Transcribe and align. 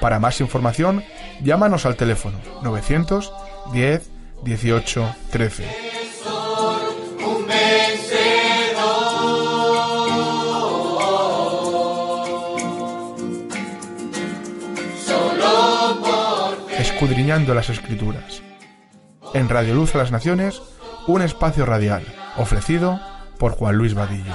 Para 0.00 0.20
más 0.20 0.40
información, 0.40 1.02
llámanos 1.42 1.84
al 1.86 1.96
teléfono 1.96 2.38
910 2.62 4.10
18 4.44 5.16
13. 5.30 5.93
En 19.32 19.48
Radio 19.48 19.74
Luz 19.74 19.94
a 19.94 19.98
las 19.98 20.12
Naciones, 20.12 20.60
un 21.06 21.22
espacio 21.22 21.64
radial, 21.64 22.04
ofrecido 22.36 23.00
por 23.38 23.52
Juan 23.52 23.76
Luis 23.76 23.94
Vadillo. 23.94 24.34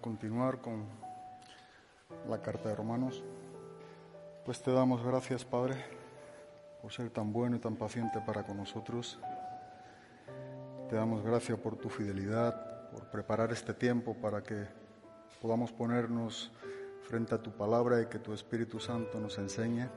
Continuar 0.00 0.60
con 0.60 0.84
la 2.28 2.40
carta 2.40 2.70
de 2.70 2.74
Romanos. 2.74 3.22
Pues 4.44 4.62
te 4.62 4.72
damos 4.72 5.04
gracias, 5.04 5.44
Padre, 5.44 5.76
por 6.80 6.92
ser 6.92 7.10
tan 7.10 7.32
bueno 7.32 7.56
y 7.56 7.58
tan 7.58 7.76
paciente 7.76 8.20
para 8.26 8.44
con 8.44 8.56
nosotros. 8.56 9.18
Te 10.88 10.96
damos 10.96 11.22
gracias 11.22 11.58
por 11.58 11.76
tu 11.76 11.88
fidelidad, 11.88 12.90
por 12.90 13.10
preparar 13.10 13.52
este 13.52 13.74
tiempo 13.74 14.14
para 14.14 14.42
que 14.42 14.66
podamos 15.40 15.70
ponernos 15.70 16.50
frente 17.02 17.34
a 17.34 17.38
tu 17.38 17.50
palabra 17.52 18.00
y 18.00 18.06
que 18.06 18.18
tu 18.18 18.32
Espíritu 18.32 18.80
Santo 18.80 19.20
nos 19.20 19.38
enseñe. 19.38 19.88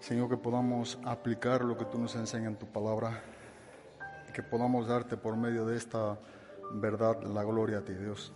Señor, 0.00 0.28
que 0.28 0.36
podamos 0.36 0.98
aplicar 1.04 1.62
lo 1.62 1.76
que 1.76 1.84
tú 1.84 1.98
nos 1.98 2.16
enseñas 2.16 2.48
en 2.48 2.58
tu 2.58 2.66
palabra 2.66 3.22
y 4.28 4.32
que 4.32 4.42
podamos 4.42 4.88
darte 4.88 5.16
por 5.16 5.36
medio 5.36 5.64
de 5.66 5.76
esta 5.76 6.18
verdad 6.72 7.22
la 7.22 7.44
gloria 7.44 7.78
a 7.78 7.82
ti, 7.82 7.92
Dios. 7.94 8.32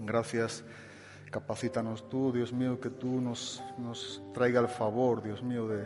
Gracias. 0.00 0.64
Capacítanos 1.30 2.08
tú, 2.08 2.32
Dios 2.32 2.52
mío, 2.52 2.80
que 2.80 2.90
tú 2.90 3.20
nos, 3.20 3.62
nos 3.78 4.22
traiga 4.32 4.60
el 4.60 4.68
favor, 4.68 5.22
Dios 5.22 5.42
mío, 5.42 5.66
de, 5.66 5.84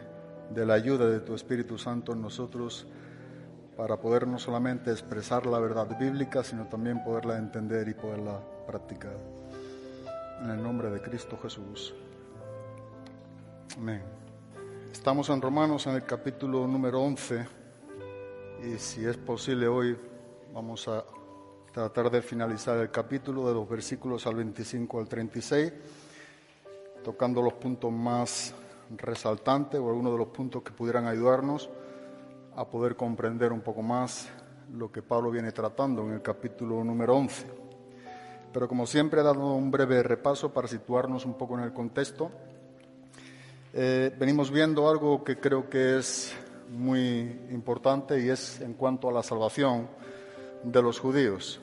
de 0.50 0.66
la 0.66 0.74
ayuda 0.74 1.08
de 1.08 1.20
tu 1.20 1.34
Espíritu 1.34 1.78
Santo 1.78 2.12
en 2.12 2.20
nosotros 2.20 2.86
para 3.76 3.96
poder 4.00 4.26
no 4.26 4.38
solamente 4.38 4.90
expresar 4.90 5.46
la 5.46 5.58
verdad 5.60 5.96
bíblica, 5.98 6.42
sino 6.42 6.66
también 6.66 7.02
poderla 7.04 7.38
entender 7.38 7.88
y 7.88 7.94
poderla 7.94 8.40
practicar. 8.66 9.16
En 10.42 10.50
el 10.50 10.62
nombre 10.62 10.90
de 10.90 11.00
Cristo 11.00 11.38
Jesús. 11.40 11.94
Amén. 13.76 14.02
Estamos 14.92 15.28
en 15.30 15.40
Romanos 15.40 15.86
en 15.86 15.94
el 15.94 16.04
capítulo 16.04 16.66
número 16.66 17.00
11 17.02 17.46
y 18.64 18.78
si 18.78 19.04
es 19.04 19.16
posible 19.16 19.68
hoy 19.68 19.96
vamos 20.52 20.88
a 20.88 21.04
tratar 21.72 22.10
de 22.10 22.22
finalizar 22.22 22.78
el 22.78 22.90
capítulo 22.90 23.46
de 23.46 23.54
los 23.54 23.68
versículos 23.68 24.26
al 24.26 24.36
25 24.36 25.00
al 25.00 25.08
36, 25.08 25.72
tocando 27.04 27.42
los 27.42 27.54
puntos 27.54 27.92
más 27.92 28.54
resaltantes 28.96 29.78
o 29.78 29.88
algunos 29.88 30.12
de 30.12 30.18
los 30.18 30.28
puntos 30.28 30.62
que 30.62 30.72
pudieran 30.72 31.06
ayudarnos 31.06 31.68
a 32.56 32.64
poder 32.64 32.96
comprender 32.96 33.52
un 33.52 33.60
poco 33.60 33.82
más 33.82 34.28
lo 34.74 34.90
que 34.90 35.02
Pablo 35.02 35.30
viene 35.30 35.52
tratando 35.52 36.02
en 36.02 36.14
el 36.14 36.22
capítulo 36.22 36.82
número 36.82 37.16
11. 37.16 37.46
Pero 38.52 38.66
como 38.66 38.86
siempre 38.86 39.20
he 39.20 39.24
dado 39.24 39.54
un 39.54 39.70
breve 39.70 40.02
repaso 40.02 40.52
para 40.52 40.68
situarnos 40.68 41.24
un 41.24 41.34
poco 41.34 41.56
en 41.58 41.64
el 41.64 41.72
contexto. 41.72 42.30
Eh, 43.72 44.14
venimos 44.18 44.50
viendo 44.50 44.88
algo 44.88 45.22
que 45.22 45.38
creo 45.38 45.68
que 45.68 45.98
es 45.98 46.34
muy 46.70 47.40
importante 47.50 48.20
y 48.20 48.28
es 48.28 48.60
en 48.60 48.74
cuanto 48.74 49.08
a 49.08 49.12
la 49.12 49.22
salvación 49.22 49.88
de 50.62 50.82
los 50.82 50.98
judíos. 50.98 51.60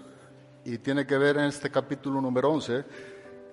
Y 0.64 0.78
tiene 0.80 1.06
que 1.06 1.18
ver 1.18 1.38
en 1.38 1.46
este 1.46 1.70
capítulo 1.70 2.22
número 2.22 2.52
11 2.52 2.86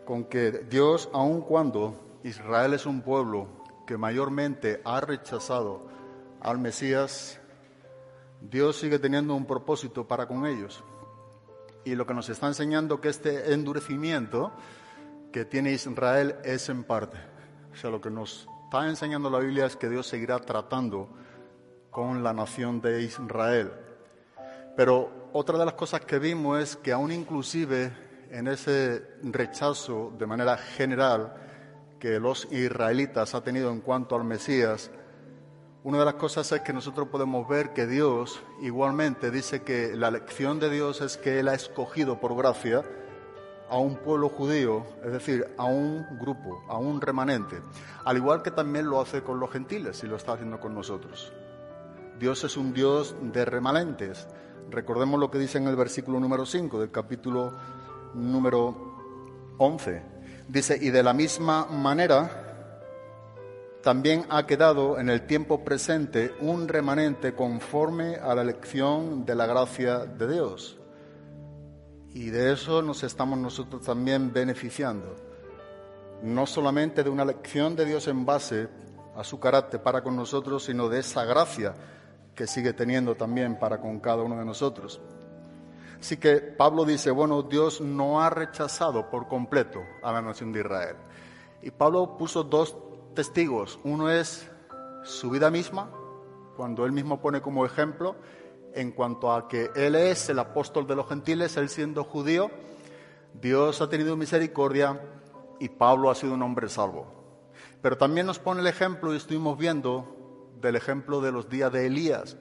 con 0.04 0.24
que 0.24 0.50
Dios, 0.50 1.08
aun 1.12 1.42
cuando 1.42 2.18
Israel 2.24 2.74
es 2.74 2.86
un 2.86 3.02
pueblo 3.02 3.48
que 3.86 3.96
mayormente 3.96 4.80
ha 4.84 5.00
rechazado 5.00 5.86
al 6.40 6.58
Mesías, 6.58 7.38
Dios 8.40 8.76
sigue 8.76 8.98
teniendo 8.98 9.34
un 9.34 9.46
propósito 9.46 10.06
para 10.06 10.26
con 10.26 10.46
ellos. 10.46 10.82
Y 11.84 11.94
lo 11.94 12.06
que 12.06 12.14
nos 12.14 12.28
está 12.28 12.46
enseñando 12.46 13.00
que 13.00 13.08
este 13.08 13.52
endurecimiento 13.52 14.52
que 15.32 15.44
tiene 15.44 15.72
Israel 15.72 16.36
es 16.44 16.68
en 16.68 16.84
parte. 16.84 17.18
O 17.72 17.76
sea, 17.76 17.90
lo 17.90 18.00
que 18.00 18.10
nos 18.10 18.48
está 18.64 18.88
enseñando 18.88 19.30
la 19.30 19.38
Biblia 19.38 19.66
es 19.66 19.76
que 19.76 19.88
Dios 19.88 20.06
seguirá 20.06 20.38
tratando 20.40 21.08
con 21.90 22.22
la 22.22 22.32
nación 22.32 22.80
de 22.80 23.02
Israel. 23.02 23.72
Pero 24.76 25.21
otra 25.32 25.58
de 25.58 25.64
las 25.64 25.74
cosas 25.74 26.02
que 26.02 26.18
vimos 26.18 26.60
es 26.60 26.76
que 26.76 26.92
aún 26.92 27.10
inclusive 27.10 27.92
en 28.30 28.48
ese 28.48 29.02
rechazo 29.22 30.12
de 30.18 30.26
manera 30.26 30.56
general 30.56 31.34
que 31.98 32.18
los 32.20 32.50
israelitas 32.52 33.34
ha 33.34 33.42
tenido 33.42 33.70
en 33.70 33.80
cuanto 33.80 34.14
al 34.14 34.24
Mesías, 34.24 34.90
una 35.84 35.98
de 35.98 36.04
las 36.04 36.14
cosas 36.14 36.50
es 36.52 36.60
que 36.60 36.72
nosotros 36.72 37.08
podemos 37.08 37.48
ver 37.48 37.72
que 37.72 37.86
Dios 37.86 38.42
igualmente 38.60 39.30
dice 39.30 39.62
que 39.62 39.96
la 39.96 40.08
elección 40.08 40.60
de 40.60 40.70
Dios 40.70 41.00
es 41.00 41.16
que 41.16 41.40
Él 41.40 41.48
ha 41.48 41.54
escogido 41.54 42.20
por 42.20 42.36
gracia 42.36 42.84
a 43.68 43.78
un 43.78 43.96
pueblo 43.96 44.28
judío, 44.28 44.84
es 45.02 45.12
decir, 45.12 45.46
a 45.56 45.64
un 45.64 46.06
grupo, 46.20 46.62
a 46.68 46.76
un 46.76 47.00
remanente, 47.00 47.60
al 48.04 48.16
igual 48.18 48.42
que 48.42 48.50
también 48.50 48.88
lo 48.88 49.00
hace 49.00 49.22
con 49.22 49.40
los 49.40 49.50
gentiles 49.50 50.04
y 50.04 50.06
lo 50.06 50.16
está 50.16 50.34
haciendo 50.34 50.60
con 50.60 50.74
nosotros. 50.74 51.32
Dios 52.18 52.44
es 52.44 52.56
un 52.56 52.74
Dios 52.74 53.16
de 53.20 53.44
remanentes. 53.44 54.28
Recordemos 54.72 55.20
lo 55.20 55.30
que 55.30 55.38
dice 55.38 55.58
en 55.58 55.66
el 55.66 55.76
versículo 55.76 56.18
número 56.18 56.46
5 56.46 56.80
del 56.80 56.90
capítulo 56.90 57.52
número 58.14 59.54
11. 59.58 60.02
Dice, 60.48 60.78
y 60.80 60.88
de 60.88 61.02
la 61.02 61.12
misma 61.12 61.66
manera, 61.66 62.70
también 63.82 64.24
ha 64.30 64.46
quedado 64.46 64.98
en 64.98 65.10
el 65.10 65.26
tiempo 65.26 65.62
presente 65.62 66.34
un 66.40 66.68
remanente 66.68 67.34
conforme 67.34 68.16
a 68.16 68.34
la 68.34 68.40
elección 68.40 69.26
de 69.26 69.34
la 69.34 69.44
gracia 69.44 70.06
de 70.06 70.32
Dios. 70.32 70.78
Y 72.14 72.30
de 72.30 72.54
eso 72.54 72.80
nos 72.80 73.02
estamos 73.02 73.38
nosotros 73.38 73.82
también 73.82 74.32
beneficiando. 74.32 75.16
No 76.22 76.46
solamente 76.46 77.04
de 77.04 77.10
una 77.10 77.24
elección 77.24 77.76
de 77.76 77.84
Dios 77.84 78.08
en 78.08 78.24
base 78.24 78.70
a 79.16 79.22
su 79.22 79.38
carácter 79.38 79.82
para 79.82 80.02
con 80.02 80.16
nosotros, 80.16 80.64
sino 80.64 80.88
de 80.88 81.00
esa 81.00 81.26
gracia 81.26 81.74
que 82.34 82.46
sigue 82.46 82.72
teniendo 82.72 83.14
también 83.14 83.58
para 83.58 83.80
con 83.80 84.00
cada 84.00 84.22
uno 84.22 84.38
de 84.38 84.44
nosotros. 84.44 85.00
Así 86.00 86.16
que 86.16 86.36
Pablo 86.38 86.84
dice, 86.84 87.10
bueno, 87.10 87.42
Dios 87.42 87.80
no 87.80 88.20
ha 88.20 88.30
rechazado 88.30 89.08
por 89.08 89.28
completo 89.28 89.82
a 90.02 90.12
la 90.12 90.20
nación 90.20 90.52
de 90.52 90.60
Israel. 90.60 90.96
Y 91.62 91.70
Pablo 91.70 92.16
puso 92.18 92.42
dos 92.42 92.76
testigos. 93.14 93.78
Uno 93.84 94.10
es 94.10 94.50
su 95.04 95.30
vida 95.30 95.50
misma, 95.50 95.90
cuando 96.56 96.84
él 96.84 96.92
mismo 96.92 97.20
pone 97.20 97.40
como 97.40 97.64
ejemplo 97.64 98.16
en 98.74 98.92
cuanto 98.92 99.32
a 99.32 99.48
que 99.48 99.70
él 99.76 99.94
es 99.94 100.28
el 100.28 100.38
apóstol 100.38 100.86
de 100.86 100.96
los 100.96 101.08
gentiles, 101.08 101.56
él 101.56 101.68
siendo 101.68 102.04
judío, 102.04 102.50
Dios 103.34 103.80
ha 103.80 103.88
tenido 103.88 104.16
misericordia 104.16 105.00
y 105.60 105.68
Pablo 105.68 106.10
ha 106.10 106.14
sido 106.14 106.34
un 106.34 106.42
hombre 106.42 106.68
salvo. 106.68 107.06
Pero 107.80 107.96
también 107.98 108.26
nos 108.26 108.38
pone 108.38 108.60
el 108.60 108.66
ejemplo, 108.66 109.12
y 109.12 109.16
estuvimos 109.16 109.58
viendo, 109.58 110.21
del 110.62 110.76
ejemplo 110.76 111.20
de 111.20 111.32
los 111.32 111.50
días 111.50 111.70
de 111.72 111.86
Elías, 111.86 112.38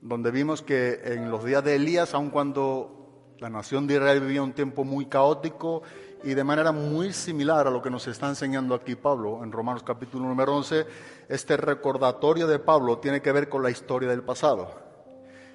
donde 0.00 0.30
vimos 0.30 0.60
que 0.60 1.00
en 1.04 1.30
los 1.30 1.44
días 1.44 1.64
de 1.64 1.76
Elías, 1.76 2.12
aun 2.12 2.30
cuando 2.30 3.34
la 3.38 3.48
nación 3.48 3.86
de 3.86 3.94
Israel 3.94 4.20
vivía 4.20 4.42
un 4.42 4.52
tiempo 4.52 4.84
muy 4.84 5.06
caótico 5.06 5.82
y 6.24 6.34
de 6.34 6.44
manera 6.44 6.72
muy 6.72 7.12
similar 7.12 7.66
a 7.66 7.70
lo 7.70 7.80
que 7.80 7.90
nos 7.90 8.06
está 8.06 8.28
enseñando 8.28 8.74
aquí 8.74 8.94
Pablo 8.94 9.42
en 9.42 9.50
Romanos 9.50 9.82
capítulo 9.82 10.28
número 10.28 10.56
11, 10.56 10.86
este 11.28 11.56
recordatorio 11.56 12.46
de 12.46 12.58
Pablo 12.58 12.98
tiene 12.98 13.22
que 13.22 13.32
ver 13.32 13.48
con 13.48 13.62
la 13.62 13.70
historia 13.70 14.08
del 14.08 14.22
pasado. 14.22 14.82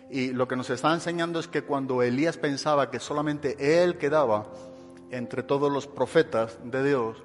Y 0.09 0.31
lo 0.31 0.47
que 0.47 0.55
nos 0.55 0.69
está 0.69 0.93
enseñando 0.93 1.39
es 1.39 1.47
que 1.47 1.63
cuando 1.63 2.01
Elías 2.01 2.37
pensaba 2.37 2.89
que 2.89 2.99
solamente 2.99 3.83
él 3.83 3.97
quedaba 3.97 4.47
entre 5.11 5.43
todos 5.43 5.71
los 5.71 5.87
profetas 5.87 6.57
de 6.63 6.83
Dios, 6.83 7.23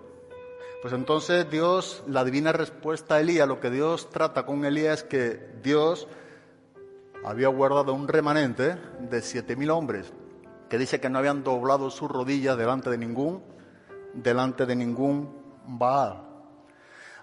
pues 0.82 0.93
entonces 0.93 1.49
Dios, 1.49 2.02
la 2.08 2.25
divina 2.25 2.50
respuesta 2.50 3.14
a 3.14 3.20
Elías, 3.20 3.46
lo 3.46 3.61
que 3.61 3.70
Dios 3.70 4.11
trata 4.11 4.44
con 4.44 4.64
Elías 4.64 4.99
es 4.99 5.05
que 5.05 5.55
Dios 5.62 6.08
había 7.25 7.46
guardado 7.46 7.94
un 7.94 8.08
remanente 8.08 8.76
de 8.99 9.23
siete 9.23 9.55
mil 9.55 9.70
hombres 9.70 10.12
que 10.69 10.79
dice 10.79 11.00
que 11.00 11.08
no 11.08 11.20
habían 11.20 11.44
doblado 11.44 11.88
sus 11.90 12.11
rodillas 12.11 12.58
delante 12.58 12.90
de 12.90 12.99
ningún, 12.99 13.44
delante 14.12 14.67
de 14.67 14.75
ningún 14.75 15.40
Baal. 15.67 16.25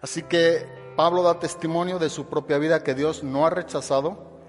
Así 0.01 0.23
que 0.23 0.65
Pablo 0.95 1.21
da 1.21 1.39
testimonio 1.39 1.99
de 1.99 2.09
su 2.09 2.27
propia 2.27 2.59
vida 2.59 2.81
que 2.81 2.95
Dios 2.95 3.23
no 3.23 3.45
ha 3.45 3.49
rechazado 3.49 4.39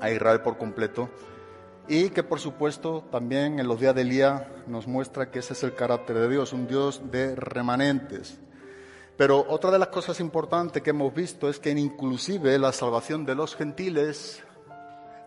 a 0.00 0.10
Israel 0.10 0.42
por 0.42 0.58
completo 0.58 1.10
y 1.88 2.10
que 2.10 2.22
por 2.22 2.38
supuesto 2.38 3.02
también 3.10 3.58
en 3.58 3.66
los 3.66 3.80
días 3.80 3.96
de 3.96 4.02
Elías 4.02 4.42
nos 4.68 4.86
muestra 4.86 5.32
que 5.32 5.40
ese 5.40 5.54
es 5.54 5.64
el 5.64 5.74
carácter 5.74 6.18
de 6.18 6.28
Dios, 6.28 6.52
un 6.52 6.68
Dios 6.68 7.02
de 7.10 7.34
remanentes. 7.34 8.38
Pero 9.20 9.44
otra 9.50 9.70
de 9.70 9.78
las 9.78 9.88
cosas 9.88 10.18
importantes 10.18 10.82
que 10.82 10.88
hemos 10.88 11.12
visto 11.12 11.50
es 11.50 11.58
que 11.58 11.68
inclusive 11.68 12.58
la 12.58 12.72
salvación 12.72 13.26
de 13.26 13.34
los 13.34 13.54
gentiles 13.54 14.42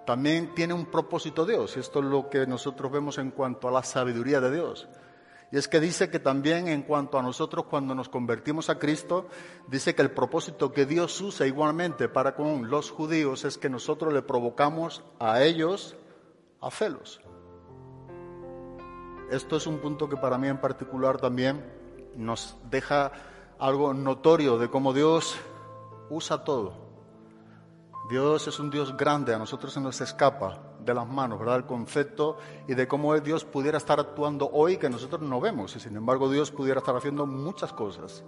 también 0.03 0.55
tiene 0.55 0.73
un 0.73 0.87
propósito 0.87 1.45
Dios. 1.45 1.77
Y 1.77 1.81
esto 1.81 1.99
es 1.99 2.05
lo 2.05 2.27
que 2.27 2.47
nosotros 2.47 2.91
vemos 2.91 3.19
en 3.19 3.29
cuanto 3.29 3.67
a 3.67 3.71
la 3.71 3.83
sabiduría 3.83 4.41
de 4.41 4.51
Dios. 4.51 4.87
Y 5.51 5.57
es 5.57 5.67
que 5.67 5.79
dice 5.79 6.09
que 6.09 6.17
también 6.17 6.69
en 6.69 6.81
cuanto 6.81 7.19
a 7.19 7.21
nosotros 7.21 7.65
cuando 7.69 7.93
nos 7.93 8.09
convertimos 8.09 8.71
a 8.71 8.79
Cristo, 8.79 9.27
dice 9.67 9.93
que 9.93 10.01
el 10.01 10.09
propósito 10.09 10.71
que 10.71 10.87
Dios 10.87 11.21
usa 11.21 11.45
igualmente 11.45 12.09
para 12.09 12.33
con 12.33 12.71
los 12.71 12.89
judíos 12.89 13.45
es 13.45 13.59
que 13.59 13.69
nosotros 13.69 14.11
le 14.11 14.23
provocamos 14.23 15.03
a 15.19 15.43
ellos 15.43 15.95
a 16.61 16.71
celos. 16.71 17.21
Esto 19.29 19.55
es 19.55 19.67
un 19.67 19.77
punto 19.77 20.09
que 20.09 20.17
para 20.17 20.39
mí 20.39 20.47
en 20.47 20.59
particular 20.59 21.19
también 21.19 21.63
nos 22.15 22.57
deja 22.71 23.11
algo 23.63 23.93
notorio 23.93 24.57
de 24.57 24.69
cómo 24.69 24.91
Dios 24.91 25.37
usa 26.09 26.43
todo. 26.43 26.73
Dios 28.09 28.45
es 28.45 28.59
un 28.59 28.69
Dios 28.69 28.97
grande, 28.97 29.33
a 29.33 29.37
nosotros 29.37 29.71
se 29.71 29.79
nos 29.79 30.01
escapa 30.01 30.59
de 30.81 30.93
las 30.93 31.07
manos, 31.07 31.39
¿verdad? 31.39 31.55
El 31.55 31.65
concepto 31.65 32.35
y 32.67 32.73
de 32.73 32.89
cómo 32.89 33.17
Dios 33.21 33.45
pudiera 33.45 33.77
estar 33.77 34.01
actuando 34.01 34.49
hoy 34.51 34.75
que 34.75 34.89
nosotros 34.89 35.21
no 35.21 35.39
vemos 35.39 35.77
y 35.77 35.79
sin 35.79 35.95
embargo 35.95 36.29
Dios 36.29 36.51
pudiera 36.51 36.79
estar 36.79 36.93
haciendo 36.97 37.25
muchas 37.25 37.71
cosas. 37.71 38.25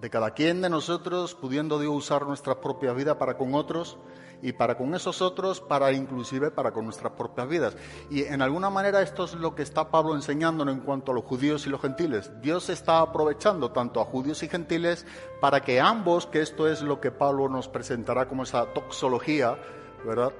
De 0.00 0.08
cada 0.08 0.30
quien 0.30 0.62
de 0.62 0.70
nosotros 0.70 1.34
pudiendo 1.34 1.78
Dios 1.78 1.92
usar 1.94 2.26
nuestra 2.26 2.58
propia 2.58 2.94
vida 2.94 3.18
para 3.18 3.36
con 3.36 3.54
otros 3.54 3.98
y 4.40 4.52
para 4.52 4.78
con 4.78 4.94
esos 4.94 5.20
otros, 5.20 5.60
para 5.60 5.92
inclusive 5.92 6.50
para 6.50 6.72
con 6.72 6.86
nuestras 6.86 7.12
propias 7.12 7.46
vidas. 7.46 7.76
Y 8.08 8.22
en 8.22 8.40
alguna 8.40 8.70
manera 8.70 9.02
esto 9.02 9.24
es 9.24 9.34
lo 9.34 9.54
que 9.54 9.62
está 9.62 9.90
Pablo 9.90 10.14
enseñándonos 10.14 10.74
en 10.74 10.80
cuanto 10.80 11.12
a 11.12 11.14
los 11.14 11.24
judíos 11.24 11.66
y 11.66 11.70
los 11.70 11.82
gentiles. 11.82 12.32
Dios 12.40 12.70
está 12.70 13.00
aprovechando 13.00 13.72
tanto 13.72 14.00
a 14.00 14.06
judíos 14.06 14.42
y 14.42 14.48
gentiles 14.48 15.04
para 15.38 15.60
que 15.60 15.80
ambos, 15.80 16.26
que 16.26 16.40
esto 16.40 16.66
es 16.66 16.80
lo 16.80 16.98
que 16.98 17.10
Pablo 17.10 17.50
nos 17.50 17.68
presentará 17.68 18.26
como 18.26 18.44
esa 18.44 18.72
toxología, 18.72 19.58
¿verdad? 20.06 20.32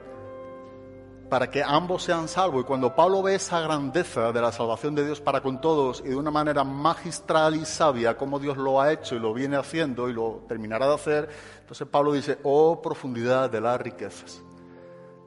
Para 1.31 1.49
que 1.49 1.63
ambos 1.63 2.03
sean 2.03 2.27
salvos. 2.27 2.63
Y 2.63 2.65
cuando 2.65 2.95
Pablo 2.95 3.23
ve 3.23 3.37
esa 3.37 3.61
grandeza 3.61 4.33
de 4.33 4.41
la 4.43 4.51
salvación 4.51 4.97
de 4.97 5.07
Dios 5.07 5.21
para 5.21 5.41
con 5.41 5.61
todos 5.61 6.03
y 6.05 6.09
de 6.09 6.17
una 6.17 6.33
manera 6.33 6.65
magistral 6.65 7.55
y 7.55 7.65
sabia, 7.65 8.17
como 8.17 8.41
Dios 8.41 8.59
lo 8.59 8.81
ha 8.81 8.93
hecho 8.93 9.15
y 9.15 9.21
lo 9.21 9.33
viene 9.33 9.57
haciendo 9.57 10.11
y 10.11 10.13
lo 10.13 10.45
terminará 10.49 10.89
de 10.89 10.95
hacer, 10.95 11.29
entonces 11.61 11.87
Pablo 11.87 12.13
dice, 12.13 12.39
oh 12.43 12.83
profundidad 12.83 13.49
de 13.49 13.61
las 13.61 13.81
riquezas, 13.81 14.43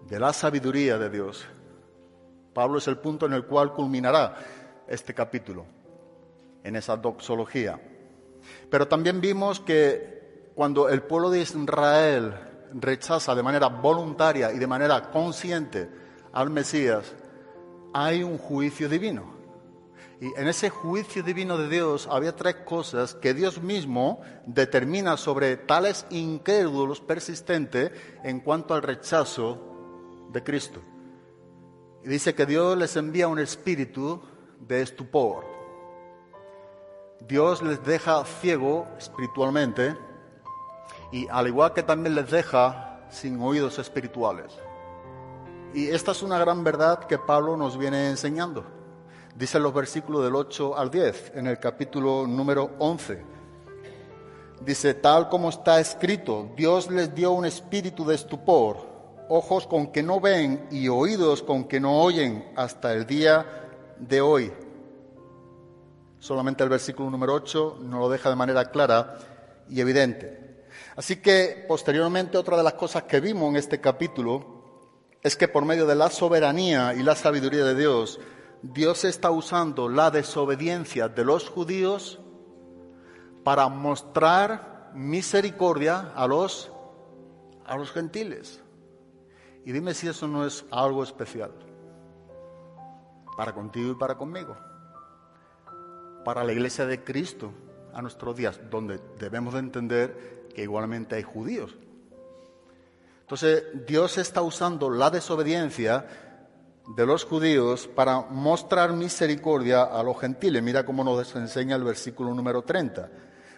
de 0.07 0.19
la 0.19 0.33
sabiduría 0.33 0.97
de 0.97 1.09
Dios. 1.09 1.45
Pablo 2.53 2.79
es 2.79 2.87
el 2.89 2.97
punto 2.97 3.25
en 3.25 3.33
el 3.33 3.45
cual 3.45 3.71
culminará 3.71 4.35
este 4.87 5.13
capítulo, 5.13 5.65
en 6.65 6.75
esa 6.75 6.97
doxología. 6.97 7.79
Pero 8.69 8.89
también 8.89 9.21
vimos 9.21 9.61
que 9.61 10.51
cuando 10.53 10.89
el 10.89 11.01
pueblo 11.01 11.29
de 11.29 11.39
Israel 11.39 12.52
rechaza 12.73 13.35
de 13.35 13.43
manera 13.43 13.67
voluntaria 13.67 14.51
y 14.51 14.59
de 14.59 14.67
manera 14.67 15.11
consciente 15.11 15.89
al 16.31 16.49
Mesías, 16.49 17.13
hay 17.93 18.23
un 18.23 18.37
juicio 18.37 18.89
divino. 18.89 19.33
Y 20.19 20.27
en 20.39 20.47
ese 20.47 20.69
juicio 20.69 21.21
divino 21.21 21.57
de 21.57 21.67
Dios 21.67 22.07
había 22.09 22.35
tres 22.35 22.55
cosas 22.65 23.13
que 23.13 23.33
Dios 23.33 23.61
mismo 23.61 24.21
determina 24.45 25.17
sobre 25.17 25.57
tales 25.57 26.05
incrédulos 26.09 27.01
persistentes 27.01 27.91
en 28.23 28.39
cuanto 28.39 28.73
al 28.73 28.83
rechazo 28.83 29.59
de 30.31 30.43
Cristo. 30.43 30.81
Y 32.03 32.09
dice 32.09 32.33
que 32.35 32.45
Dios 32.45 32.77
les 32.77 32.95
envía 32.95 33.27
un 33.27 33.39
espíritu 33.39 34.21
de 34.59 34.81
estupor. 34.81 35.45
Dios 37.27 37.61
les 37.61 37.83
deja 37.83 38.23
ciego 38.25 38.87
espiritualmente 38.97 39.95
y 41.13 41.27
al 41.29 41.47
igual 41.47 41.73
que 41.73 41.83
también 41.83 42.15
les 42.15 42.31
deja 42.31 42.99
sin 43.09 43.39
oídos 43.39 43.77
espirituales. 43.77 44.51
Y 45.71 45.87
esta 45.89 46.11
es 46.11 46.23
una 46.23 46.39
gran 46.39 46.63
verdad 46.63 47.05
que 47.05 47.19
Pablo 47.19 47.55
nos 47.55 47.77
viene 47.77 48.09
enseñando. 48.09 48.65
Dice 49.35 49.59
los 49.59 49.73
versículos 49.75 50.23
del 50.23 50.35
8 50.35 50.75
al 50.75 50.89
10 50.89 51.33
en 51.35 51.45
el 51.45 51.59
capítulo 51.59 52.25
número 52.25 52.71
11. 52.79 53.23
Dice, 54.65 54.95
tal 54.95 55.29
como 55.29 55.49
está 55.49 55.79
escrito, 55.79 56.49
Dios 56.55 56.89
les 56.89 57.13
dio 57.13 57.31
un 57.31 57.45
espíritu 57.45 58.05
de 58.05 58.15
estupor, 58.15 58.77
ojos 59.29 59.67
con 59.67 59.91
que 59.91 60.01
no 60.01 60.19
ven 60.19 60.67
y 60.71 60.87
oídos 60.87 61.43
con 61.43 61.65
que 61.65 61.79
no 61.79 62.01
oyen 62.01 62.51
hasta 62.55 62.91
el 62.91 63.05
día 63.05 63.45
de 63.99 64.19
hoy. 64.19 64.51
Solamente 66.17 66.63
el 66.63 66.69
versículo 66.69 67.11
número 67.11 67.35
8 67.35 67.77
nos 67.81 67.99
lo 67.99 68.09
deja 68.09 68.29
de 68.29 68.35
manera 68.35 68.71
clara 68.71 69.19
y 69.69 69.79
evidente. 69.79 70.42
Así 70.95 71.17
que 71.17 71.65
posteriormente 71.67 72.37
otra 72.37 72.57
de 72.57 72.63
las 72.63 72.73
cosas 72.73 73.03
que 73.03 73.19
vimos 73.19 73.49
en 73.49 73.55
este 73.55 73.81
capítulo 73.81 74.53
es 75.21 75.35
que 75.35 75.47
por 75.47 75.65
medio 75.65 75.87
de 75.87 75.95
la 75.95 76.09
soberanía 76.09 76.93
y 76.93 77.01
la 77.01 77.15
sabiduría 77.15 77.63
de 77.63 77.75
Dios, 77.75 78.19
Dios 78.61 79.03
está 79.05 79.31
usando 79.31 79.89
la 79.89 80.11
desobediencia 80.11 81.09
de 81.09 81.25
los 81.25 81.49
judíos 81.49 82.19
para 83.43 83.67
mostrar 83.69 84.91
misericordia 84.93 86.11
a 86.15 86.27
los, 86.27 86.71
a 87.65 87.75
los 87.75 87.91
gentiles. 87.91 88.61
Y 89.65 89.71
dime 89.71 89.93
si 89.93 90.07
eso 90.07 90.27
no 90.27 90.45
es 90.45 90.65
algo 90.71 91.03
especial 91.03 91.51
para 93.35 93.53
contigo 93.53 93.91
y 93.91 93.95
para 93.95 94.15
conmigo, 94.15 94.55
para 96.23 96.43
la 96.43 96.51
iglesia 96.51 96.85
de 96.85 97.03
Cristo 97.03 97.51
a 97.93 98.01
nuestros 98.01 98.35
días, 98.35 98.59
donde 98.69 98.99
debemos 99.19 99.53
de 99.53 99.59
entender 99.59 100.42
que 100.53 100.63
igualmente 100.63 101.15
hay 101.15 101.23
judíos. 101.23 101.75
Entonces, 103.21 103.63
Dios 103.87 104.17
está 104.17 104.41
usando 104.41 104.89
la 104.89 105.09
desobediencia 105.09 106.05
de 106.87 107.05
los 107.05 107.23
judíos 107.23 107.87
para 107.87 108.21
mostrar 108.21 108.93
misericordia 108.93 109.83
a 109.83 110.03
los 110.03 110.19
gentiles. 110.19 110.61
Mira 110.61 110.85
cómo 110.85 111.03
nos 111.03 111.35
enseña 111.35 111.75
el 111.75 111.83
versículo 111.83 112.33
número 112.33 112.61
30. 112.61 113.09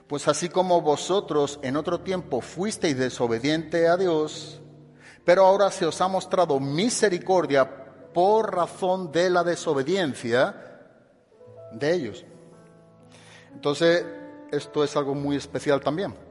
Pues 0.08 0.28
así 0.28 0.50
como 0.50 0.82
vosotros 0.82 1.60
en 1.64 1.76
otro 1.78 2.02
tiempo 2.02 2.40
fuisteis 2.42 2.98
desobediente 2.98 3.88
a 3.88 3.98
Dios, 3.98 4.62
pero 5.24 5.46
ahora 5.46 5.72
se 5.72 5.88
os 5.88 6.00
ha 6.00 6.08
mostrado 6.08 6.60
misericordia 6.60 7.68
por 8.14 8.56
razón 8.56 9.12
de 9.12 9.32
la 9.32 9.44
desobediencia 9.44 10.56
de 11.72 11.94
ellos. 11.94 12.24
Entonces, 13.52 14.06
esto 14.52 14.84
es 14.84 14.96
algo 14.96 15.16
muy 15.16 15.36
especial 15.36 15.82
también. 15.82 16.25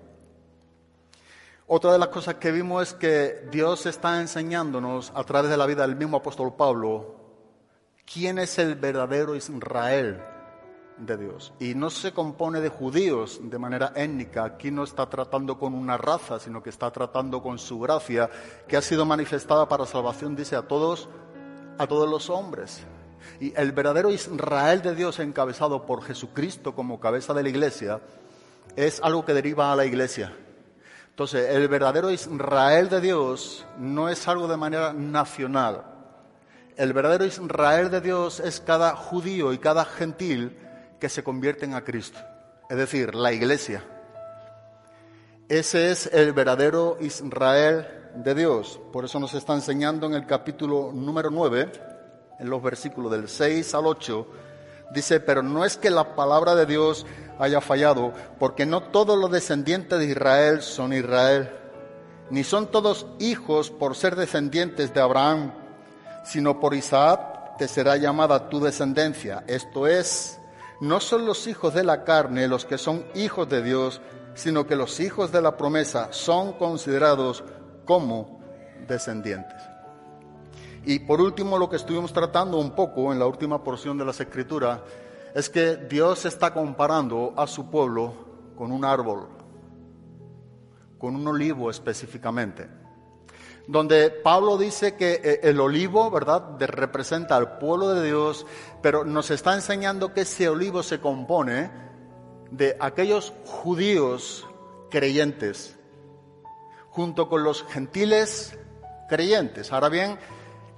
Otra 1.67 1.93
de 1.93 1.99
las 1.99 2.09
cosas 2.09 2.35
que 2.35 2.53
vimos 2.53 2.83
es 2.83 2.95
que 2.95 3.49
Dios 3.51 3.87
está 3.87 4.21
enseñándonos 4.21 5.13
a 5.15 5.25
través 5.25 5.51
de 5.51 5.57
la 5.57 5.65
vida 5.65 5.87
del 5.87 5.97
mismo 5.97 6.19
apóstol 6.19 6.55
Pablo 6.55 7.17
quién 8.05 8.39
es 8.39 8.59
el 8.59 8.75
verdadero 8.75 9.35
Israel 9.35 10.23
de 10.99 11.17
Dios. 11.17 11.53
Y 11.59 11.75
no 11.75 11.89
se 11.91 12.13
compone 12.13 12.61
de 12.61 12.69
judíos 12.69 13.41
de 13.43 13.59
manera 13.59 13.93
étnica. 13.97 14.45
Aquí 14.45 14.71
no 14.71 14.85
está 14.85 15.09
tratando 15.09 15.59
con 15.59 15.75
una 15.75 15.97
raza, 15.97 16.39
sino 16.39 16.63
que 16.63 16.71
está 16.71 16.91
tratando 16.91 17.43
con 17.43 17.59
su 17.59 17.81
gracia, 17.81 18.31
que 18.69 18.77
ha 18.77 18.83
sido 18.83 19.05
manifestada 19.05 19.69
para 19.69 19.87
salvación, 19.87 20.37
dice, 20.37 20.57
a 20.57 20.63
todos, 20.63 21.09
a 21.79 21.87
todos 21.87 22.09
los 22.09 22.31
hombres. 22.31 22.85
Y 23.41 23.59
el 23.59 23.73
verdadero 23.73 24.11
Israel 24.11 24.83
de 24.83 24.95
Dios 24.95 25.19
encabezado 25.19 25.87
por 25.87 26.03
Jesucristo 26.03 26.75
como 26.75 27.01
cabeza 27.01 27.33
de 27.33 27.43
la 27.43 27.49
iglesia 27.49 28.01
es 28.77 29.01
algo 29.03 29.25
que 29.25 29.33
deriva 29.33 29.73
a 29.73 29.77
la 29.77 29.87
iglesia. 29.87 30.37
Entonces, 31.15 31.49
el 31.51 31.69
verdadero 31.69 32.11
Israel 32.11 32.89
de 32.89 33.01
Dios 33.01 33.65
no 33.79 34.09
es 34.09 34.27
algo 34.27 34.49
de 34.49 34.57
manera 34.57 34.93
nacional. 34.93 35.85
El 36.77 36.93
verdadero 36.93 37.25
Israel 37.25 37.89
de 37.89 38.01
Dios 38.01 38.41
es 38.41 38.59
cada 38.59 38.97
judío 38.97 39.53
y 39.53 39.59
cada 39.59 39.85
gentil 39.85 40.59
que 40.99 41.09
se 41.09 41.23
convierten 41.23 41.73
a 41.75 41.85
Cristo, 41.85 42.19
es 42.69 42.77
decir, 42.77 43.15
la 43.15 43.33
iglesia. 43.33 43.85
Ese 45.49 45.93
es 45.93 46.09
el 46.13 46.33
verdadero 46.33 46.97
Israel 46.99 47.87
de 48.17 48.35
Dios. 48.35 48.81
Por 48.93 49.05
eso 49.05 49.21
nos 49.21 49.35
está 49.35 49.55
enseñando 49.55 50.09
en 50.09 50.15
el 50.15 50.27
capítulo 50.27 50.91
número 50.93 51.31
9, 51.31 51.71
en 52.41 52.51
los 52.51 52.61
versículos 52.61 53.13
del 53.13 53.29
6 53.29 53.73
al 53.73 53.87
8, 53.87 54.27
dice, 54.93 55.21
pero 55.21 55.43
no 55.43 55.65
es 55.65 55.77
que 55.77 55.91
la 55.91 56.15
palabra 56.15 56.55
de 56.55 56.67
Dios 56.67 57.07
haya 57.39 57.61
fallado, 57.61 58.13
porque 58.39 58.67
no 58.67 58.83
todos 58.83 59.19
los 59.19 59.31
descendientes 59.31 59.99
de 59.99 60.07
Israel 60.07 60.63
son 60.63 60.93
Israel, 60.93 61.51
ni 62.31 62.45
son 62.45 62.69
todos 62.69 63.07
hijos 63.19 63.71
por 63.71 63.97
ser 63.97 64.17
descendientes 64.17 64.95
de 64.95 65.01
Abraham, 65.01 65.53
sino 66.25 66.61
por 66.61 66.75
Isaac 66.75 67.57
te 67.59 67.69
será 67.69 67.97
llamada 67.97 68.49
tu 68.49 68.61
descendencia. 68.61 69.45
Esto 69.47 69.87
es, 69.87 70.39
no 70.81 71.01
son 71.01 71.27
los 71.27 71.47
hijos 71.47 71.75
de 71.75 71.85
la 71.85 72.05
carne 72.05 72.49
los 72.49 72.65
que 72.65 72.79
son 72.79 73.07
hijos 73.15 73.49
de 73.49 73.63
Dios, 73.63 74.01
sino 74.35 74.67
que 74.67 74.77
los 74.77 75.01
hijos 75.01 75.33
de 75.33 75.43
la 75.43 75.57
promesa 75.57 76.09
son 76.13 76.55
considerados 76.55 77.45
como 77.85 78.41
descendientes. 78.87 79.54
Y 80.87 80.99
por 81.01 81.21
último, 81.21 81.59
lo 81.59 81.71
que 81.71 81.77
estuvimos 81.77 82.13
tratando 82.13 82.59
un 82.59 82.73
poco 82.73 83.13
en 83.13 83.19
la 83.19 83.27
última 83.27 83.65
porción 83.65 83.97
de 83.97 84.05
las 84.05 84.21
Escrituras 84.21 84.81
es 85.35 85.49
que 85.49 85.77
Dios 85.77 86.27
está 86.27 86.53
comparando 86.53 87.33
a 87.37 87.47
su 87.47 87.71
pueblo 87.71 88.13
con 88.57 88.71
un 88.71 88.85
árbol, 88.85 89.29
con 90.99 91.17
un 91.17 91.27
olivo 91.27 91.71
específicamente, 91.71 92.69
donde 93.67 94.11
Pablo 94.11 94.59
dice 94.59 94.95
que 94.95 95.21
eh, 95.25 95.41
el 95.45 95.59
olivo, 95.59 96.11
¿verdad?, 96.11 96.57
representa 96.59 97.37
al 97.37 97.59
pueblo 97.59 97.89
de 97.95 98.07
Dios, 98.07 98.47
pero 98.83 99.05
nos 99.05 99.31
está 99.31 99.55
enseñando 99.55 100.13
que 100.13 100.21
ese 100.21 100.51
olivo 100.51 100.83
se 100.83 101.01
compone 101.01 101.71
de 102.51 102.77
aquellos 102.79 103.33
judíos 103.47 104.47
creyentes, 104.91 105.77
junto 106.91 107.29
con 107.29 107.43
los 107.43 107.65
gentiles 107.65 108.57
creyentes. 109.09 109.73
Ahora 109.73 109.89
bien, 109.89 110.19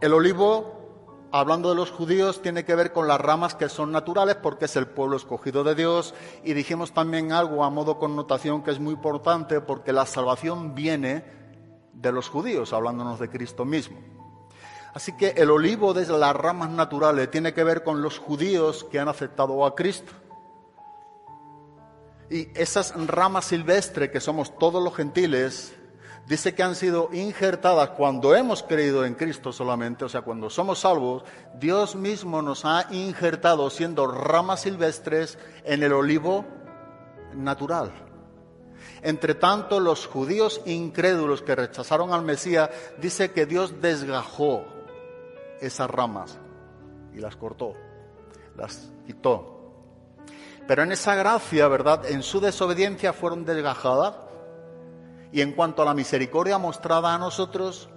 el 0.00 0.12
olivo, 0.12 1.28
hablando 1.32 1.70
de 1.70 1.76
los 1.76 1.90
judíos, 1.90 2.42
tiene 2.42 2.64
que 2.64 2.74
ver 2.74 2.92
con 2.92 3.08
las 3.08 3.20
ramas 3.20 3.54
que 3.54 3.68
son 3.68 3.92
naturales 3.92 4.36
porque 4.36 4.66
es 4.66 4.76
el 4.76 4.86
pueblo 4.86 5.16
escogido 5.16 5.64
de 5.64 5.74
Dios. 5.74 6.14
Y 6.44 6.52
dijimos 6.52 6.92
también 6.92 7.32
algo 7.32 7.64
a 7.64 7.70
modo 7.70 7.98
connotación 7.98 8.62
que 8.62 8.70
es 8.70 8.80
muy 8.80 8.94
importante 8.94 9.60
porque 9.60 9.92
la 9.92 10.06
salvación 10.06 10.74
viene 10.74 11.24
de 11.94 12.12
los 12.12 12.28
judíos, 12.28 12.72
hablándonos 12.72 13.18
de 13.18 13.30
Cristo 13.30 13.64
mismo. 13.64 13.98
Así 14.92 15.12
que 15.16 15.34
el 15.36 15.50
olivo 15.50 15.92
de 15.92 16.06
las 16.06 16.34
ramas 16.36 16.70
naturales 16.70 17.30
tiene 17.30 17.52
que 17.52 17.64
ver 17.64 17.82
con 17.82 18.00
los 18.00 18.18
judíos 18.18 18.84
que 18.84 18.98
han 18.98 19.08
aceptado 19.08 19.64
a 19.66 19.74
Cristo. 19.74 20.12
Y 22.30 22.48
esas 22.58 22.94
ramas 23.06 23.44
silvestres 23.44 24.10
que 24.10 24.20
somos 24.20 24.58
todos 24.58 24.82
los 24.82 24.94
gentiles, 24.94 25.76
dice 26.26 26.54
que 26.54 26.62
han 26.62 26.74
sido 26.74 27.08
injertadas 27.12 27.90
cuando 27.90 28.34
hemos 28.34 28.62
creído 28.62 29.04
en 29.04 29.14
Cristo 29.14 29.52
solamente, 29.52 30.04
o 30.04 30.08
sea, 30.08 30.22
cuando 30.22 30.50
somos 30.50 30.80
salvos, 30.80 31.24
Dios 31.58 31.94
mismo 31.94 32.42
nos 32.42 32.64
ha 32.64 32.86
injertado 32.90 33.70
siendo 33.70 34.06
ramas 34.06 34.62
silvestres 34.62 35.38
en 35.64 35.82
el 35.82 35.92
olivo 35.92 36.44
natural. 37.34 37.92
Entre 39.02 39.34
tanto, 39.34 39.78
los 39.78 40.06
judíos 40.06 40.60
incrédulos 40.64 41.42
que 41.42 41.54
rechazaron 41.54 42.12
al 42.12 42.22
Mesías, 42.22 42.70
dice 42.98 43.30
que 43.30 43.46
Dios 43.46 43.80
desgajó 43.80 44.64
esas 45.60 45.88
ramas 45.88 46.38
y 47.14 47.20
las 47.20 47.36
cortó, 47.36 47.74
las 48.56 48.90
quitó. 49.06 49.52
Pero 50.66 50.82
en 50.82 50.90
esa 50.90 51.14
gracia, 51.14 51.68
¿verdad? 51.68 52.04
En 52.10 52.24
su 52.24 52.40
desobediencia 52.40 53.12
fueron 53.12 53.44
desgajadas 53.44 54.25
y 55.32 55.40
en 55.40 55.52
cuanto 55.52 55.82
a 55.82 55.84
la 55.84 55.94
misericordia 55.94 56.58
mostrada 56.58 57.14
a 57.14 57.18
nosotros, 57.18 57.88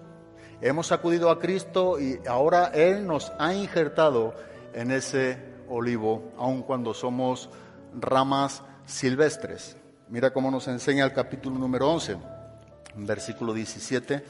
hemos 0.62 0.91
acudido 0.91 1.29
a 1.29 1.39
Cristo 1.39 2.00
y 2.00 2.19
ahora 2.27 2.71
Él 2.74 3.05
nos 3.05 3.31
ha 3.39 3.53
injertado 3.53 4.33
en 4.74 4.91
ese 4.91 5.38
olivo, 5.69 6.31
aun 6.38 6.63
cuando 6.63 6.93
somos 6.93 7.50
ramas 7.93 8.63
silvestres. 8.86 9.77
Mira 10.09 10.31
cómo 10.31 10.50
nos 10.50 10.67
enseña 10.67 11.05
el 11.05 11.13
capítulo 11.13 11.57
número 11.57 11.89
11, 11.91 12.17
versículo 12.95 13.53
17. 13.53 14.24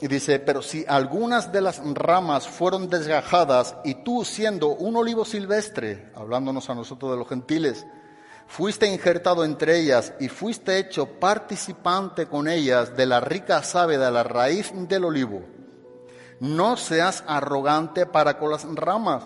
Y 0.00 0.08
dice, 0.08 0.38
pero 0.40 0.60
si 0.60 0.84
algunas 0.88 1.52
de 1.52 1.60
las 1.60 1.80
ramas 1.94 2.48
fueron 2.48 2.88
desgajadas 2.88 3.76
y 3.84 3.94
tú 3.96 4.24
siendo 4.24 4.68
un 4.68 4.96
olivo 4.96 5.24
silvestre, 5.24 6.10
hablándonos 6.14 6.68
a 6.68 6.74
nosotros 6.74 7.12
de 7.12 7.18
los 7.18 7.28
gentiles, 7.28 7.86
fuiste 8.46 8.86
injertado 8.86 9.44
entre 9.44 9.78
ellas 9.78 10.12
y 10.20 10.28
fuiste 10.28 10.78
hecho 10.78 11.06
participante 11.18 12.26
con 12.26 12.48
ellas 12.48 12.96
de 12.96 13.06
la 13.06 13.20
rica 13.20 13.60
de 13.60 14.10
la 14.10 14.22
raíz 14.22 14.72
del 14.74 15.04
olivo. 15.04 15.42
No 16.40 16.76
seas 16.76 17.24
arrogante 17.26 18.06
para 18.06 18.38
con 18.38 18.50
las 18.50 18.64
ramas, 18.74 19.24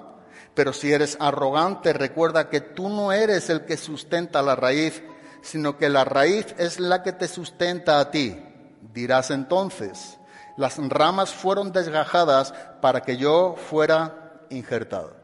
pero 0.55 0.73
si 0.73 0.93
eres 0.93 1.17
arrogante, 1.21 1.93
recuerda 1.93 2.49
que 2.49 2.61
tú 2.61 2.89
no 2.89 3.13
eres 3.13 3.51
el 3.51 3.65
que 3.65 3.77
sustenta 3.77 4.43
la 4.43 4.57
raíz, 4.57 5.03
sino 5.41 5.79
que 5.79 5.89
la 5.89 6.05
raíz 6.05 6.55
es 6.59 6.81
la 6.81 7.03
que 7.03 7.13
te 7.13 7.29
sustenta 7.29 8.01
a 8.01 8.11
ti. 8.11 8.45
Dirás 8.93 9.31
entonces, 9.31 10.19
las 10.57 10.77
ramas 10.79 11.33
fueron 11.33 11.73
desgajadas 11.73 12.53
para 12.81 13.03
que 13.03 13.17
yo 13.17 13.57
fuera 13.71 14.43
injertado. 14.51 15.17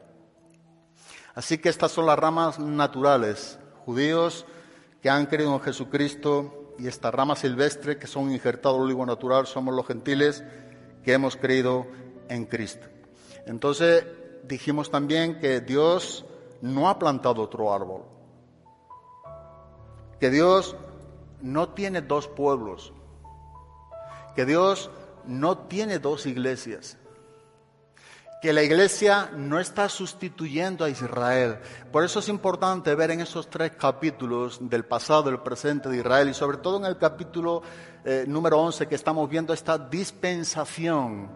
Así 1.35 1.59
que 1.59 1.69
estas 1.69 1.91
son 1.91 2.07
las 2.07 2.19
ramas 2.19 2.59
naturales 2.59 3.59
judíos 3.85 4.47
que 5.03 5.11
han 5.11 5.27
creído 5.27 5.55
en 5.55 5.61
Jesucristo 5.61 6.75
y 6.79 6.89
esta 6.89 7.11
rama 7.11 7.37
silvestre 7.37 7.99
que 7.99 8.07
son 8.07 8.33
injertados 8.33 8.79
el 8.79 8.85
olivo 8.85 9.07
natural 9.07 9.47
somos 9.47 9.75
los 9.75 9.87
gentiles 9.87 10.43
que 11.05 11.13
hemos 11.13 11.37
creído 11.37 11.87
en 12.29 12.47
Cristo. 12.47 12.87
Entonces 13.47 14.07
dijimos 14.45 14.91
también 14.91 15.39
que 15.39 15.61
Dios 15.61 16.25
no 16.63 16.89
ha 16.89 16.99
plantado 16.99 17.43
otro 17.43 17.73
árbol, 17.73 18.03
que 20.19 20.31
Dios 20.31 20.77
no 21.43 21.69
tiene 21.71 22.01
dos 22.01 22.27
pueblos, 22.27 22.93
que 24.35 24.47
Dios 24.47 24.91
no 25.27 25.59
tiene 25.59 25.99
dos 25.99 26.27
iglesias 26.27 26.97
que 28.45 28.53
la 28.53 28.63
iglesia 28.63 29.31
no 29.35 29.59
está 29.59 29.89
sustituyendo 29.89 30.85
a 30.85 30.91
Israel. 30.91 31.61
Por 31.91 32.05
eso 32.05 32.19
es 32.19 32.29
importante 32.29 32.95
ver 32.95 33.11
en 33.11 33.23
esos 33.23 33.49
tres 33.49 33.71
capítulos 33.71 34.59
del 34.61 34.85
pasado, 34.85 35.23
del 35.23 35.41
presente 35.41 35.89
de 35.89 35.97
Israel 35.97 36.29
y 36.29 36.35
sobre 36.35 36.59
todo 36.59 36.77
en 36.77 36.85
el 36.85 36.99
capítulo 36.99 37.63
eh, 38.05 38.27
número 38.29 38.61
11 38.61 38.87
que 38.87 38.97
estamos 38.97 39.31
viendo 39.31 39.55
esta 39.55 39.79
dispensación 39.79 41.31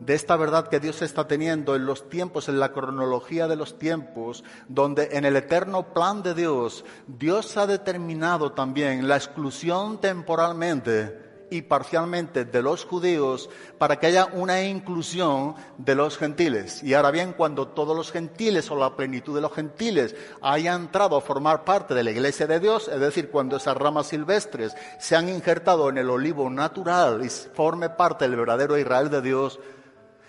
de 0.00 0.14
esta 0.14 0.34
verdad 0.36 0.66
que 0.66 0.80
Dios 0.80 1.00
está 1.00 1.28
teniendo 1.28 1.76
en 1.76 1.86
los 1.86 2.08
tiempos, 2.08 2.48
en 2.48 2.58
la 2.58 2.72
cronología 2.72 3.46
de 3.46 3.54
los 3.54 3.78
tiempos, 3.78 4.42
donde 4.66 5.10
en 5.12 5.26
el 5.26 5.36
eterno 5.36 5.94
plan 5.94 6.24
de 6.24 6.34
Dios, 6.34 6.84
Dios 7.06 7.56
ha 7.56 7.68
determinado 7.68 8.50
también 8.50 9.06
la 9.06 9.14
exclusión 9.14 10.00
temporalmente 10.00 11.25
y 11.50 11.62
parcialmente 11.62 12.44
de 12.44 12.62
los 12.62 12.84
judíos 12.84 13.48
para 13.78 13.98
que 13.98 14.08
haya 14.08 14.26
una 14.26 14.62
inclusión 14.62 15.54
de 15.78 15.94
los 15.94 16.18
gentiles. 16.18 16.82
Y 16.82 16.94
ahora 16.94 17.10
bien, 17.10 17.32
cuando 17.32 17.68
todos 17.68 17.96
los 17.96 18.10
gentiles 18.10 18.70
o 18.70 18.76
la 18.76 18.96
plenitud 18.96 19.34
de 19.34 19.40
los 19.40 19.52
gentiles 19.52 20.14
hayan 20.42 20.82
entrado 20.82 21.16
a 21.16 21.20
formar 21.20 21.64
parte 21.64 21.94
de 21.94 22.04
la 22.04 22.10
iglesia 22.10 22.46
de 22.46 22.60
Dios, 22.60 22.88
es 22.88 23.00
decir, 23.00 23.30
cuando 23.30 23.56
esas 23.56 23.76
ramas 23.76 24.08
silvestres 24.08 24.74
se 24.98 25.16
han 25.16 25.28
injertado 25.28 25.88
en 25.88 25.98
el 25.98 26.10
olivo 26.10 26.50
natural 26.50 27.24
y 27.24 27.28
forme 27.28 27.90
parte 27.90 28.28
del 28.28 28.36
verdadero 28.36 28.78
Israel 28.78 29.10
de 29.10 29.22
Dios, 29.22 29.60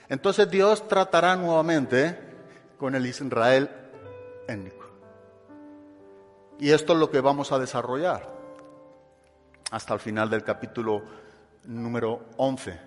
entonces 0.09 0.49
Dios 0.49 0.87
tratará 0.87 1.35
nuevamente 1.35 2.17
con 2.77 2.95
el 2.95 3.05
Israel 3.05 3.69
étnico. 4.47 4.85
Y 6.59 6.71
esto 6.71 6.93
es 6.93 6.99
lo 6.99 7.11
que 7.11 7.21
vamos 7.21 7.51
a 7.51 7.59
desarrollar 7.59 8.36
hasta 9.71 9.93
el 9.93 9.99
final 9.99 10.29
del 10.29 10.43
capítulo 10.43 11.03
número 11.65 12.25
11. 12.37 12.79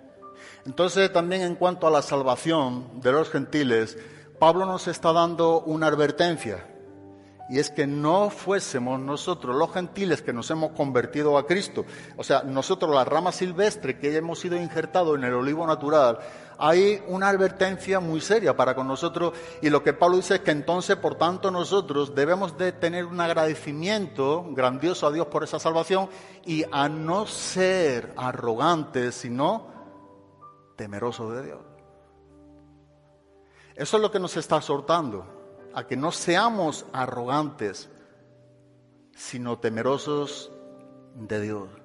Entonces, 0.65 1.11
también 1.11 1.41
en 1.41 1.55
cuanto 1.55 1.87
a 1.87 1.91
la 1.91 2.01
salvación 2.01 3.01
de 3.01 3.11
los 3.11 3.29
gentiles, 3.29 3.97
Pablo 4.39 4.65
nos 4.65 4.87
está 4.87 5.13
dando 5.13 5.61
una 5.61 5.87
advertencia. 5.87 6.67
Y 7.49 7.59
es 7.59 7.69
que 7.69 7.85
no 7.85 8.29
fuésemos 8.29 8.99
nosotros 8.99 9.55
los 9.55 9.73
gentiles 9.73 10.21
que 10.21 10.31
nos 10.31 10.49
hemos 10.51 10.71
convertido 10.71 11.37
a 11.37 11.45
Cristo, 11.45 11.85
o 12.15 12.23
sea, 12.23 12.43
nosotros 12.43 12.95
la 12.95 13.03
rama 13.03 13.33
silvestre 13.33 13.99
que 13.99 14.15
hemos 14.15 14.39
sido 14.39 14.55
injertados 14.55 15.17
en 15.17 15.25
el 15.25 15.33
olivo 15.33 15.67
natural, 15.67 16.19
hay 16.63 17.03
una 17.07 17.29
advertencia 17.29 17.99
muy 17.99 18.21
seria 18.21 18.55
para 18.55 18.75
con 18.75 18.87
nosotros 18.87 19.33
y 19.63 19.71
lo 19.71 19.81
que 19.81 19.93
Pablo 19.93 20.17
dice 20.17 20.35
es 20.35 20.41
que 20.41 20.51
entonces, 20.51 20.95
por 20.95 21.15
tanto, 21.15 21.49
nosotros 21.49 22.13
debemos 22.13 22.55
de 22.55 22.71
tener 22.71 23.07
un 23.07 23.19
agradecimiento 23.19 24.45
grandioso 24.51 25.07
a 25.07 25.11
Dios 25.11 25.25
por 25.25 25.43
esa 25.43 25.57
salvación 25.57 26.07
y 26.45 26.63
a 26.71 26.87
no 26.87 27.25
ser 27.25 28.13
arrogantes, 28.15 29.15
sino 29.15 29.71
temerosos 30.75 31.33
de 31.33 31.45
Dios. 31.47 31.61
Eso 33.73 33.97
es 33.97 34.03
lo 34.03 34.11
que 34.11 34.19
nos 34.19 34.37
está 34.37 34.57
exhortando, 34.57 35.25
a 35.73 35.87
que 35.87 35.97
no 35.97 36.11
seamos 36.11 36.85
arrogantes, 36.93 37.89
sino 39.15 39.57
temerosos 39.57 40.51
de 41.15 41.41
Dios. 41.41 41.80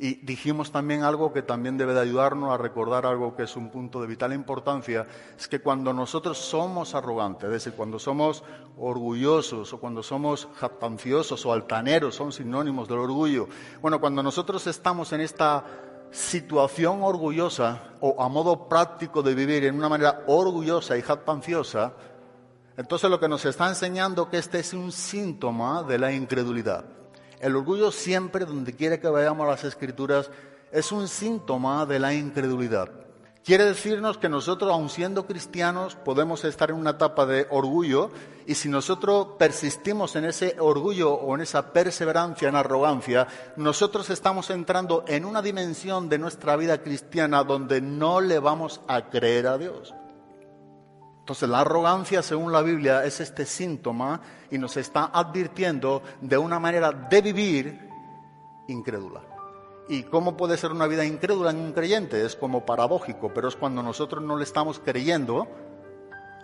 Y 0.00 0.14
dijimos 0.24 0.70
también 0.70 1.02
algo 1.02 1.32
que 1.32 1.42
también 1.42 1.76
debe 1.76 1.92
de 1.92 2.00
ayudarnos 2.00 2.52
a 2.52 2.56
recordar 2.56 3.04
algo 3.04 3.34
que 3.34 3.42
es 3.42 3.56
un 3.56 3.68
punto 3.68 4.00
de 4.00 4.06
vital 4.06 4.32
importancia, 4.32 5.08
es 5.36 5.48
que 5.48 5.60
cuando 5.60 5.92
nosotros 5.92 6.38
somos 6.38 6.94
arrogantes, 6.94 7.46
es 7.46 7.50
decir, 7.50 7.72
cuando 7.72 7.98
somos 7.98 8.44
orgullosos 8.78 9.72
o 9.72 9.80
cuando 9.80 10.04
somos 10.04 10.48
jactanciosos 10.54 11.44
o 11.44 11.52
altaneros, 11.52 12.14
son 12.14 12.30
sinónimos 12.30 12.86
del 12.86 12.98
orgullo. 12.98 13.48
Bueno, 13.82 14.00
cuando 14.00 14.22
nosotros 14.22 14.64
estamos 14.68 15.12
en 15.12 15.20
esta 15.20 15.64
situación 16.12 17.02
orgullosa 17.02 17.94
o 18.00 18.22
a 18.22 18.28
modo 18.28 18.68
práctico 18.68 19.22
de 19.22 19.34
vivir 19.34 19.64
en 19.64 19.74
una 19.74 19.88
manera 19.88 20.22
orgullosa 20.28 20.96
y 20.96 21.02
jactanciosa, 21.02 21.92
entonces 22.76 23.10
lo 23.10 23.18
que 23.18 23.28
nos 23.28 23.44
está 23.44 23.68
enseñando 23.68 24.30
que 24.30 24.38
este 24.38 24.60
es 24.60 24.72
un 24.72 24.92
síntoma 24.92 25.82
de 25.82 25.98
la 25.98 26.12
incredulidad. 26.12 26.97
El 27.40 27.56
orgullo 27.56 27.92
siempre, 27.92 28.44
donde 28.44 28.74
quiera 28.74 29.00
que 29.00 29.08
vayamos 29.08 29.46
a 29.46 29.50
las 29.50 29.64
escrituras, 29.64 30.30
es 30.72 30.92
un 30.92 31.08
síntoma 31.08 31.86
de 31.86 31.98
la 31.98 32.12
incredulidad. 32.14 32.90
Quiere 33.44 33.64
decirnos 33.64 34.18
que 34.18 34.28
nosotros, 34.28 34.70
aun 34.70 34.90
siendo 34.90 35.26
cristianos, 35.26 35.94
podemos 35.94 36.44
estar 36.44 36.68
en 36.68 36.76
una 36.76 36.90
etapa 36.90 37.24
de 37.24 37.46
orgullo 37.48 38.10
y 38.46 38.56
si 38.56 38.68
nosotros 38.68 39.28
persistimos 39.38 40.16
en 40.16 40.26
ese 40.26 40.56
orgullo 40.58 41.14
o 41.14 41.34
en 41.34 41.40
esa 41.40 41.72
perseverancia, 41.72 42.48
en 42.48 42.56
arrogancia, 42.56 43.26
nosotros 43.56 44.10
estamos 44.10 44.50
entrando 44.50 45.02
en 45.08 45.24
una 45.24 45.40
dimensión 45.40 46.10
de 46.10 46.18
nuestra 46.18 46.56
vida 46.56 46.82
cristiana 46.82 47.42
donde 47.42 47.80
no 47.80 48.20
le 48.20 48.38
vamos 48.38 48.82
a 48.86 49.08
creer 49.08 49.46
a 49.46 49.56
Dios. 49.56 49.94
Entonces 51.28 51.50
la 51.50 51.60
arrogancia, 51.60 52.22
según 52.22 52.52
la 52.52 52.62
Biblia, 52.62 53.04
es 53.04 53.20
este 53.20 53.44
síntoma 53.44 54.18
y 54.50 54.56
nos 54.56 54.78
está 54.78 55.10
advirtiendo 55.12 56.00
de 56.22 56.38
una 56.38 56.58
manera 56.58 56.90
de 56.90 57.20
vivir 57.20 57.90
incrédula. 58.66 59.20
¿Y 59.90 60.04
cómo 60.04 60.38
puede 60.38 60.56
ser 60.56 60.72
una 60.72 60.86
vida 60.86 61.04
incrédula 61.04 61.50
en 61.50 61.58
un 61.58 61.72
creyente? 61.74 62.24
Es 62.24 62.34
como 62.34 62.64
paradójico, 62.64 63.30
pero 63.34 63.48
es 63.48 63.56
cuando 63.56 63.82
nosotros 63.82 64.24
no 64.24 64.38
le 64.38 64.44
estamos 64.44 64.78
creyendo 64.78 65.46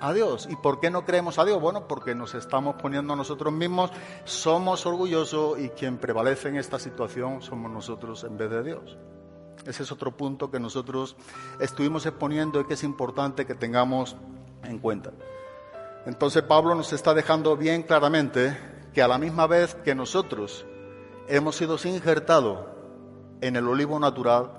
a 0.03 0.13
Dios. 0.13 0.47
¿Y 0.51 0.57
por 0.57 0.81
qué 0.81 0.91
no 0.91 1.07
creemos 1.07 1.39
a 1.39 1.47
Dios? 1.47 1.59
Bueno, 1.63 1.89
porque 1.89 2.15
nos 2.15 2.35
estamos 2.35 2.75
poniendo 2.75 3.15
a 3.15 3.17
nosotros 3.17 3.55
mismos, 3.55 3.91
somos 4.25 4.85
orgullosos 4.85 5.61
y 5.61 5.71
quien 5.71 5.97
prevalece 5.97 6.51
en 6.51 6.57
esta 6.57 6.79
situación 6.79 7.41
somos 7.41 7.73
nosotros 7.73 8.23
en 8.25 8.37
vez 8.37 8.51
de 8.51 8.63
Dios. 8.63 8.99
Ese 9.65 9.83
es 9.83 9.91
otro 9.91 10.15
punto 10.15 10.51
que 10.51 10.61
nosotros 10.61 11.17
estuvimos 11.59 12.05
exponiendo 12.05 12.61
y 12.61 12.67
que 12.67 12.75
es 12.75 12.85
importante 12.85 13.47
que 13.47 13.55
tengamos 13.55 14.15
en 14.67 14.79
cuenta. 14.79 15.13
Entonces 16.07 16.43
Pablo 16.43 16.75
nos 16.75 16.93
está 16.93 17.15
dejando 17.15 17.57
bien 17.57 17.83
claramente 17.83 18.57
que 18.93 19.03
a 19.03 19.09
la 19.09 19.19
misma 19.19 19.47
vez 19.47 19.75
que 19.75 19.95
nosotros 19.95 20.67
hemos 21.29 21.57
sido 21.57 21.79
injertados 21.85 22.67
en 23.41 23.57
el 23.57 23.67
olivo 23.67 23.99
natural 23.99 24.51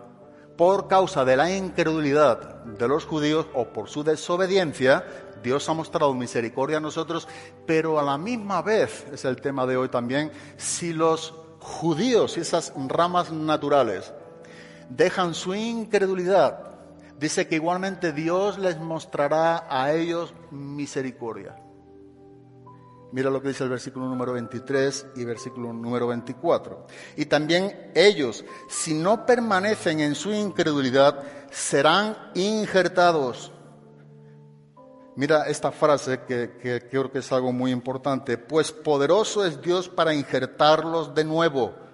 por 0.57 0.87
causa 0.87 1.25
de 1.25 1.37
la 1.37 1.55
incredulidad 1.55 2.63
de 2.65 2.87
los 2.87 3.05
judíos 3.05 3.45
o 3.53 3.65
por 3.65 3.89
su 3.89 4.03
desobediencia, 4.03 5.05
Dios 5.43 5.67
ha 5.69 5.73
mostrado 5.73 6.13
misericordia 6.13 6.77
a 6.77 6.81
nosotros, 6.81 7.27
pero 7.67 7.99
a 7.99 8.03
la 8.03 8.17
misma 8.17 8.61
vez, 8.61 9.05
es 9.11 9.25
el 9.25 9.41
tema 9.41 9.65
de 9.65 9.77
hoy 9.77 9.89
también, 9.89 10.31
si 10.57 10.93
los 10.93 11.33
judíos 11.59 12.37
esas 12.37 12.73
ramas 12.87 13.31
naturales 13.31 14.13
dejan 14.89 15.33
su 15.33 15.53
incredulidad 15.53 16.74
dice 17.19 17.47
que 17.47 17.55
igualmente 17.55 18.11
Dios 18.11 18.57
les 18.57 18.79
mostrará 18.79 19.65
a 19.69 19.93
ellos 19.93 20.33
misericordia. 20.51 21.55
Mira 23.11 23.29
lo 23.29 23.41
que 23.41 23.47
dice 23.49 23.63
el 23.63 23.69
versículo 23.69 24.07
número 24.07 24.33
23 24.33 25.07
y 25.15 25.23
versículo 25.23 25.71
número 25.71 26.07
24. 26.07 26.85
Y 27.15 27.25
también 27.27 27.91
ellos, 27.95 28.43
si 28.67 28.93
no 28.93 29.25
permanecen 29.25 30.01
en 30.01 30.15
su 30.15 30.33
incredulidad, 30.33 31.23
serán 31.49 32.17
injertados. 32.33 33.53
Mira 35.15 35.47
esta 35.47 35.71
frase 35.71 36.23
que, 36.27 36.57
que 36.61 36.89
creo 36.89 37.09
que 37.09 37.19
es 37.19 37.31
algo 37.31 37.53
muy 37.53 37.71
importante. 37.71 38.37
Pues 38.37 38.73
poderoso 38.73 39.45
es 39.45 39.61
Dios 39.61 39.87
para 39.87 40.13
injertarlos 40.13 41.15
de 41.15 41.23
nuevo 41.23 41.84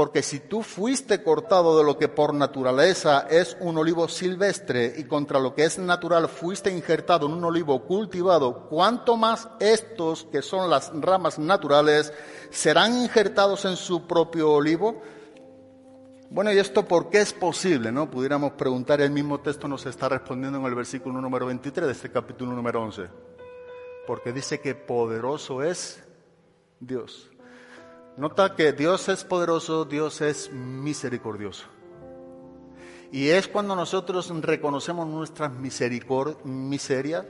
porque 0.00 0.22
si 0.22 0.40
tú 0.40 0.62
fuiste 0.62 1.22
cortado 1.22 1.76
de 1.76 1.84
lo 1.84 1.98
que 1.98 2.08
por 2.08 2.32
naturaleza 2.32 3.26
es 3.28 3.54
un 3.60 3.76
olivo 3.76 4.08
silvestre 4.08 4.94
y 4.96 5.04
contra 5.04 5.38
lo 5.38 5.54
que 5.54 5.64
es 5.64 5.78
natural 5.78 6.26
fuiste 6.26 6.70
injertado 6.70 7.26
en 7.26 7.34
un 7.34 7.44
olivo 7.44 7.84
cultivado, 7.84 8.66
¿cuánto 8.70 9.18
más 9.18 9.50
estos 9.60 10.24
que 10.24 10.40
son 10.40 10.70
las 10.70 10.90
ramas 10.94 11.38
naturales 11.38 12.14
serán 12.48 12.96
injertados 12.96 13.66
en 13.66 13.76
su 13.76 14.06
propio 14.06 14.52
olivo? 14.52 15.02
Bueno, 16.30 16.50
¿y 16.50 16.58
esto 16.58 16.88
por 16.88 17.10
qué 17.10 17.20
es 17.20 17.34
posible? 17.34 17.92
¿No? 17.92 18.10
Pudiéramos 18.10 18.52
preguntar, 18.52 19.02
el 19.02 19.10
mismo 19.10 19.40
texto 19.40 19.68
nos 19.68 19.84
está 19.84 20.08
respondiendo 20.08 20.58
en 20.60 20.64
el 20.64 20.74
versículo 20.74 21.20
número 21.20 21.44
23 21.44 21.84
de 21.84 21.92
este 21.92 22.10
capítulo 22.10 22.52
número 22.52 22.82
11. 22.84 23.02
Porque 24.06 24.32
dice 24.32 24.60
que 24.60 24.74
poderoso 24.74 25.62
es 25.62 26.02
Dios. 26.80 27.30
Nota 28.20 28.54
que 28.54 28.74
Dios 28.74 29.08
es 29.08 29.24
poderoso, 29.24 29.86
Dios 29.86 30.20
es 30.20 30.52
misericordioso. 30.52 31.64
Y 33.10 33.30
es 33.30 33.48
cuando 33.48 33.74
nosotros 33.74 34.30
reconocemos 34.42 35.06
nuestras 35.06 35.50
miserias, 35.54 37.24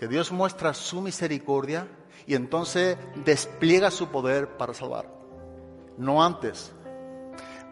que 0.00 0.08
Dios 0.08 0.32
muestra 0.32 0.74
su 0.74 1.00
misericordia 1.00 1.86
y 2.26 2.34
entonces 2.34 2.98
despliega 3.24 3.92
su 3.92 4.08
poder 4.08 4.56
para 4.56 4.74
salvar. 4.74 5.08
No 5.96 6.24
antes. 6.24 6.72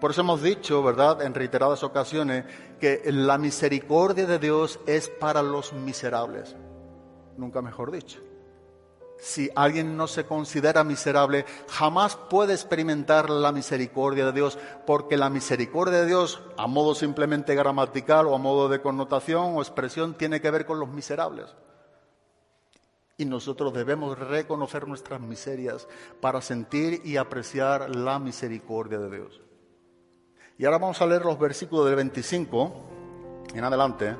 Por 0.01 0.12
eso 0.12 0.21
hemos 0.21 0.40
dicho, 0.40 0.81
¿verdad?, 0.81 1.23
en 1.23 1.35
reiteradas 1.35 1.83
ocasiones, 1.83 2.45
que 2.79 3.03
la 3.07 3.37
misericordia 3.37 4.27
de 4.27 4.38
Dios 4.38 4.79
es 4.87 5.09
para 5.09 5.43
los 5.43 5.73
miserables. 5.73 6.55
Nunca 7.37 7.61
mejor 7.62 7.90
dicho 7.90 8.21
si 9.18 9.50
alguien 9.55 9.96
no 9.96 10.07
se 10.07 10.27
considera 10.27 10.85
miserable, 10.85 11.46
jamás 11.68 12.16
puede 12.16 12.53
experimentar 12.53 13.31
la 13.31 13.53
misericordia 13.53 14.27
de 14.27 14.33
Dios, 14.33 14.59
porque 14.87 15.16
la 15.16 15.31
misericordia 15.31 16.00
de 16.00 16.07
Dios, 16.07 16.42
a 16.57 16.66
modo 16.66 16.94
simplemente 16.94 17.55
gramatical 17.55 18.27
o 18.27 18.35
a 18.35 18.38
modo 18.38 18.68
de 18.68 18.83
connotación 18.83 19.57
o 19.57 19.62
expresión, 19.62 20.14
tiene 20.14 20.40
que 20.40 20.50
ver 20.50 20.66
con 20.66 20.79
los 20.79 20.90
miserables. 20.90 21.55
Y 23.16 23.24
nosotros 23.24 23.72
debemos 23.72 24.18
reconocer 24.18 24.88
nuestras 24.88 25.20
miserias 25.20 25.87
para 26.20 26.40
sentir 26.40 27.00
y 27.05 27.16
apreciar 27.16 27.94
la 27.94 28.18
misericordia 28.18 28.98
de 28.98 29.16
Dios. 29.16 29.40
Y 30.59 30.64
ahora 30.64 30.79
vamos 30.79 31.00
a 31.00 31.07
leer 31.07 31.24
los 31.24 31.38
versículos 31.38 31.87
del 31.87 31.96
25 31.96 32.72
en 33.55 33.64
adelante. 33.64 34.16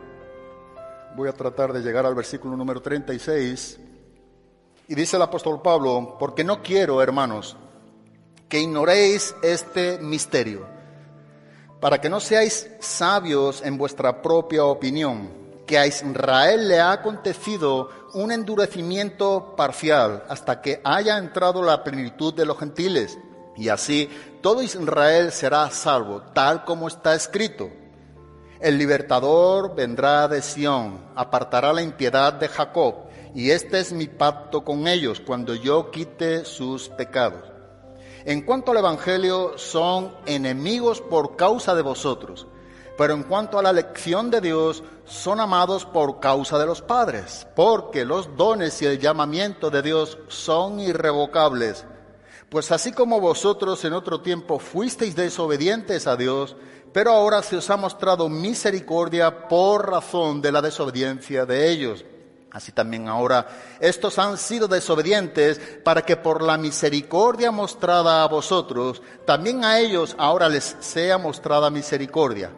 Voy 1.16 1.28
a 1.28 1.33
tratar 1.33 1.72
de 1.72 1.80
llegar 1.80 2.07
al 2.07 2.14
versículo 2.14 2.57
número 2.57 2.80
36 2.80 3.80
y 4.88 4.94
dice 4.94 5.16
el 5.16 5.23
apóstol 5.23 5.62
Pablo, 5.62 6.16
porque 6.18 6.44
no 6.44 6.62
quiero, 6.62 7.03
hermanos, 7.03 7.57
que 8.49 8.61
ignoréis 8.61 9.35
este 9.42 9.99
misterio, 9.99 10.66
para 11.81 12.01
que 12.01 12.09
no 12.09 12.20
seáis 12.20 12.70
sabios 12.81 13.62
en 13.62 13.79
vuestra 13.79 14.23
propia 14.23 14.64
opinión, 14.64 15.31
que 15.66 15.79
a 15.79 15.87
Israel 15.87 16.68
le 16.68 16.81
ha 16.81 16.92
acontecido 16.92 17.88
un 18.12 18.31
endurecimiento 18.31 19.55
parcial 19.57 20.25
hasta 20.29 20.61
que 20.61 20.81
haya 20.85 21.16
entrado 21.18 21.62
la 21.62 21.83
plenitud 21.83 22.35
de 22.35 22.44
los 22.44 22.59
gentiles, 22.59 23.18
y 23.57 23.68
así 23.68 24.11
todo 24.42 24.62
Israel 24.62 25.33
será 25.33 25.70
salvo, 25.70 26.20
tal 26.35 26.64
como 26.64 26.88
está 26.88 27.14
escrito. 27.14 27.70
El 28.61 28.79
libertador 28.79 29.75
vendrá 29.75 30.29
de 30.29 30.42
Sión, 30.42 31.05
apartará 31.14 31.73
la 31.73 31.83
impiedad 31.83 32.33
de 32.35 32.49
Jacob, 32.49 32.94
y 33.35 33.51
este 33.51 33.81
es 33.81 33.92
mi 33.92 34.07
pacto 34.07 34.64
con 34.64 34.87
ellos 34.87 35.20
cuando 35.20 35.55
yo 35.55 35.90
quite 35.90 36.44
sus 36.44 36.88
pecados. 36.88 37.42
En 38.25 38.42
cuanto 38.42 38.70
al 38.70 38.79
Evangelio, 38.79 39.59
son 39.59 40.14
enemigos 40.25 41.01
por 41.01 41.37
causa 41.37 41.75
de 41.75 41.83
vosotros, 41.83 42.47
pero 42.97 43.12
en 43.12 43.25
cuanto 43.25 43.59
a 43.59 43.62
la 43.62 43.70
elección 43.70 44.31
de 44.31 44.40
Dios, 44.40 44.83
son 45.05 45.40
amados 45.40 45.85
por 45.85 46.20
causa 46.20 46.59
de 46.59 46.64
los 46.64 46.81
padres, 46.81 47.47
porque 47.55 48.05
los 48.05 48.35
dones 48.37 48.81
y 48.81 48.87
el 48.87 48.99
llamamiento 48.99 49.68
de 49.68 49.83
Dios 49.83 50.16
son 50.29 50.81
irrevocables. 50.81 51.85
Pues 52.49 52.70
así 52.70 52.92
como 52.92 53.20
vosotros 53.20 53.85
en 53.85 53.94
otro 53.94 54.20
tiempo 54.20 54.59
fuisteis 54.59 55.16
desobedientes 55.16 56.07
a 56.07 56.16
Dios, 56.16 56.57
pero 56.92 57.11
ahora 57.11 57.42
se 57.42 57.57
os 57.57 57.68
ha 57.68 57.77
mostrado 57.77 58.29
misericordia 58.29 59.49
por 59.49 59.90
razón 59.90 60.40
de 60.40 60.53
la 60.53 60.62
desobediencia 60.62 61.44
de 61.44 61.68
ellos. 61.70 62.05
Así 62.55 62.71
también 62.71 63.09
ahora 63.09 63.49
estos 63.81 64.17
han 64.21 64.38
sido 64.38 64.69
desobedientes 64.69 65.61
para 65.83 66.03
que 66.03 66.17
por 66.17 66.40
la 66.40 66.57
misericordia 66.57 67.51
mostrada 67.51 68.23
a 68.23 68.29
vosotros, 68.29 69.03
también 69.27 69.64
a 69.64 69.81
ellos 69.81 70.14
ahora 70.19 70.49
les 70.49 70.77
sea 70.79 71.19
mostrada 71.19 71.69
misericordia. 71.69 72.53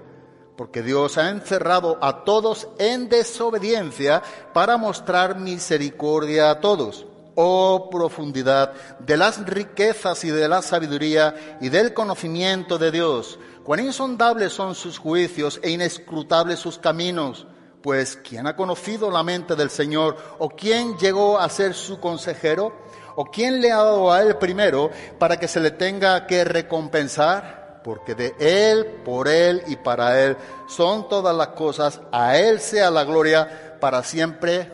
Porque 0.55 0.83
Dios 0.83 1.17
ha 1.17 1.31
encerrado 1.31 1.99
a 2.03 2.25
todos 2.25 2.69
en 2.79 3.09
desobediencia 3.09 4.23
para 4.53 4.77
mostrar 4.77 5.39
misericordia 5.39 6.51
a 6.51 6.61
todos. 6.61 7.07
Oh 7.35 7.89
profundidad 7.89 8.75
de 8.99 9.17
las 9.17 9.47
riquezas 9.47 10.25
y 10.25 10.31
de 10.31 10.47
la 10.47 10.61
sabiduría 10.61 11.59
y 11.63 11.71
del 11.71 11.95
conocimiento 11.95 12.77
de 12.77 12.91
Dios. 12.91 13.39
Cuán 13.65 13.81
insondables 13.81 14.53
son 14.53 14.75
sus 14.75 14.99
juicios 14.99 15.59
e 15.63 15.71
inescrutables 15.71 16.59
sus 16.59 16.77
caminos 16.77 17.47
pues, 17.87 18.19
¿quién 18.29 18.49
ha 18.49 18.57
conocido 18.57 19.13
la 19.13 19.23
mente 19.23 19.55
del 19.55 19.71
Señor? 19.71 20.17
¿O 20.39 20.49
quién 20.49 20.99
llegó 20.99 21.39
a 21.39 21.49
ser 21.49 21.73
su 21.73 22.01
consejero? 22.01 22.73
¿O 23.15 23.27
quién 23.27 23.61
le 23.61 23.71
ha 23.71 23.77
dado 23.77 24.11
a 24.11 24.23
él 24.23 24.39
primero 24.39 24.91
para 25.21 25.39
que 25.39 25.47
se 25.47 25.61
le 25.61 25.71
tenga 25.71 26.27
que 26.27 26.43
recompensar? 26.43 27.83
Porque 27.85 28.17
de 28.17 28.35
él, 28.41 29.03
por 29.05 29.29
él 29.29 29.63
y 29.69 29.77
para 29.77 30.21
él 30.21 30.37
son 30.67 31.09
todas 31.09 31.37
las 31.37 31.51
cosas. 31.51 32.01
A 32.11 32.37
él 32.37 32.59
sea 32.59 32.91
la 32.91 33.05
gloria 33.05 33.79
para 33.79 34.03
siempre. 34.03 34.69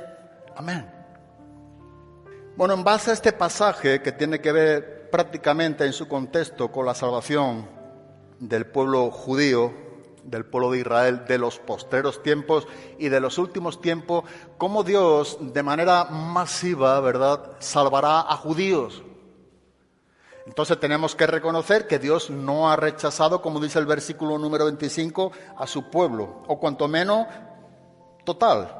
Amén. 0.56 0.90
Bueno, 2.56 2.72
en 2.72 2.82
base 2.82 3.10
a 3.10 3.12
este 3.12 3.32
pasaje 3.32 4.00
que 4.00 4.12
tiene 4.12 4.40
que 4.40 4.52
ver 4.52 5.10
prácticamente 5.10 5.84
en 5.84 5.92
su 5.92 6.08
contexto 6.08 6.72
con 6.72 6.86
la 6.86 6.94
salvación 6.94 7.68
del 8.38 8.64
pueblo 8.64 9.10
judío, 9.10 9.81
del 10.24 10.44
pueblo 10.44 10.70
de 10.70 10.78
Israel 10.78 11.24
de 11.26 11.38
los 11.38 11.58
posteros 11.58 12.22
tiempos 12.22 12.66
y 12.98 13.08
de 13.08 13.20
los 13.20 13.38
últimos 13.38 13.80
tiempos, 13.80 14.24
cómo 14.58 14.84
Dios 14.84 15.38
de 15.40 15.62
manera 15.62 16.04
masiva, 16.04 17.00
¿verdad?, 17.00 17.52
salvará 17.58 18.20
a 18.20 18.36
judíos. 18.36 19.02
Entonces 20.46 20.78
tenemos 20.80 21.14
que 21.14 21.26
reconocer 21.26 21.86
que 21.86 21.98
Dios 21.98 22.30
no 22.30 22.70
ha 22.70 22.76
rechazado, 22.76 23.40
como 23.42 23.60
dice 23.60 23.78
el 23.78 23.86
versículo 23.86 24.38
número 24.38 24.64
25, 24.64 25.32
a 25.56 25.66
su 25.66 25.88
pueblo, 25.88 26.42
o 26.48 26.58
cuanto 26.58 26.88
menos 26.88 27.26
total. 28.24 28.78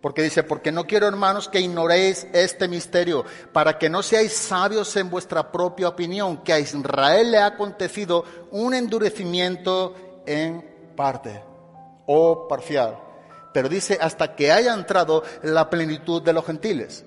Porque 0.00 0.22
dice, 0.22 0.42
porque 0.42 0.72
no 0.72 0.86
quiero 0.86 1.06
hermanos 1.06 1.48
que 1.48 1.60
ignoréis 1.60 2.26
este 2.32 2.68
misterio, 2.68 3.26
para 3.52 3.76
que 3.76 3.90
no 3.90 4.02
seáis 4.02 4.32
sabios 4.32 4.96
en 4.96 5.10
vuestra 5.10 5.52
propia 5.52 5.88
opinión, 5.88 6.38
que 6.38 6.54
a 6.54 6.58
Israel 6.58 7.30
le 7.30 7.38
ha 7.38 7.46
acontecido 7.46 8.24
un 8.50 8.72
endurecimiento 8.72 9.94
en 10.30 10.64
parte 10.96 11.42
o 12.06 12.46
parcial. 12.46 12.98
Pero 13.52 13.68
dice 13.68 13.98
hasta 14.00 14.36
que 14.36 14.52
haya 14.52 14.72
entrado 14.74 15.24
la 15.42 15.68
plenitud 15.68 16.22
de 16.22 16.32
los 16.32 16.46
gentiles. 16.46 17.04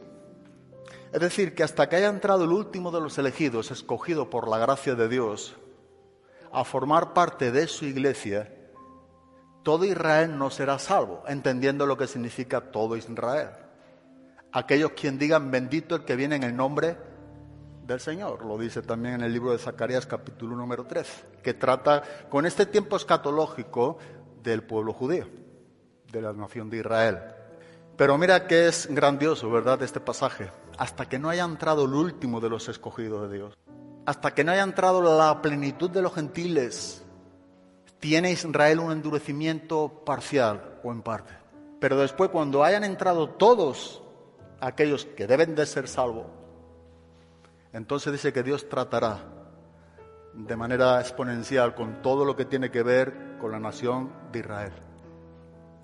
Es 1.13 1.21
decir, 1.21 1.55
que 1.55 1.63
hasta 1.63 1.87
que 1.87 1.95
haya 1.95 2.09
entrado 2.09 2.43
el 2.43 2.51
último 2.51 2.91
de 2.91 2.99
los 2.99 3.17
elegidos, 3.17 3.71
escogido 3.71 4.29
por 4.29 4.47
la 4.47 4.57
gracia 4.57 4.95
de 4.95 5.07
Dios, 5.07 5.55
a 6.51 6.63
formar 6.63 7.13
parte 7.13 7.51
de 7.51 7.67
su 7.67 7.85
iglesia, 7.85 8.51
todo 9.63 9.85
Israel 9.85 10.37
no 10.37 10.49
será 10.49 10.77
salvo, 10.79 11.23
entendiendo 11.27 11.85
lo 11.85 11.97
que 11.97 12.07
significa 12.07 12.71
todo 12.71 12.97
Israel. 12.97 13.49
Aquellos 14.51 14.91
quien 14.91 15.17
digan 15.17 15.49
bendito 15.49 15.95
el 15.95 16.03
que 16.03 16.15
viene 16.15 16.35
en 16.35 16.43
el 16.43 16.55
nombre 16.55 16.97
del 17.85 17.99
Señor. 17.99 18.45
Lo 18.45 18.57
dice 18.57 18.81
también 18.81 19.15
en 19.15 19.21
el 19.21 19.33
libro 19.33 19.51
de 19.51 19.57
Zacarías 19.57 20.05
capítulo 20.05 20.55
número 20.55 20.85
3, 20.85 21.25
que 21.43 21.53
trata 21.53 22.01
con 22.29 22.45
este 22.45 22.65
tiempo 22.65 22.95
escatológico 22.95 23.97
del 24.41 24.63
pueblo 24.63 24.93
judío, 24.93 25.27
de 26.11 26.21
la 26.21 26.33
nación 26.33 26.69
de 26.69 26.77
Israel. 26.77 27.19
Pero 27.95 28.17
mira 28.17 28.47
que 28.47 28.67
es 28.67 28.87
grandioso, 28.89 29.49
¿verdad?, 29.51 29.81
este 29.83 29.99
pasaje. 29.99 30.51
Hasta 30.77 31.07
que 31.07 31.19
no 31.19 31.29
haya 31.29 31.43
entrado 31.43 31.85
el 31.85 31.93
último 31.93 32.41
de 32.41 32.49
los 32.49 32.67
escogidos 32.67 33.29
de 33.29 33.37
Dios, 33.37 33.57
hasta 34.05 34.33
que 34.33 34.43
no 34.43 34.51
haya 34.51 34.63
entrado 34.63 35.01
la 35.01 35.41
plenitud 35.41 35.89
de 35.89 36.01
los 36.01 36.13
gentiles, 36.13 37.05
tiene 37.99 38.31
Israel 38.31 38.79
un 38.79 38.91
endurecimiento 38.91 40.03
parcial 40.05 40.79
o 40.83 40.91
en 40.91 41.01
parte. 41.03 41.33
Pero 41.79 41.97
después, 41.97 42.29
cuando 42.31 42.63
hayan 42.63 42.83
entrado 42.83 43.29
todos 43.29 44.01
aquellos 44.59 45.05
que 45.05 45.27
deben 45.27 45.53
de 45.55 45.65
ser 45.65 45.87
salvos, 45.87 46.25
entonces 47.73 48.13
dice 48.13 48.31
que 48.31 48.43
Dios 48.43 48.69
tratará 48.69 49.19
de 50.33 50.55
manera 50.55 50.99
exponencial 50.99 51.75
con 51.75 52.01
todo 52.01 52.23
lo 52.23 52.35
que 52.35 52.45
tiene 52.45 52.71
que 52.71 52.83
ver 52.83 53.37
con 53.39 53.51
la 53.51 53.59
nación 53.59 54.11
de 54.31 54.39
Israel, 54.39 54.73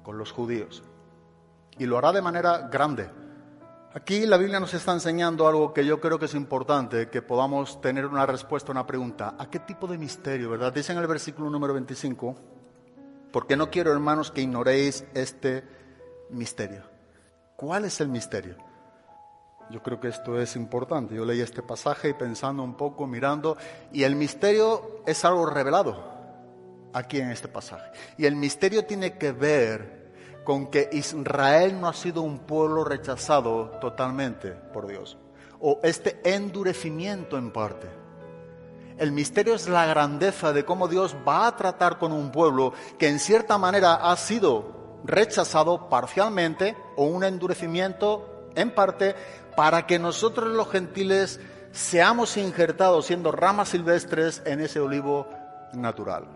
con 0.04 0.18
los 0.18 0.32
judíos. 0.32 0.84
Y 1.78 1.86
lo 1.86 1.98
hará 1.98 2.12
de 2.12 2.22
manera 2.22 2.68
grande. 2.72 3.10
Aquí 3.94 4.28
la 4.28 4.38
Biblia 4.38 4.60
nos 4.60 4.74
está 4.76 4.94
enseñando 4.94 5.48
algo 5.48 5.74
que 5.74 5.84
yo 5.84 6.00
creo 6.00 6.20
que 6.20 6.26
es 6.26 6.36
importante, 6.36 7.10
que 7.10 7.24
podamos 7.24 7.82
tener 7.82 8.06
una 8.06 8.26
respuesta 8.28 8.72
a 8.72 8.74
una 8.74 8.86
pregunta. 8.86 9.36
¿A 9.40 9.50
qué 9.50 9.60
tipo 9.60 9.88
de 9.88 9.98
misterio, 9.98 10.52
verdad? 10.52 10.72
Dice 10.72 10.92
en 10.92 11.00
el 11.00 11.08
versículo 11.08 11.50
número 11.50 11.74
25, 11.74 12.36
porque 13.32 13.58
no 13.58 13.72
quiero, 13.72 13.92
hermanos, 13.92 14.30
que 14.30 14.42
ignoréis 14.42 15.06
este 15.16 15.64
misterio. 16.30 16.84
¿Cuál 17.56 17.86
es 17.86 18.00
el 18.00 18.10
misterio? 18.10 18.69
Yo 19.70 19.84
creo 19.84 20.00
que 20.00 20.08
esto 20.08 20.40
es 20.40 20.56
importante. 20.56 21.16
Yo 21.16 21.26
leí 21.26 21.42
este 21.42 21.62
pasaje 21.62 22.10
y 22.10 22.14
pensando 22.14 22.64
un 22.64 22.76
poco, 22.76 23.06
mirando, 23.06 23.56
y 23.92 24.04
el 24.04 24.16
misterio 24.16 25.02
es 25.06 25.24
algo 25.26 25.46
revelado 25.46 26.20
aquí 26.94 27.20
en 27.20 27.30
este 27.30 27.48
pasaje. 27.48 27.92
Y 28.18 28.26
el 28.26 28.36
misterio 28.36 28.86
tiene 28.86 29.18
que 29.18 29.32
ver 29.32 30.00
con 30.44 30.68
que 30.68 30.90
Israel 30.92 31.80
no 31.80 31.88
ha 31.88 31.94
sido 31.94 32.24
un 32.24 32.40
pueblo 32.40 32.84
rechazado 32.84 33.78
totalmente 33.80 34.52
por 34.52 34.88
Dios, 34.88 35.18
o 35.60 35.80
este 35.84 36.20
endurecimiento 36.24 37.38
en 37.38 37.52
parte. 37.52 37.88
El 38.98 39.12
misterio 39.12 39.54
es 39.54 39.70
la 39.70 39.86
grandeza 39.86 40.52
de 40.52 40.66
cómo 40.66 40.88
Dios 40.88 41.16
va 41.28 41.48
a 41.48 41.56
tratar 41.56 42.00
con 42.00 42.12
un 42.12 42.32
pueblo 42.32 42.74
que 42.98 43.08
en 43.08 43.20
cierta 43.20 43.58
manera 43.58 43.94
ha 43.94 44.18
sido 44.18 45.00
rechazado 45.06 45.88
parcialmente 45.88 46.76
o 46.98 47.06
un 47.06 47.24
endurecimiento 47.24 48.50
en 48.56 48.72
parte 48.72 49.16
para 49.60 49.86
que 49.86 50.00
nosotros 50.00 50.56
los 50.56 50.72
gentiles 50.72 51.38
seamos 51.74 52.38
injertados 52.38 53.08
siendo 53.08 53.30
ramas 53.34 53.68
silvestres 53.68 54.42
en 54.46 54.62
ese 54.62 54.80
olivo 54.80 55.28
natural. 55.74 56.30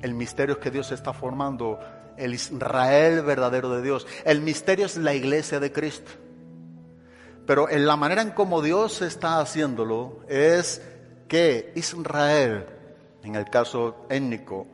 El 0.00 0.14
misterio 0.14 0.54
es 0.54 0.60
que 0.60 0.70
Dios 0.70 0.92
está 0.92 1.12
formando 1.12 1.80
el 2.16 2.34
Israel 2.34 3.22
verdadero 3.22 3.68
de 3.70 3.82
Dios. 3.82 4.06
El 4.24 4.42
misterio 4.42 4.86
es 4.86 4.96
la 4.96 5.12
iglesia 5.12 5.58
de 5.58 5.72
Cristo. 5.72 6.12
Pero 7.48 7.68
en 7.68 7.84
la 7.84 7.96
manera 7.96 8.22
en 8.22 8.30
cómo 8.30 8.62
Dios 8.62 9.02
está 9.02 9.40
haciéndolo 9.40 10.20
es 10.28 10.82
que 11.26 11.72
Israel, 11.74 12.66
en 13.24 13.34
el 13.34 13.50
caso 13.50 14.06
étnico, 14.08 14.68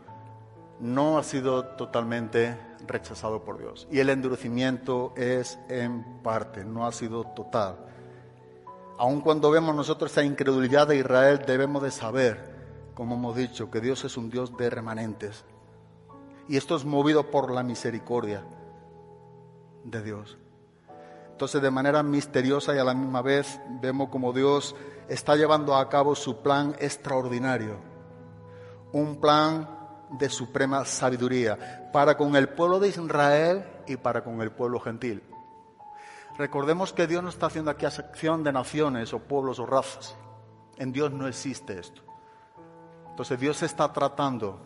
no 0.79 1.17
ha 1.17 1.23
sido 1.23 1.65
totalmente 1.65 2.55
rechazado 2.89 3.45
por 3.45 3.59
Dios. 3.59 3.87
Y 3.91 4.01
el 4.01 4.11
endurecimiento 4.11 5.13
es 5.17 5.59
en 5.69 6.23
parte, 6.23 6.65
no 6.65 6.87
ha 6.87 6.93
sido 6.93 7.25
total. 7.25 7.77
Aun 8.99 9.21
cuando 9.21 9.51
vemos 9.51 9.75
nosotros 9.75 10.11
esa 10.11 10.25
incredulidad 10.25 10.89
de 10.89 10.97
Israel, 10.97 11.45
debemos 11.47 11.83
de 11.83 11.93
saber, 11.93 12.91
como 12.95 13.15
hemos 13.15 13.37
dicho, 13.37 13.71
que 13.71 13.81
Dios 13.81 14.05
es 14.05 14.17
un 14.17 14.29
Dios 14.29 14.57
de 14.57 14.71
remanentes. 14.71 15.45
Y 16.49 16.57
esto 16.57 16.75
es 16.75 16.85
movido 16.85 17.31
por 17.31 17.53
la 17.53 17.63
misericordia 17.63 18.43
de 19.85 20.03
Dios. 20.03 20.39
Entonces, 21.31 21.63
de 21.63 21.71
manera 21.71 22.03
misteriosa 22.03 22.75
y 22.75 22.79
a 22.79 22.85
la 22.85 22.95
misma 22.95 23.23
vez, 23.23 23.61
vemos 23.81 24.09
como 24.09 24.33
Dios 24.33 24.75
está 25.09 25.37
llevando 25.37 25.77
a 25.77 25.89
cabo 25.89 26.17
su 26.17 26.43
plan 26.43 26.75
extraordinario. 26.81 27.77
Un 28.91 29.21
plan 29.21 29.78
de 30.11 30.29
suprema 30.29 30.85
sabiduría 30.85 31.91
para 31.93 32.17
con 32.17 32.35
el 32.37 32.49
pueblo 32.49 32.81
de 32.81 32.89
Israel 32.89 33.65
y 33.87 33.97
para 33.97 34.23
con 34.25 34.41
el 34.41 34.51
pueblo 34.51 34.81
gentil. 34.81 35.23
Recordemos 36.37 36.93
que 36.93 37.07
Dios 37.07 37.23
no 37.23 37.29
está 37.29 37.47
haciendo 37.47 37.71
aquí 37.71 37.85
acción 37.85 38.45
de 38.45 38.53
naciones 38.53 39.13
o 39.13 39.19
pueblos 39.19 39.59
o 39.59 39.67
razas. 39.67 40.15
En 40.77 40.93
Dios 40.93 41.11
no 41.11 41.27
existe 41.27 41.79
esto. 41.79 42.03
Entonces 43.11 43.41
Dios 43.41 43.63
está 43.63 43.93
tratando 43.93 44.61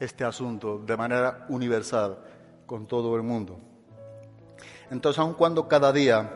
este 0.00 0.24
asunto 0.24 0.78
de 0.78 0.96
manera 0.96 1.44
universal 1.50 2.18
con 2.64 2.86
todo 2.86 3.14
el 3.16 3.22
mundo. 3.22 3.58
Entonces, 4.90 5.18
aun 5.18 5.34
cuando 5.34 5.68
cada 5.68 5.92
día 5.92 6.30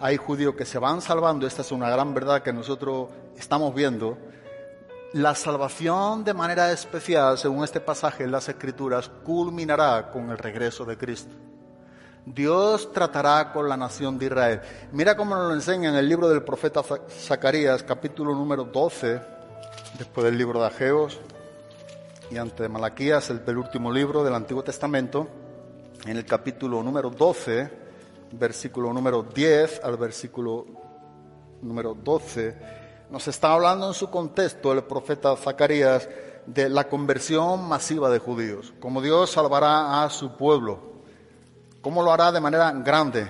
hay 0.00 0.16
judíos 0.16 0.54
que 0.54 0.64
se 0.64 0.78
van 0.78 1.00
salvando, 1.00 1.46
esta 1.46 1.62
es 1.62 1.70
una 1.70 1.90
gran 1.90 2.14
verdad 2.14 2.42
que 2.42 2.52
nosotros 2.52 3.08
estamos 3.36 3.74
viendo, 3.74 4.18
la 5.12 5.34
salvación 5.34 6.22
de 6.22 6.34
manera 6.34 6.70
especial, 6.70 7.38
según 7.38 7.64
este 7.64 7.80
pasaje 7.80 8.24
en 8.24 8.30
las 8.30 8.48
Escrituras, 8.48 9.10
culminará 9.24 10.10
con 10.10 10.30
el 10.30 10.38
regreso 10.38 10.84
de 10.84 10.98
Cristo. 10.98 11.34
Dios 12.26 12.92
tratará 12.92 13.52
con 13.52 13.68
la 13.68 13.76
nación 13.76 14.18
de 14.18 14.26
Israel. 14.26 14.60
Mira 14.92 15.16
cómo 15.16 15.34
nos 15.34 15.48
lo 15.48 15.54
enseña 15.54 15.88
en 15.88 15.96
el 15.96 16.08
libro 16.08 16.28
del 16.28 16.42
profeta 16.42 16.82
Zacarías, 17.08 17.82
capítulo 17.82 18.34
número 18.34 18.64
12, 18.64 19.20
después 19.96 20.24
del 20.24 20.36
libro 20.36 20.60
de 20.60 20.66
Ageos 20.66 21.18
y 22.30 22.36
antes 22.36 22.58
de 22.58 22.68
Malaquías, 22.68 23.30
el 23.30 23.56
último 23.56 23.90
libro 23.90 24.22
del 24.22 24.34
Antiguo 24.34 24.62
Testamento, 24.62 25.26
en 26.04 26.18
el 26.18 26.26
capítulo 26.26 26.82
número 26.82 27.08
12, 27.08 27.70
versículo 28.32 28.92
número 28.92 29.22
10 29.22 29.80
al 29.82 29.96
versículo 29.96 30.66
número 31.62 31.94
12, 31.94 32.77
nos 33.10 33.26
está 33.28 33.52
hablando 33.52 33.88
en 33.88 33.94
su 33.94 34.10
contexto 34.10 34.72
el 34.72 34.84
profeta 34.84 35.34
Zacarías 35.36 36.08
de 36.46 36.68
la 36.68 36.88
conversión 36.88 37.68
masiva 37.68 38.10
de 38.10 38.18
judíos, 38.18 38.72
cómo 38.80 39.02
Dios 39.02 39.30
salvará 39.30 40.02
a 40.02 40.10
su 40.10 40.36
pueblo, 40.36 40.80
cómo 41.80 42.02
lo 42.02 42.12
hará 42.12 42.32
de 42.32 42.40
manera 42.40 42.72
grande. 42.72 43.28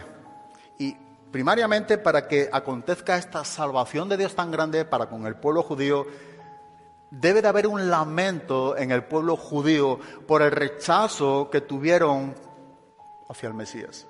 Y 0.79 0.97
primariamente 1.31 1.99
para 1.99 2.27
que 2.29 2.49
acontezca 2.53 3.17
esta 3.17 3.45
salvación 3.45 4.09
de 4.09 4.17
Dios 4.17 4.35
tan 4.35 4.51
grande 4.51 4.85
para 4.85 5.09
con 5.09 5.27
el 5.27 5.37
pueblo 5.37 5.63
judío, 5.63 6.07
debe 7.11 7.43
de 7.43 7.49
haber 7.49 7.67
un 7.67 7.91
lamento 7.91 8.77
en 8.77 8.91
el 8.91 9.05
pueblo 9.05 9.37
judío 9.37 9.99
por 10.27 10.43
el 10.43 10.51
rechazo 10.51 11.49
que 11.51 11.61
tuvieron 11.61 12.35
hacia 13.29 13.49
el 13.49 13.55
Mesías. 13.55 14.07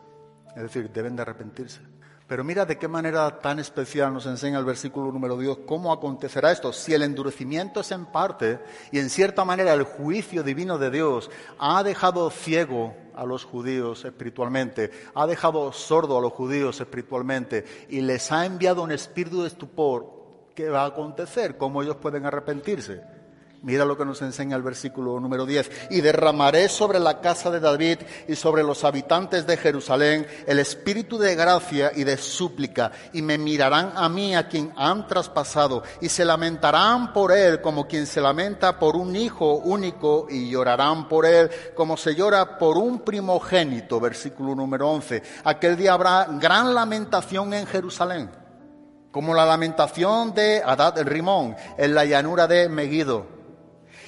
Es 0.56 0.62
decir, 0.62 0.90
deben 0.90 1.16
de 1.16 1.22
arrepentirse. 1.22 1.80
Pero 2.28 2.44
mira 2.44 2.66
de 2.66 2.76
qué 2.76 2.88
manera 2.88 3.40
tan 3.40 3.58
especial 3.58 4.12
nos 4.12 4.26
enseña 4.26 4.58
el 4.58 4.66
versículo 4.66 5.10
número 5.10 5.38
10 5.38 5.60
cómo 5.66 5.94
acontecerá 5.94 6.52
esto. 6.52 6.74
Si 6.74 6.92
el 6.92 7.02
endurecimiento 7.02 7.80
es 7.80 7.90
en 7.90 8.04
parte 8.04 8.60
y 8.92 8.98
en 8.98 9.08
cierta 9.08 9.46
manera 9.46 9.72
el 9.72 9.84
juicio 9.84 10.42
divino 10.42 10.76
de 10.76 10.90
Dios 10.90 11.30
ha 11.58 11.82
dejado 11.82 12.28
ciego 12.28 12.94
a 13.14 13.24
los 13.24 13.44
judíos 13.44 14.04
espiritualmente, 14.04 14.90
ha 15.14 15.26
dejado 15.26 15.72
sordo 15.72 16.18
a 16.18 16.20
los 16.20 16.34
judíos 16.34 16.78
espiritualmente 16.78 17.64
y 17.88 18.02
les 18.02 18.30
ha 18.30 18.44
enviado 18.44 18.82
un 18.82 18.92
espíritu 18.92 19.40
de 19.40 19.48
estupor, 19.48 20.12
¿qué 20.54 20.68
va 20.68 20.82
a 20.82 20.88
acontecer? 20.88 21.56
¿Cómo 21.56 21.82
ellos 21.82 21.96
pueden 21.96 22.26
arrepentirse? 22.26 23.17
Mira 23.60 23.84
lo 23.84 23.98
que 23.98 24.04
nos 24.04 24.22
enseña 24.22 24.54
el 24.54 24.62
versículo 24.62 25.18
número 25.18 25.44
10. 25.44 25.88
Y 25.90 26.00
derramaré 26.00 26.68
sobre 26.68 27.00
la 27.00 27.20
casa 27.20 27.50
de 27.50 27.58
David 27.58 27.98
y 28.28 28.36
sobre 28.36 28.62
los 28.62 28.84
habitantes 28.84 29.48
de 29.48 29.56
Jerusalén 29.56 30.26
el 30.46 30.60
espíritu 30.60 31.18
de 31.18 31.34
gracia 31.34 31.90
y 31.94 32.04
de 32.04 32.16
súplica. 32.18 32.92
Y 33.12 33.22
me 33.22 33.36
mirarán 33.36 33.92
a 33.96 34.08
mí, 34.08 34.36
a 34.36 34.48
quien 34.48 34.72
han 34.76 35.08
traspasado, 35.08 35.82
y 36.00 36.08
se 36.08 36.24
lamentarán 36.24 37.12
por 37.12 37.32
él 37.32 37.60
como 37.60 37.88
quien 37.88 38.06
se 38.06 38.20
lamenta 38.20 38.78
por 38.78 38.94
un 38.94 39.16
hijo 39.16 39.56
único, 39.56 40.28
y 40.30 40.48
llorarán 40.48 41.08
por 41.08 41.26
él 41.26 41.50
como 41.74 41.96
se 41.96 42.14
llora 42.14 42.58
por 42.58 42.78
un 42.78 43.00
primogénito. 43.00 43.98
Versículo 43.98 44.54
número 44.54 44.88
11. 44.88 45.20
Aquel 45.42 45.76
día 45.76 45.94
habrá 45.94 46.28
gran 46.30 46.74
lamentación 46.74 47.52
en 47.54 47.66
Jerusalén, 47.66 48.30
como 49.10 49.34
la 49.34 49.44
lamentación 49.44 50.32
de 50.32 50.62
Adad 50.64 50.96
el 50.96 51.06
Rimón 51.06 51.56
en 51.76 51.94
la 51.94 52.04
llanura 52.04 52.46
de 52.46 52.68
Megiddo 52.68 53.37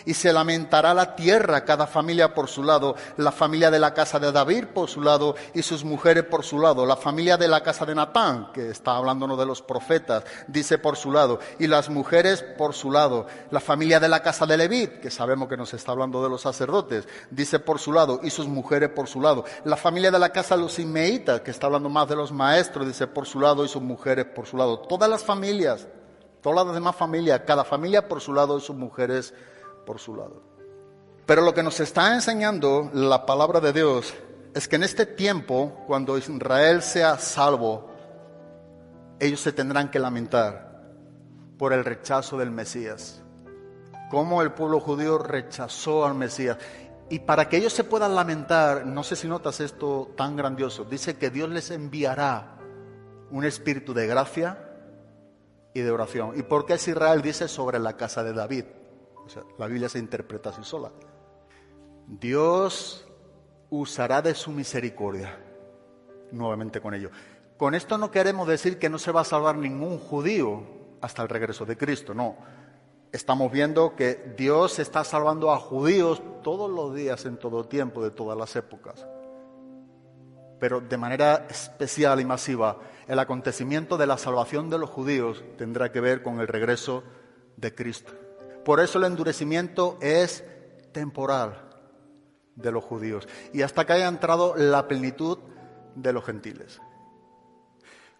y 0.05 0.15
se 0.15 0.33
lamentará 0.33 0.95
la 0.95 1.15
tierra, 1.15 1.65
cada 1.65 1.87
familia 1.87 2.35
por 2.35 2.49
su 2.49 2.63
lado, 2.63 2.95
la 3.17 3.33
familia 3.33 3.71
de 3.71 3.79
la 3.79 3.95
casa 3.95 4.19
de 4.19 4.33
David 4.33 4.67
por 4.75 4.89
su 4.89 5.03
lado 5.03 5.35
y 5.55 5.63
sus 5.63 5.85
mujeres 5.85 6.25
por 6.25 6.45
su 6.45 6.59
lado, 6.59 6.87
la 6.87 6.97
familia 6.97 7.37
de 7.37 7.49
la 7.49 7.63
casa 7.63 7.85
de 7.85 7.95
Natán, 7.95 8.51
que 8.53 8.71
está 8.71 8.97
hablándonos 8.97 9.39
de 9.39 9.47
los 9.47 9.63
profetas, 9.63 10.25
dice 10.47 10.79
por 10.79 10.97
su 10.97 11.13
lado, 11.13 11.41
y 11.59 11.67
las 11.67 11.89
mujeres 11.89 12.43
por 12.57 12.75
su 12.75 12.91
lado, 12.91 13.27
la 13.51 13.61
familia 13.61 14.01
de 14.01 14.09
la 14.09 14.23
casa 14.23 14.47
de 14.47 14.57
Levit, 14.57 15.01
que 15.01 15.11
sabemos 15.11 15.49
que 15.49 15.57
nos 15.57 15.75
está 15.75 15.93
hablando 15.93 16.23
de 16.23 16.29
los 16.29 16.43
sacerdotes, 16.43 17.07
dice 17.31 17.59
por 17.59 17.79
su 17.79 17.93
lado, 17.93 18.21
y 18.23 18.31
sus 18.31 18.47
mujeres 18.47 18.91
por 18.91 19.09
su 19.09 19.21
lado, 19.21 19.45
la 19.65 19.77
familia 19.77 20.11
de 20.11 20.19
la 20.19 20.31
casa 20.31 20.57
de 20.57 20.63
los 20.63 20.79
Inmeitas, 20.79 21.41
que 21.41 21.51
está 21.51 21.67
hablando 21.67 21.89
más 21.89 22.09
de 22.09 22.17
los 22.17 22.33
maestros, 22.33 22.87
dice 22.87 23.07
por 23.07 23.27
su 23.27 23.41
lado, 23.41 23.65
y 23.65 23.69
sus 23.69 23.83
mujeres 23.83 24.27
por 24.27 24.47
su 24.47 24.57
lado, 24.57 24.79
todas 24.81 25.09
las 25.09 25.23
familias, 25.23 25.87
todas 26.41 26.67
las 26.67 26.75
demás 26.75 26.97
familias, 26.97 27.43
cada 27.47 27.65
familia 27.65 28.09
por 28.09 28.21
su 28.21 28.33
lado 28.33 28.59
y 28.59 28.61
sus 28.61 28.77
mujeres 28.77 29.35
por 29.91 29.99
su 29.99 30.15
lado. 30.15 30.41
Pero 31.27 31.43
lo 31.43 31.53
que 31.53 31.65
nos 31.65 31.81
está 31.81 32.15
enseñando 32.15 32.93
la 32.95 33.27
palabra 33.27 33.59
de 33.59 33.73
Dios 33.73 34.15
es 34.55 34.69
que 34.69 34.77
en 34.77 34.85
este 34.85 35.05
tiempo, 35.05 35.83
cuando 35.89 36.17
Israel 36.17 36.81
sea 36.81 37.19
salvo, 37.19 37.91
ellos 39.19 39.41
se 39.41 39.51
tendrán 39.51 39.91
que 39.91 39.99
lamentar 39.99 40.81
por 41.59 41.73
el 41.73 41.85
rechazo 41.85 42.39
del 42.39 42.53
Mesías. 42.53 43.21
Cómo 44.13 44.43
el 44.43 44.53
pueblo 44.53 44.79
judío 44.79 45.19
rechazó 45.19 46.07
al 46.07 46.15
Mesías. 46.15 46.57
Y 47.09 47.19
para 47.19 47.49
que 47.49 47.57
ellos 47.57 47.73
se 47.73 47.83
puedan 47.83 48.15
lamentar, 48.15 48.87
no 48.87 49.03
sé 49.03 49.17
si 49.17 49.27
notas 49.27 49.59
esto 49.59 50.13
tan 50.17 50.37
grandioso, 50.37 50.85
dice 50.85 51.17
que 51.17 51.31
Dios 51.31 51.49
les 51.49 51.73
enviará 51.73 52.59
un 53.33 53.45
espíritu 53.45 53.93
de 53.93 54.07
gracia 54.07 54.57
y 55.75 55.81
de 55.81 55.91
oración. 55.91 56.35
¿Y 56.37 56.45
por 56.45 56.65
qué 56.65 56.75
es 56.75 56.87
Israel? 56.87 57.23
Dice 57.23 57.49
sobre 57.49 57.81
la 57.81 57.97
casa 57.97 58.23
de 58.23 58.33
David 58.33 58.67
la 59.59 59.67
Biblia 59.67 59.89
se 59.89 59.99
interpreta 59.99 60.51
así 60.51 60.65
sola. 60.65 60.91
Dios 62.07 63.07
usará 63.71 64.21
de 64.21 64.35
su 64.35 64.51
misericordia 64.51 65.39
nuevamente 66.33 66.81
con 66.81 66.95
ellos. 66.95 67.13
Con 67.57 67.75
esto 67.75 67.99
no 67.99 68.11
queremos 68.11 68.49
decir 68.49 68.79
que 68.79 68.89
no 68.89 68.99
se 68.99 69.13
va 69.13 69.21
a 69.21 69.25
salvar 69.25 69.57
ningún 69.57 69.99
judío 69.99 70.63
hasta 71.01 71.23
el 71.23 71.29
regreso 71.29 71.65
de 71.65 71.77
Cristo, 71.77 72.15
no. 72.15 72.37
Estamos 73.13 73.51
viendo 73.51 73.97
que 73.97 74.35
Dios 74.37 74.79
está 74.79 75.03
salvando 75.05 75.51
a 75.51 75.59
judíos 75.59 76.23
todos 76.43 76.71
los 76.71 76.95
días, 76.95 77.25
en 77.27 77.37
todo 77.37 77.67
tiempo, 77.67 78.03
de 78.03 78.13
todas 78.13 78.39
las 78.39 78.55
épocas. 78.55 79.05
Pero 80.61 80.81
de 80.81 80.97
manera 80.97 81.47
especial 81.51 82.21
y 82.21 82.25
masiva, 82.25 82.79
el 83.09 83.19
acontecimiento 83.19 83.97
de 83.97 84.07
la 84.07 84.17
salvación 84.17 84.71
de 84.71 84.79
los 84.79 84.91
judíos 84.91 85.43
tendrá 85.59 85.91
que 85.91 86.01
ver 86.01 86.23
con 86.23 86.39
el 86.41 86.47
regreso 86.47 87.03
de 87.57 87.75
Cristo. 87.75 88.13
Por 88.65 88.81
eso 88.81 88.99
el 88.99 89.05
endurecimiento 89.05 89.99
es 90.01 90.45
temporal 90.93 91.71
de 92.55 92.73
los 92.73 92.85
judíos 92.85 93.27
y 93.53 93.63
hasta 93.63 93.87
que 93.87 93.95
haya 93.95 94.09
entrado 94.09 94.55
la 94.57 94.87
plenitud 94.87 95.39
de 95.95 96.13
los 96.13 96.25
gentiles. 96.25 96.81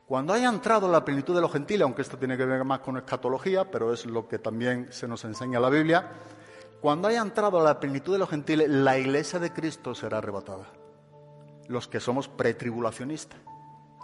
Cuando 0.07 0.33
haya 0.33 0.49
entrado 0.49 0.91
la 0.91 1.05
plenitud 1.05 1.35
de 1.35 1.41
los 1.41 1.53
gentiles, 1.53 1.83
aunque 1.83 2.03
esto 2.03 2.19
tiene 2.19 2.37
que 2.37 2.45
ver 2.45 2.65
más 2.65 2.81
con 2.81 2.97
escatología, 2.97 3.71
pero 3.71 3.93
es 3.93 4.07
lo 4.07 4.27
que 4.27 4.41
también 4.41 4.89
se 4.91 5.07
nos 5.07 5.25
enseña 5.25 5.61
la 5.61 5.71
Biblia, 5.71 6.11
cuando 6.81 7.07
haya 7.07 7.21
entrado 7.21 7.63
la 7.63 7.79
plenitud 7.79 8.15
de 8.15 8.19
los 8.19 8.29
gentiles, 8.29 8.69
la 8.69 8.99
iglesia 8.99 9.39
de 9.39 9.53
Cristo 9.53 9.95
será 9.95 10.19
arrebatada. 10.19 10.67
Los 11.69 11.87
que 11.87 12.01
somos 12.01 12.27
pretribulacionistas 12.27 13.39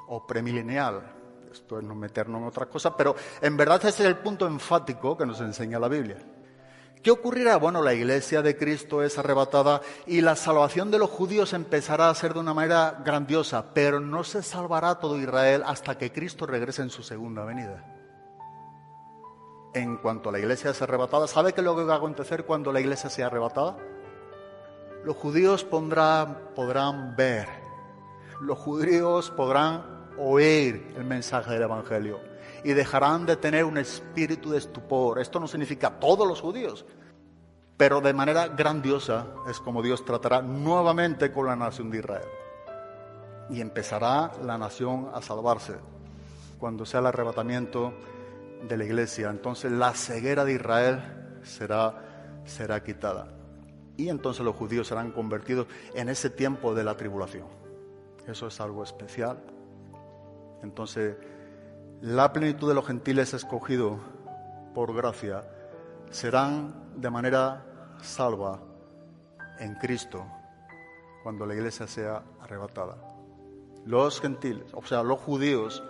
o 0.07 0.27
premilenial, 0.27 1.13
esto 1.57 1.79
es 1.79 1.85
no 1.85 1.95
meternos 1.95 2.41
en 2.41 2.49
otras 2.49 2.69
cosas, 2.69 2.93
pero 2.97 3.17
en 3.41 3.57
verdad 3.57 3.79
ese 3.85 4.03
es 4.03 4.09
el 4.09 4.17
punto 4.17 4.47
enfático 4.47 5.17
que 5.17 5.27
nos 5.27 5.41
enseña 5.41 5.79
la 5.79 5.89
Biblia. 5.89 6.19
¿Qué 7.03 7.11
ocurrirá? 7.11 7.57
Bueno, 7.57 7.83
la 7.83 7.95
iglesia 7.95 8.43
de 8.43 8.57
Cristo 8.57 9.03
es 9.03 9.17
arrebatada 9.17 9.81
y 10.07 10.23
la 10.23 10.35
salvación 10.35 10.91
de 10.91 10.99
los 10.99 11.09
judíos 11.09 11.53
empezará 11.53 12.11
a 12.11 12.15
ser 12.15 12.35
de 12.35 12.41
una 12.41 12.53
manera 12.53 13.01
grandiosa, 13.05 13.67
pero 13.73 14.01
no 14.01 14.25
se 14.25 14.43
salvará 14.43 14.97
todo 14.97 15.21
Israel 15.21 15.63
hasta 15.65 15.97
que 15.97 16.11
Cristo 16.11 16.47
regrese 16.47 16.83
en 16.83 16.91
su 16.91 17.05
segunda 17.05 17.45
venida. 17.45 17.85
En 19.73 19.99
cuanto 19.99 20.31
a 20.31 20.33
la 20.33 20.41
iglesia 20.41 20.71
es 20.71 20.83
arrebatada, 20.83 21.29
¿sabe 21.29 21.53
qué 21.53 21.61
es 21.61 21.65
lo 21.65 21.77
que 21.77 21.85
va 21.85 21.95
a 21.95 21.99
acontecer 21.99 22.45
cuando 22.45 22.73
la 22.73 22.81
iglesia 22.81 23.09
sea 23.09 23.27
arrebatada? 23.27 23.77
Los 25.05 25.17
judíos 25.17 25.63
podrán 25.63 27.15
ver, 27.15 27.47
los 28.41 28.59
judíos 28.59 29.31
podrán 29.31 29.96
oír 30.19 30.95
el 30.97 31.05
mensaje 31.05 31.53
del 31.53 31.63
Evangelio 31.63 32.21
y 32.65 32.73
dejarán 32.73 33.27
de 33.27 33.37
tener 33.37 33.65
un 33.65 33.79
espíritu 33.79 34.51
de 34.51 34.59
estupor. 34.59 35.21
Esto 35.21 35.39
no 35.39 35.47
significa 35.47 36.01
todos 36.01 36.27
los 36.27 36.41
judíos, 36.41 36.85
pero 37.77 38.01
de 38.01 38.13
manera 38.13 38.49
grandiosa 38.49 39.27
es 39.49 39.61
como 39.61 39.83
Dios 39.83 40.05
tratará 40.05 40.43
nuevamente 40.43 41.31
con 41.33 41.47
la 41.47 41.57
nación 41.57 41.91
de 41.91 41.99
Israel. 41.99 42.29
Y 43.51 43.61
empezará 43.61 44.33
la 44.43 44.59
nación 44.59 45.11
a 45.15 45.23
salvarse 45.23 45.75
cuando 46.59 46.85
sea 46.85 47.01
el 47.01 47.07
arrebatamiento 47.07 47.93
de 48.67 48.77
la 48.77 48.85
iglesia. 48.85 49.31
Entonces 49.31 49.71
la 49.71 49.93
ceguera 49.93 50.45
de 50.45 50.55
Israel 50.55 51.39
será, 51.45 52.43
será 52.45 52.83
quitada. 52.83 53.29
y 53.99 54.11
entonces 54.11 54.45
los 54.45 54.55
judíos 54.57 54.89
serán 54.89 55.11
convertidos 55.11 55.69
en 55.95 56.11
ese 56.11 56.29
tiempo 56.29 56.75
de 56.75 56.85
la 56.85 56.97
tribulación. 56.97 57.47
Eso 58.27 58.49
es 58.49 58.61
algo 58.61 58.83
especial. 58.83 59.39
Entonces, 60.63 61.17
la 62.01 62.33
plenitud 62.33 62.69
de 62.69 62.75
los 62.75 62.87
gentiles 62.87 63.35
escogidos 63.35 63.99
por 64.75 64.95
gracia 64.95 65.49
serán 66.11 66.93
de 66.97 67.11
manera 67.11 67.65
salva 68.03 68.61
en 69.59 69.75
Cristo 69.75 70.27
cuando 71.23 71.47
la 71.47 71.55
iglesia 71.55 71.87
sea 71.87 72.23
arrebatada. 72.41 72.97
Los 73.85 74.21
gentiles, 74.21 74.67
o 74.75 74.83
sea, 74.83 75.03
los 75.03 75.21
judíos, 75.21 75.83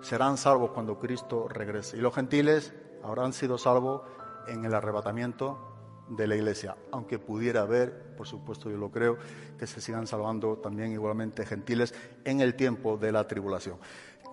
serán 0.00 0.36
salvos 0.36 0.70
cuando 0.72 0.98
Cristo 0.98 1.48
regrese. 1.48 1.96
Y 1.96 2.00
los 2.00 2.14
gentiles 2.14 2.74
habrán 3.02 3.32
sido 3.32 3.58
salvos 3.58 4.02
en 4.48 4.64
el 4.64 4.74
arrebatamiento 4.74 5.75
de 6.08 6.26
la 6.26 6.36
iglesia, 6.36 6.76
aunque 6.92 7.18
pudiera 7.18 7.62
haber, 7.62 8.14
por 8.16 8.26
supuesto 8.26 8.70
yo 8.70 8.76
lo 8.76 8.90
creo, 8.90 9.18
que 9.58 9.66
se 9.66 9.80
sigan 9.80 10.06
salvando 10.06 10.56
también 10.56 10.92
igualmente 10.92 11.44
gentiles 11.44 11.94
en 12.24 12.40
el 12.40 12.54
tiempo 12.54 12.96
de 12.96 13.12
la 13.12 13.26
tribulación. 13.26 13.78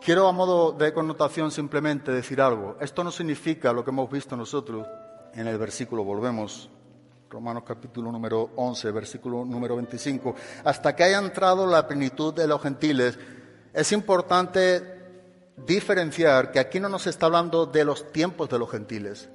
Quiero 0.04 0.28
a 0.28 0.32
modo 0.32 0.74
de 0.74 0.94
connotación 0.94 1.50
simplemente 1.50 2.12
decir 2.12 2.42
algo. 2.42 2.76
Esto 2.82 3.04
no 3.04 3.12
significa 3.12 3.72
lo 3.72 3.84
que 3.84 3.92
hemos 3.92 4.12
visto 4.12 4.36
nosotros 4.36 4.86
en 5.34 5.48
el 5.48 5.58
versículo, 5.58 6.04
volvemos, 6.04 6.70
Romanos 7.30 7.64
capítulo 7.66 8.12
número 8.12 8.52
11, 8.56 8.92
versículo 8.92 9.44
número 9.44 9.76
25, 9.76 10.36
hasta 10.64 10.96
que 10.96 11.04
haya 11.04 11.18
entrado 11.18 11.66
la 11.66 11.88
plenitud 11.88 12.34
de 12.34 12.48
los 12.48 12.62
gentiles, 12.62 13.18
es 13.74 13.92
importante 13.92 15.02
diferenciar 15.66 16.52
que 16.52 16.60
aquí 16.60 16.80
no 16.80 16.90
nos 16.90 17.08
está 17.08 17.26
hablando 17.26 17.66
de 17.66 17.86
los 17.86 18.12
tiempos 18.12 18.50
de 18.50 18.60
los 18.60 18.70
gentiles, 18.70 19.30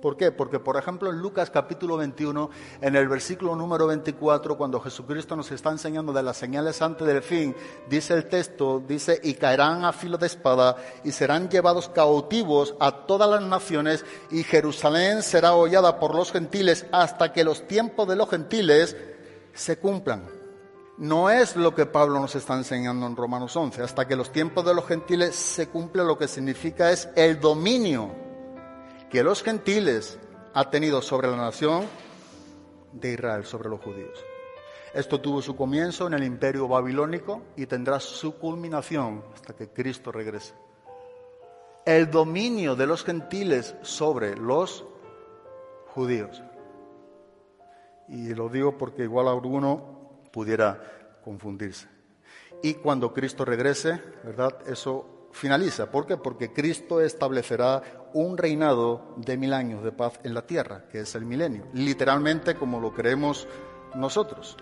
¿Por 0.00 0.16
qué? 0.16 0.30
Porque, 0.30 0.60
por 0.60 0.76
ejemplo, 0.76 1.10
en 1.10 1.18
Lucas 1.18 1.50
capítulo 1.50 1.96
21, 1.96 2.50
en 2.80 2.94
el 2.94 3.08
versículo 3.08 3.56
número 3.56 3.88
24, 3.88 4.56
cuando 4.56 4.80
Jesucristo 4.80 5.34
nos 5.34 5.50
está 5.50 5.70
enseñando 5.70 6.12
de 6.12 6.22
las 6.22 6.36
señales 6.36 6.80
antes 6.82 7.04
del 7.04 7.20
fin, 7.20 7.56
dice 7.88 8.14
el 8.14 8.28
texto, 8.28 8.80
dice, 8.86 9.20
y 9.24 9.34
caerán 9.34 9.84
a 9.84 9.92
filo 9.92 10.16
de 10.16 10.28
espada 10.28 10.76
y 11.02 11.10
serán 11.10 11.48
llevados 11.48 11.88
cautivos 11.88 12.76
a 12.78 13.06
todas 13.06 13.28
las 13.28 13.42
naciones 13.42 14.04
y 14.30 14.44
Jerusalén 14.44 15.24
será 15.24 15.54
hollada 15.54 15.98
por 15.98 16.14
los 16.14 16.30
gentiles 16.30 16.86
hasta 16.92 17.32
que 17.32 17.42
los 17.42 17.66
tiempos 17.66 18.06
de 18.06 18.14
los 18.14 18.30
gentiles 18.30 18.96
se 19.52 19.78
cumplan. 19.78 20.28
No 20.96 21.28
es 21.28 21.56
lo 21.56 21.74
que 21.74 21.86
Pablo 21.86 22.20
nos 22.20 22.36
está 22.36 22.54
enseñando 22.54 23.04
en 23.06 23.16
Romanos 23.16 23.56
11, 23.56 23.82
hasta 23.82 24.06
que 24.06 24.14
los 24.14 24.30
tiempos 24.30 24.64
de 24.64 24.74
los 24.74 24.86
gentiles 24.86 25.34
se 25.34 25.68
cumplan, 25.68 26.06
lo 26.06 26.18
que 26.18 26.28
significa 26.28 26.92
es 26.92 27.08
el 27.16 27.40
dominio 27.40 28.27
que 29.10 29.22
los 29.22 29.42
gentiles 29.42 30.18
ha 30.54 30.70
tenido 30.70 31.02
sobre 31.02 31.28
la 31.28 31.36
nación 31.36 31.86
de 32.92 33.12
Israel, 33.12 33.44
sobre 33.44 33.68
los 33.68 33.80
judíos. 33.80 34.24
Esto 34.94 35.20
tuvo 35.20 35.42
su 35.42 35.54
comienzo 35.54 36.06
en 36.06 36.14
el 36.14 36.24
imperio 36.24 36.66
babilónico 36.66 37.42
y 37.56 37.66
tendrá 37.66 38.00
su 38.00 38.38
culminación 38.38 39.22
hasta 39.34 39.54
que 39.54 39.68
Cristo 39.68 40.10
regrese. 40.10 40.54
El 41.84 42.10
dominio 42.10 42.74
de 42.76 42.86
los 42.86 43.04
gentiles 43.04 43.74
sobre 43.82 44.36
los 44.36 44.84
judíos. 45.94 46.42
Y 48.08 48.34
lo 48.34 48.48
digo 48.48 48.76
porque 48.76 49.04
igual 49.04 49.28
alguno 49.28 50.20
pudiera 50.32 51.18
confundirse. 51.22 51.86
Y 52.62 52.74
cuando 52.74 53.12
Cristo 53.12 53.44
regrese, 53.44 54.02
¿verdad? 54.24 54.58
Eso 54.66 55.17
finaliza. 55.32 55.90
¿Por 55.90 56.06
qué? 56.06 56.16
Porque 56.16 56.52
Cristo 56.52 57.00
establecerá 57.00 57.82
un 58.12 58.36
reinado 58.38 59.14
de 59.16 59.36
mil 59.36 59.52
años 59.52 59.82
de 59.82 59.92
paz 59.92 60.18
en 60.24 60.34
la 60.34 60.46
tierra, 60.46 60.84
que 60.90 61.00
es 61.00 61.14
el 61.14 61.24
milenio, 61.24 61.66
literalmente 61.74 62.54
como 62.54 62.80
lo 62.80 62.92
creemos 62.92 63.46
nosotros. 63.94 64.56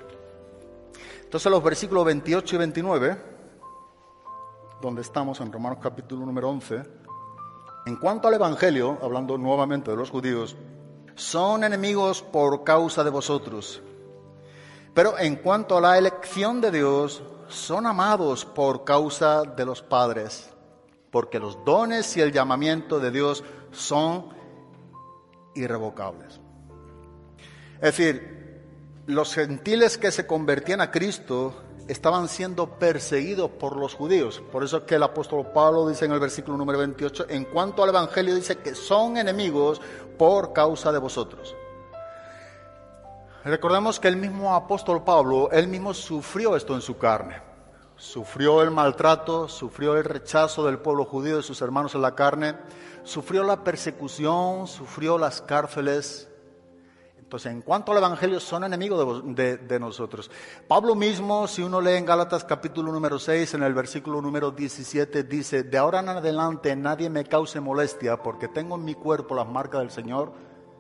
Entonces 1.23 1.51
los 1.51 1.63
versículos 1.63 2.05
28 2.05 2.55
y 2.55 2.59
29, 2.59 3.17
donde 4.81 5.03
estamos 5.03 5.41
en 5.41 5.53
Romanos 5.53 5.79
capítulo 5.83 6.25
número 6.27 6.51
11, 6.51 6.83
en 7.87 7.97
cuanto 7.97 8.29
al 8.29 8.35
Evangelio, 8.35 8.99
hablando 9.03 9.39
nuevamente 9.39 9.91
de 9.91 9.97
los 9.97 10.11
judíos, 10.11 10.57
son 11.15 11.65
enemigos 11.65 12.23
por 12.23 12.65
causa 12.65 13.03
de 13.03 13.11
vosotros. 13.11 13.81
Pero 14.93 15.19
en 15.19 15.37
cuanto 15.37 15.79
a 15.79 15.81
la 15.81 15.99
elección 15.99 16.61
de 16.61 16.71
Dios, 16.71 17.23
son 17.49 17.87
amados 17.87 18.45
por 18.45 18.85
causa 18.85 19.43
de 19.43 19.65
los 19.65 19.83
padres 19.83 20.56
porque 21.17 21.39
los 21.39 21.65
dones 21.65 22.15
y 22.19 22.21
el 22.21 22.31
llamamiento 22.31 23.01
de 23.01 23.11
Dios 23.11 23.43
son 23.73 24.27
irrevocables. 25.55 26.43
Es 27.77 27.97
decir, 27.97 28.61
los 29.07 29.33
gentiles 29.33 29.97
que 29.97 30.11
se 30.11 30.27
convertían 30.27 30.83
a 30.83 30.91
Cristo 30.91 31.55
estaban 31.89 32.29
siendo 32.29 32.79
perseguidos 32.79 33.51
por 33.51 33.79
los 33.79 33.95
judíos. 33.95 34.43
Por 34.53 34.63
eso 34.63 34.77
es 34.77 34.83
que 34.83 34.97
el 34.97 35.05
apóstol 35.05 35.47
Pablo 35.55 35.89
dice 35.89 36.05
en 36.05 36.13
el 36.13 36.21
versículo 36.21 36.59
número 36.59 36.81
28, 36.81 37.31
en 37.31 37.47
cuanto 37.47 37.83
al 37.83 37.89
Evangelio 37.89 38.35
dice 38.35 38.59
que 38.59 38.75
son 38.75 39.17
enemigos 39.17 39.81
por 40.19 40.53
causa 40.53 40.93
de 40.93 40.99
vosotros. 40.99 41.57
Recordemos 43.43 43.99
que 43.99 44.09
el 44.09 44.19
mismo 44.19 44.55
apóstol 44.55 45.03
Pablo, 45.03 45.51
él 45.51 45.67
mismo 45.67 45.95
sufrió 45.95 46.55
esto 46.57 46.75
en 46.75 46.83
su 46.83 46.99
carne 46.99 47.46
sufrió 47.97 48.63
el 48.63 48.71
maltrato, 48.71 49.49
sufrió 49.49 49.97
el 49.97 50.05
rechazo 50.05 50.65
del 50.67 50.79
pueblo 50.79 51.05
judío 51.05 51.37
de 51.37 51.43
sus 51.43 51.61
hermanos 51.63 51.95
en 51.95 52.03
la 52.03 52.15
carne, 52.15 52.57
sufrió 53.03 53.43
la 53.43 53.65
persecución, 53.65 54.67
sufrió 54.67 55.19
las 55.19 55.41
cárceles. 55.41 56.29
Entonces, 57.19 57.51
en 57.51 57.63
cuanto 57.63 57.91
al 57.91 57.99
Evangelio, 57.99 58.39
son 58.39 58.63
enemigos 58.63 59.23
de, 59.35 59.57
de, 59.57 59.81
nosotros. 59.81 60.31
Pablo 60.69 60.95
mismo, 60.95 61.49
si 61.49 61.61
uno 61.63 61.81
lee 61.81 61.95
en 61.95 62.07
Gálatas 62.07 62.45
capítulo 62.45 62.93
número 62.93 63.19
6, 63.19 63.55
en 63.55 63.65
el 63.65 63.75
versículo 63.75 64.23
número 64.23 64.53
17, 64.53 65.25
dice, 65.25 65.65
de 65.65 65.79
ahora 65.79 66.01
en 66.01 66.11
adelante 66.11 66.77
nadie 66.77 67.11
me 67.11 67.25
cause 67.25 67.59
molestia 67.59 68.23
porque 68.23 68.47
tengo 68.47 68.77
en 68.77 68.85
mi 68.85 68.95
cuerpo 68.95 69.35
las 69.35 69.49
marcas 69.49 69.81
del 69.81 69.91
Señor 69.91 70.35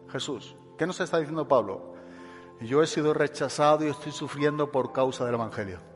Jesús. 0.08 0.54
¿Qué 0.78 0.86
nos 0.86 1.00
está 1.00 1.18
diciendo 1.18 1.48
Pablo? 1.48 1.94
Yo 2.60 2.80
he 2.80 2.86
sido 2.86 3.12
rechazado 3.12 3.84
y 3.84 3.88
estoy 3.88 4.12
sufriendo 4.12 4.70
por 4.70 4.92
causa 4.92 5.24
del 5.24 5.34
Evangelio. 5.34 5.95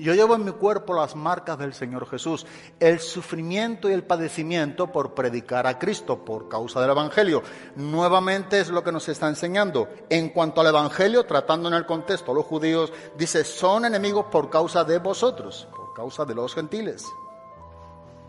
Yo 0.00 0.14
llevo 0.14 0.34
en 0.34 0.46
mi 0.46 0.52
cuerpo 0.52 0.94
las 0.94 1.14
marcas 1.14 1.58
del 1.58 1.74
Señor 1.74 2.08
Jesús, 2.08 2.46
el 2.78 3.00
sufrimiento 3.00 3.86
y 3.86 3.92
el 3.92 4.02
padecimiento 4.02 4.90
por 4.90 5.12
predicar 5.12 5.66
a 5.66 5.78
Cristo, 5.78 6.24
por 6.24 6.48
causa 6.48 6.80
del 6.80 6.92
Evangelio. 6.92 7.42
Nuevamente 7.76 8.60
es 8.60 8.70
lo 8.70 8.82
que 8.82 8.92
nos 8.92 9.06
está 9.10 9.28
enseñando. 9.28 9.90
En 10.08 10.30
cuanto 10.30 10.62
al 10.62 10.68
Evangelio, 10.68 11.26
tratando 11.26 11.68
en 11.68 11.74
el 11.74 11.84
contexto 11.84 12.32
los 12.32 12.46
judíos, 12.46 12.90
dice, 13.18 13.44
son 13.44 13.84
enemigos 13.84 14.24
por 14.30 14.48
causa 14.48 14.84
de 14.84 14.98
vosotros, 14.98 15.68
por 15.76 15.92
causa 15.92 16.24
de 16.24 16.34
los 16.34 16.54
gentiles. 16.54 17.04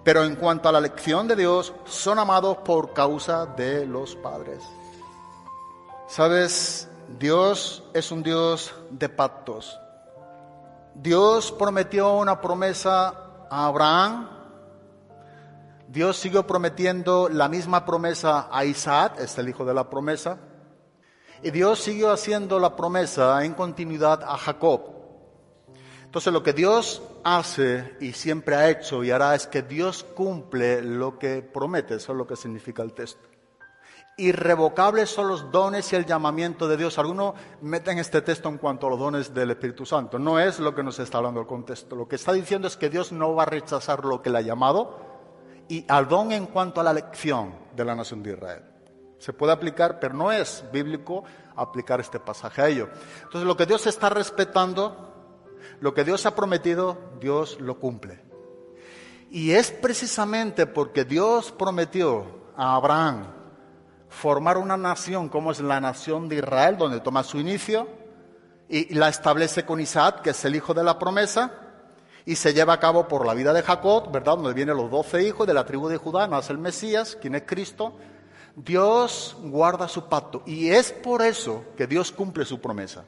Pero 0.03 0.25
en 0.25 0.36
cuanto 0.36 0.67
a 0.67 0.73
la 0.73 0.81
lección 0.81 1.25
de 1.29 1.38
Dios, 1.38 1.71
son 1.86 2.19
amados 2.19 2.57
por 2.65 2.91
causa 2.91 3.45
de 3.45 3.86
los 3.86 4.17
padres. 4.17 4.62
Sabes, 6.10 6.89
Dios 7.17 7.86
es 7.93 8.12
un 8.12 8.23
Dios 8.23 8.75
de 8.89 9.07
pactos. 9.07 9.79
Dios 10.95 11.51
prometió 11.51 12.13
una 12.13 12.41
promesa 12.41 13.08
a 13.49 13.65
Abraham. 13.65 14.30
Dios 15.88 16.17
siguió 16.17 16.45
prometiendo 16.45 17.30
la 17.30 17.49
misma 17.49 17.86
promesa 17.86 18.47
a 18.51 18.65
Isaac, 18.65 19.15
es 19.19 19.38
el 19.38 19.49
hijo 19.49 19.65
de 19.65 19.73
la 19.73 19.89
promesa. 19.89 20.38
Y 21.43 21.51
Dios 21.51 21.80
siguió 21.80 22.12
haciendo 22.12 22.60
la 22.60 22.75
promesa 22.75 23.43
en 23.43 23.54
continuidad 23.54 24.21
a 24.23 24.38
Jacob. 24.38 24.82
Entonces 26.04 26.32
lo 26.34 26.43
que 26.43 26.54
Dios 26.54 27.01
hace 27.23 27.95
y 28.01 28.12
siempre 28.12 28.56
ha 28.56 28.69
hecho 28.69 29.04
y 29.04 29.12
hará 29.12 29.34
es 29.34 29.47
que 29.47 29.62
Dios 29.62 30.04
cumple 30.04 30.82
lo 30.82 31.17
que 31.17 31.41
promete, 31.41 31.95
eso 31.95 32.12
es 32.12 32.17
lo 32.17 32.27
que 32.27 32.36
significa 32.36 32.84
el 32.84 32.93
texto. 32.93 33.31
Irrevocables 34.17 35.10
son 35.10 35.28
los 35.28 35.52
dones 35.52 35.91
y 35.91 35.95
el 35.95 36.06
llamamiento 36.06 36.67
de 36.67 36.78
Dios. 36.78 36.97
Algunos 37.00 37.34
meten 37.62 37.97
este 37.97 38.21
texto 38.21 38.50
en 38.50 38.58
cuanto 38.58 38.88
a 38.88 38.89
los 38.91 39.00
dones 39.00 39.34
del 39.34 39.52
Espíritu 39.52 39.86
Santo. 39.86 40.19
No 40.19 40.39
es 40.39 40.60
lo 40.60 40.76
que 40.76 40.84
nos 40.84 41.00
está 41.00 41.17
hablando 41.17 41.40
el 41.40 41.48
contexto. 41.48 41.96
Lo 41.96 42.08
que 42.08 42.17
está 42.17 42.33
diciendo 42.33 42.67
es 42.67 42.77
que 42.77 42.90
Dios 42.90 43.12
no 43.12 43.33
va 43.33 43.44
a 43.44 43.48
rechazar 43.48 44.06
lo 44.06 44.21
que 44.21 44.29
le 44.29 44.40
ha 44.40 44.42
llamado 44.42 45.00
y 45.67 45.85
al 45.88 46.08
don 46.08 46.31
en 46.33 46.48
cuanto 46.48 46.81
a 46.81 46.83
la 46.83 46.92
elección 46.92 47.56
de 47.75 47.85
la 47.85 47.96
nación 47.96 48.21
de 48.21 48.33
Israel. 48.33 48.63
Se 49.17 49.33
puede 49.33 49.54
aplicar, 49.54 50.00
pero 50.00 50.13
no 50.13 50.31
es 50.31 50.65
bíblico 50.73 51.23
aplicar 51.56 52.02
este 52.02 52.19
pasaje 52.19 52.62
a 52.62 52.67
ello. 52.67 52.90
Entonces 53.23 53.48
lo 53.48 53.56
que 53.56 53.65
Dios 53.65 53.88
está 53.88 54.10
respetando, 54.10 55.13
lo 55.79 55.94
que 55.94 56.04
Dios 56.04 56.25
ha 56.25 56.35
prometido, 56.35 56.98
Dios 57.19 57.60
lo 57.62 57.79
cumple. 57.79 58.21
Y 59.29 59.52
es 59.52 59.71
precisamente 59.71 60.65
porque 60.65 61.06
Dios 61.06 61.54
prometió 61.54 62.25
a 62.58 62.75
Abraham, 62.75 63.27
formar 64.12 64.57
una 64.57 64.77
nación 64.77 65.29
como 65.29 65.51
es 65.51 65.62
la 65.62 65.79
nación 65.79 66.27
de 66.29 66.35
Israel, 66.35 66.77
donde 66.77 66.99
toma 66.99 67.23
su 67.23 67.39
inicio, 67.39 67.87
y 68.69 68.93
la 68.93 69.09
establece 69.09 69.65
con 69.65 69.79
Isaac, 69.79 70.21
que 70.21 70.29
es 70.31 70.45
el 70.45 70.55
hijo 70.55 70.73
de 70.73 70.83
la 70.83 70.99
promesa, 70.99 71.51
y 72.25 72.35
se 72.35 72.53
lleva 72.53 72.73
a 72.73 72.79
cabo 72.79 73.07
por 73.07 73.25
la 73.25 73.33
vida 73.33 73.53
de 73.53 73.63
Jacob, 73.63 74.12
¿verdad? 74.12 74.37
Donde 74.37 74.53
vienen 74.53 74.77
los 74.77 74.91
doce 74.91 75.23
hijos 75.23 75.47
de 75.47 75.53
la 75.53 75.65
tribu 75.65 75.87
de 75.87 75.97
Judá, 75.97 76.27
nace 76.27 76.53
el 76.53 76.59
Mesías, 76.59 77.17
quien 77.19 77.35
es 77.35 77.43
Cristo. 77.45 77.93
Dios 78.55 79.37
guarda 79.41 79.87
su 79.87 80.07
pacto 80.07 80.43
y 80.45 80.69
es 80.69 80.91
por 80.91 81.21
eso 81.21 81.63
que 81.77 81.87
Dios 81.87 82.12
cumple 82.12 82.45
su 82.45 82.59
promesa. 82.59 83.05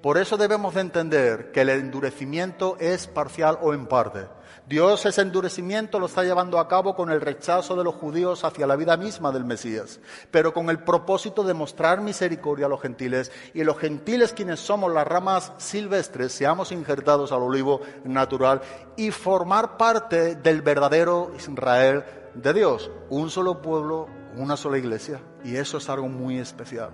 Por 0.00 0.16
eso 0.16 0.36
debemos 0.36 0.74
de 0.74 0.80
entender 0.80 1.50
que 1.50 1.62
el 1.62 1.70
endurecimiento 1.70 2.76
es 2.78 3.08
parcial 3.08 3.58
o 3.60 3.74
en 3.74 3.86
parte. 3.86 4.26
Dios 4.68 5.06
ese 5.06 5.22
endurecimiento 5.22 5.98
lo 5.98 6.06
está 6.06 6.24
llevando 6.24 6.58
a 6.58 6.68
cabo 6.68 6.94
con 6.94 7.10
el 7.10 7.22
rechazo 7.22 7.74
de 7.74 7.84
los 7.84 7.94
judíos 7.94 8.44
hacia 8.44 8.66
la 8.66 8.76
vida 8.76 8.98
misma 8.98 9.32
del 9.32 9.46
Mesías, 9.46 9.98
pero 10.30 10.52
con 10.52 10.68
el 10.68 10.80
propósito 10.80 11.42
de 11.42 11.54
mostrar 11.54 12.02
misericordia 12.02 12.66
a 12.66 12.68
los 12.68 12.82
gentiles 12.82 13.32
y 13.54 13.64
los 13.64 13.78
gentiles 13.78 14.34
quienes 14.34 14.60
somos 14.60 14.92
las 14.92 15.06
ramas 15.06 15.54
silvestres 15.56 16.32
seamos 16.32 16.70
injertados 16.70 17.32
al 17.32 17.40
olivo 17.40 17.80
natural 18.04 18.60
y 18.94 19.10
formar 19.10 19.78
parte 19.78 20.34
del 20.34 20.60
verdadero 20.60 21.32
Israel 21.34 22.04
de 22.34 22.52
Dios, 22.52 22.90
un 23.08 23.30
solo 23.30 23.62
pueblo, 23.62 24.06
una 24.36 24.58
sola 24.58 24.76
iglesia, 24.76 25.22
y 25.44 25.56
eso 25.56 25.78
es 25.78 25.88
algo 25.88 26.08
muy 26.08 26.38
especial. 26.38 26.90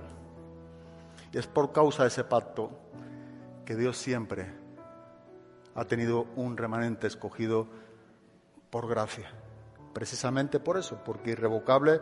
Y 1.32 1.38
es 1.38 1.48
por 1.48 1.72
causa 1.72 2.04
de 2.04 2.08
ese 2.08 2.22
pacto 2.22 2.70
que 3.64 3.74
Dios 3.74 3.96
siempre 3.96 4.63
ha 5.74 5.84
tenido 5.84 6.26
un 6.36 6.56
remanente 6.56 7.06
escogido 7.06 7.66
por 8.70 8.88
gracia. 8.88 9.30
Precisamente 9.92 10.60
por 10.60 10.76
eso, 10.76 10.98
porque 11.04 11.30
irrevocable 11.30 12.00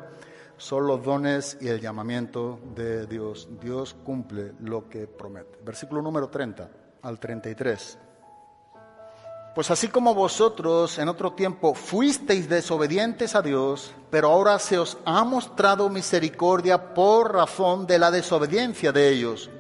son 0.57 0.87
los 0.87 1.03
dones 1.03 1.59
y 1.61 1.69
el 1.69 1.81
llamamiento 1.81 2.61
de 2.75 3.07
Dios. 3.07 3.49
Dios 3.61 3.95
cumple 4.05 4.53
lo 4.61 4.89
que 4.89 5.07
promete. 5.07 5.59
Versículo 5.65 6.03
número 6.03 6.29
30 6.29 6.71
al 7.03 7.19
33. 7.19 7.99
Pues 9.55 9.71
así 9.71 9.89
como 9.89 10.15
vosotros 10.15 10.99
en 10.99 11.09
otro 11.09 11.33
tiempo 11.33 11.75
fuisteis 11.75 12.49
desobedientes 12.49 13.35
a 13.35 13.43
Dios, 13.43 13.93
pero 14.11 14.29
ahora 14.31 14.59
se 14.59 14.79
os 14.79 14.97
ha 15.05 15.25
mostrado 15.25 15.91
misericordia 15.91 16.95
por 16.95 17.35
razón 17.35 17.87
de 17.87 17.99
la 17.99 18.11
desobediencia 18.11 18.93
de 18.93 19.11
ellos 19.11 19.51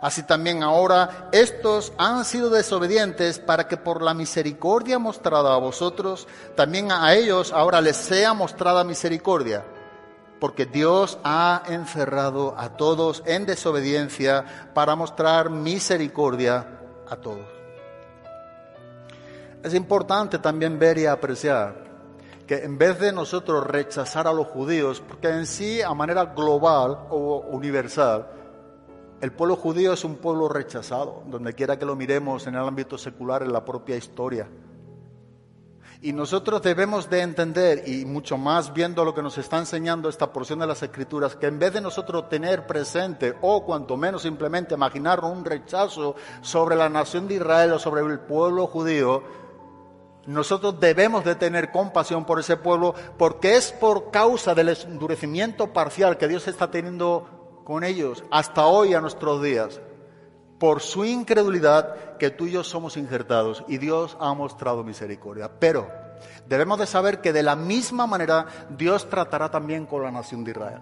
Así 0.00 0.22
también 0.22 0.62
ahora 0.62 1.28
estos 1.30 1.92
han 1.98 2.24
sido 2.24 2.48
desobedientes 2.48 3.38
para 3.38 3.68
que 3.68 3.76
por 3.76 4.00
la 4.00 4.14
misericordia 4.14 4.98
mostrada 4.98 5.54
a 5.54 5.58
vosotros, 5.58 6.26
también 6.56 6.90
a 6.90 7.14
ellos 7.14 7.52
ahora 7.52 7.80
les 7.80 7.96
sea 7.96 8.32
mostrada 8.32 8.82
misericordia. 8.82 9.64
Porque 10.40 10.64
Dios 10.64 11.18
ha 11.22 11.62
encerrado 11.66 12.54
a 12.56 12.70
todos 12.70 13.22
en 13.26 13.44
desobediencia 13.44 14.70
para 14.72 14.96
mostrar 14.96 15.50
misericordia 15.50 16.66
a 17.10 17.16
todos. 17.16 17.46
Es 19.62 19.74
importante 19.74 20.38
también 20.38 20.78
ver 20.78 20.96
y 20.96 21.04
apreciar 21.04 21.90
que 22.46 22.64
en 22.64 22.78
vez 22.78 22.98
de 22.98 23.12
nosotros 23.12 23.64
rechazar 23.64 24.26
a 24.26 24.32
los 24.32 24.46
judíos, 24.46 25.02
porque 25.06 25.28
en 25.28 25.46
sí 25.46 25.82
a 25.82 25.92
manera 25.92 26.24
global 26.24 26.98
o 27.10 27.44
universal, 27.50 28.26
el 29.20 29.32
pueblo 29.32 29.56
judío 29.56 29.92
es 29.92 30.04
un 30.04 30.16
pueblo 30.16 30.48
rechazado, 30.48 31.22
donde 31.26 31.52
quiera 31.52 31.78
que 31.78 31.84
lo 31.84 31.94
miremos 31.94 32.46
en 32.46 32.54
el 32.54 32.62
ámbito 32.62 32.96
secular, 32.96 33.42
en 33.42 33.52
la 33.52 33.64
propia 33.64 33.96
historia. 33.96 34.48
Y 36.02 36.14
nosotros 36.14 36.62
debemos 36.62 37.10
de 37.10 37.20
entender, 37.20 37.86
y 37.86 38.06
mucho 38.06 38.38
más 38.38 38.72
viendo 38.72 39.04
lo 39.04 39.14
que 39.14 39.22
nos 39.22 39.36
está 39.36 39.58
enseñando 39.58 40.08
esta 40.08 40.32
porción 40.32 40.60
de 40.60 40.66
las 40.66 40.82
Escrituras, 40.82 41.36
que 41.36 41.46
en 41.46 41.58
vez 41.58 41.74
de 41.74 41.82
nosotros 41.82 42.30
tener 42.30 42.66
presente, 42.66 43.34
o 43.42 43.66
cuanto 43.66 43.98
menos 43.98 44.22
simplemente 44.22 44.74
imaginar 44.74 45.22
un 45.22 45.44
rechazo 45.44 46.16
sobre 46.40 46.74
la 46.74 46.88
nación 46.88 47.28
de 47.28 47.34
Israel 47.34 47.72
o 47.72 47.78
sobre 47.78 48.00
el 48.00 48.20
pueblo 48.20 48.66
judío, 48.66 49.22
nosotros 50.24 50.80
debemos 50.80 51.24
de 51.24 51.34
tener 51.34 51.70
compasión 51.70 52.24
por 52.24 52.40
ese 52.40 52.56
pueblo, 52.56 52.94
porque 53.18 53.56
es 53.56 53.70
por 53.70 54.10
causa 54.10 54.54
del 54.54 54.70
endurecimiento 54.70 55.74
parcial 55.74 56.16
que 56.16 56.28
Dios 56.28 56.48
está 56.48 56.70
teniendo 56.70 57.39
con 57.70 57.84
ellos 57.84 58.24
hasta 58.32 58.66
hoy 58.66 58.94
a 58.94 59.00
nuestros 59.00 59.40
días, 59.40 59.80
por 60.58 60.80
su 60.80 61.04
incredulidad 61.04 62.16
que 62.18 62.30
tú 62.30 62.46
y 62.46 62.50
yo 62.50 62.64
somos 62.64 62.96
injertados 62.96 63.62
y 63.68 63.78
Dios 63.78 64.16
ha 64.18 64.34
mostrado 64.34 64.82
misericordia. 64.82 65.52
Pero 65.60 65.88
debemos 66.48 66.80
de 66.80 66.86
saber 66.86 67.20
que 67.20 67.32
de 67.32 67.44
la 67.44 67.54
misma 67.54 68.08
manera 68.08 68.44
Dios 68.76 69.08
tratará 69.08 69.52
también 69.52 69.86
con 69.86 70.02
la 70.02 70.10
nación 70.10 70.42
de 70.42 70.50
Israel. 70.50 70.80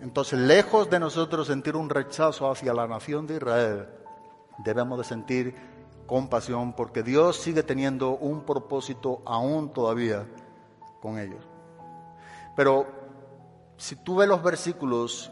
Entonces, 0.00 0.38
lejos 0.38 0.88
de 0.88 1.00
nosotros 1.00 1.48
sentir 1.48 1.76
un 1.76 1.90
rechazo 1.90 2.50
hacia 2.50 2.72
la 2.72 2.88
nación 2.88 3.26
de 3.26 3.36
Israel, 3.36 3.86
debemos 4.64 4.96
de 4.96 5.04
sentir 5.04 5.54
compasión 6.06 6.72
porque 6.72 7.02
Dios 7.02 7.36
sigue 7.36 7.62
teniendo 7.62 8.12
un 8.12 8.46
propósito 8.46 9.20
aún 9.26 9.70
todavía 9.70 10.26
con 11.02 11.18
ellos. 11.18 11.46
Pero 12.56 12.86
si 13.76 13.96
tú 13.96 14.16
ves 14.16 14.28
los 14.28 14.42
versículos 14.42 15.30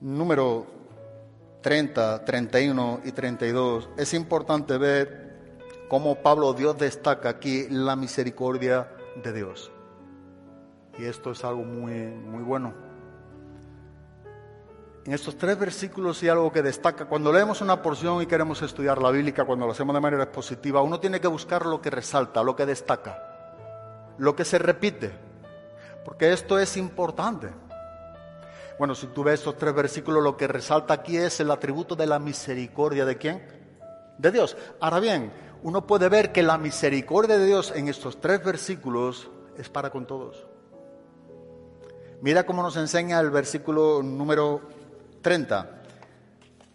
número 0.00 0.66
30, 1.62 2.24
31 2.24 3.00
y 3.04 3.12
32, 3.12 3.88
es 3.96 4.14
importante 4.14 4.78
ver 4.78 5.58
cómo 5.88 6.16
Pablo 6.16 6.52
Dios 6.52 6.78
destaca 6.78 7.28
aquí 7.28 7.66
la 7.68 7.96
misericordia 7.96 8.88
de 9.22 9.32
Dios. 9.32 9.70
Y 10.98 11.04
esto 11.04 11.32
es 11.32 11.44
algo 11.44 11.64
muy, 11.64 11.92
muy 11.92 12.42
bueno. 12.42 12.72
En 15.04 15.12
estos 15.12 15.36
tres 15.36 15.56
versículos 15.58 16.20
hay 16.22 16.30
algo 16.30 16.50
que 16.52 16.62
destaca. 16.62 17.04
Cuando 17.04 17.32
leemos 17.32 17.60
una 17.60 17.80
porción 17.80 18.22
y 18.22 18.26
queremos 18.26 18.60
estudiar 18.62 19.00
la 19.00 19.10
bíblica, 19.10 19.44
cuando 19.44 19.66
lo 19.66 19.72
hacemos 19.72 19.94
de 19.94 20.00
manera 20.00 20.24
expositiva, 20.24 20.82
uno 20.82 20.98
tiene 20.98 21.20
que 21.20 21.28
buscar 21.28 21.64
lo 21.64 21.80
que 21.80 21.90
resalta, 21.90 22.42
lo 22.42 22.56
que 22.56 22.66
destaca, 22.66 24.14
lo 24.18 24.34
que 24.34 24.44
se 24.44 24.58
repite, 24.58 25.12
porque 26.04 26.32
esto 26.32 26.58
es 26.58 26.76
importante. 26.76 27.65
Bueno, 28.78 28.94
si 28.94 29.06
tú 29.08 29.24
ves 29.24 29.40
estos 29.40 29.56
tres 29.56 29.74
versículos, 29.74 30.22
lo 30.22 30.36
que 30.36 30.46
resalta 30.46 30.94
aquí 30.94 31.16
es 31.16 31.40
el 31.40 31.50
atributo 31.50 31.96
de 31.96 32.06
la 32.06 32.18
misericordia 32.18 33.04
de 33.04 33.16
quién? 33.16 33.42
De 34.18 34.30
Dios. 34.30 34.56
Ahora 34.80 35.00
bien, 35.00 35.32
uno 35.62 35.86
puede 35.86 36.08
ver 36.08 36.32
que 36.32 36.42
la 36.42 36.58
misericordia 36.58 37.38
de 37.38 37.46
Dios 37.46 37.72
en 37.74 37.88
estos 37.88 38.20
tres 38.20 38.44
versículos 38.44 39.30
es 39.56 39.68
para 39.68 39.90
con 39.90 40.06
todos. 40.06 40.46
Mira 42.20 42.44
cómo 42.44 42.62
nos 42.62 42.76
enseña 42.76 43.20
el 43.20 43.30
versículo 43.30 44.02
número 44.02 44.60
30. 45.22 45.75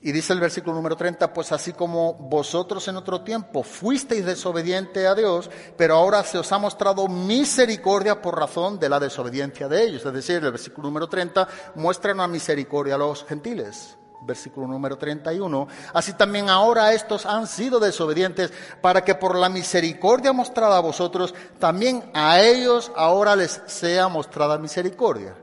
Y 0.03 0.11
dice 0.11 0.33
el 0.33 0.39
versículo 0.39 0.75
número 0.75 0.95
30, 0.95 1.31
pues 1.31 1.51
así 1.51 1.73
como 1.73 2.15
vosotros 2.15 2.87
en 2.87 2.97
otro 2.97 3.21
tiempo 3.21 3.61
fuisteis 3.61 4.25
desobediente 4.25 5.05
a 5.05 5.13
Dios, 5.13 5.49
pero 5.77 5.95
ahora 5.95 6.23
se 6.23 6.39
os 6.39 6.51
ha 6.51 6.57
mostrado 6.57 7.07
misericordia 7.07 8.19
por 8.19 8.37
razón 8.37 8.79
de 8.79 8.89
la 8.89 8.99
desobediencia 8.99 9.67
de 9.67 9.83
ellos. 9.83 10.03
Es 10.03 10.11
decir, 10.11 10.37
el 10.37 10.51
versículo 10.51 10.87
número 10.87 11.07
30 11.07 11.47
muestra 11.75 12.13
una 12.13 12.27
misericordia 12.27 12.95
a 12.95 12.97
los 12.97 13.25
gentiles. 13.25 13.95
Versículo 14.23 14.65
número 14.65 14.97
31. 14.97 15.67
Así 15.93 16.13
también 16.13 16.49
ahora 16.49 16.93
estos 16.93 17.27
han 17.27 17.45
sido 17.45 17.79
desobedientes 17.79 18.51
para 18.81 19.03
que 19.03 19.13
por 19.13 19.35
la 19.37 19.49
misericordia 19.49 20.33
mostrada 20.33 20.77
a 20.77 20.81
vosotros, 20.81 21.35
también 21.59 22.09
a 22.15 22.41
ellos 22.41 22.91
ahora 22.95 23.35
les 23.35 23.61
sea 23.67 24.07
mostrada 24.07 24.57
misericordia. 24.57 25.35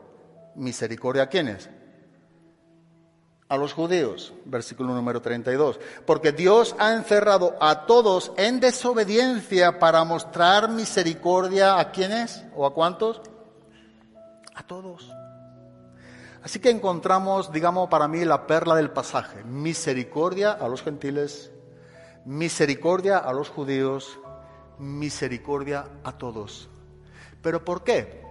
¿Misericordia 0.57 1.25
a 1.25 1.29
quiénes? 1.29 1.71
A 3.49 3.57
los 3.57 3.73
judíos, 3.73 4.35
versículo 4.45 4.95
número 4.95 5.23
32, 5.23 5.81
porque 6.05 6.33
Dios 6.33 6.77
ha 6.79 6.93
encerrado 6.93 7.57
a 7.61 7.87
todos 7.87 8.33
en 8.37 8.61
desobediencia 8.61 9.79
para 9.79 10.05
mostrar 10.05 10.69
misericordia 10.69 11.79
a 11.79 11.91
quienes 11.91 12.45
o 12.55 12.67
a 12.67 12.75
cuántos? 12.75 13.23
A 14.55 14.63
todos. 14.65 15.11
Así 16.43 16.61
que 16.61 16.71
encontramos, 16.71 17.51
digamos, 17.51 17.89
para 17.89 18.07
mí 18.07 18.25
la 18.25 18.47
perla 18.47 18.75
del 18.75 18.91
pasaje, 18.91 19.43
misericordia 19.45 20.53
a 20.53 20.69
los 20.69 20.83
gentiles, 20.83 21.51
misericordia 22.27 23.19
a 23.19 23.33
los 23.33 23.49
judíos, 23.49 24.19
misericordia 24.79 25.87
a 26.05 26.13
todos. 26.19 26.69
¿Pero 27.43 27.65
por 27.65 27.83
qué? 27.83 28.23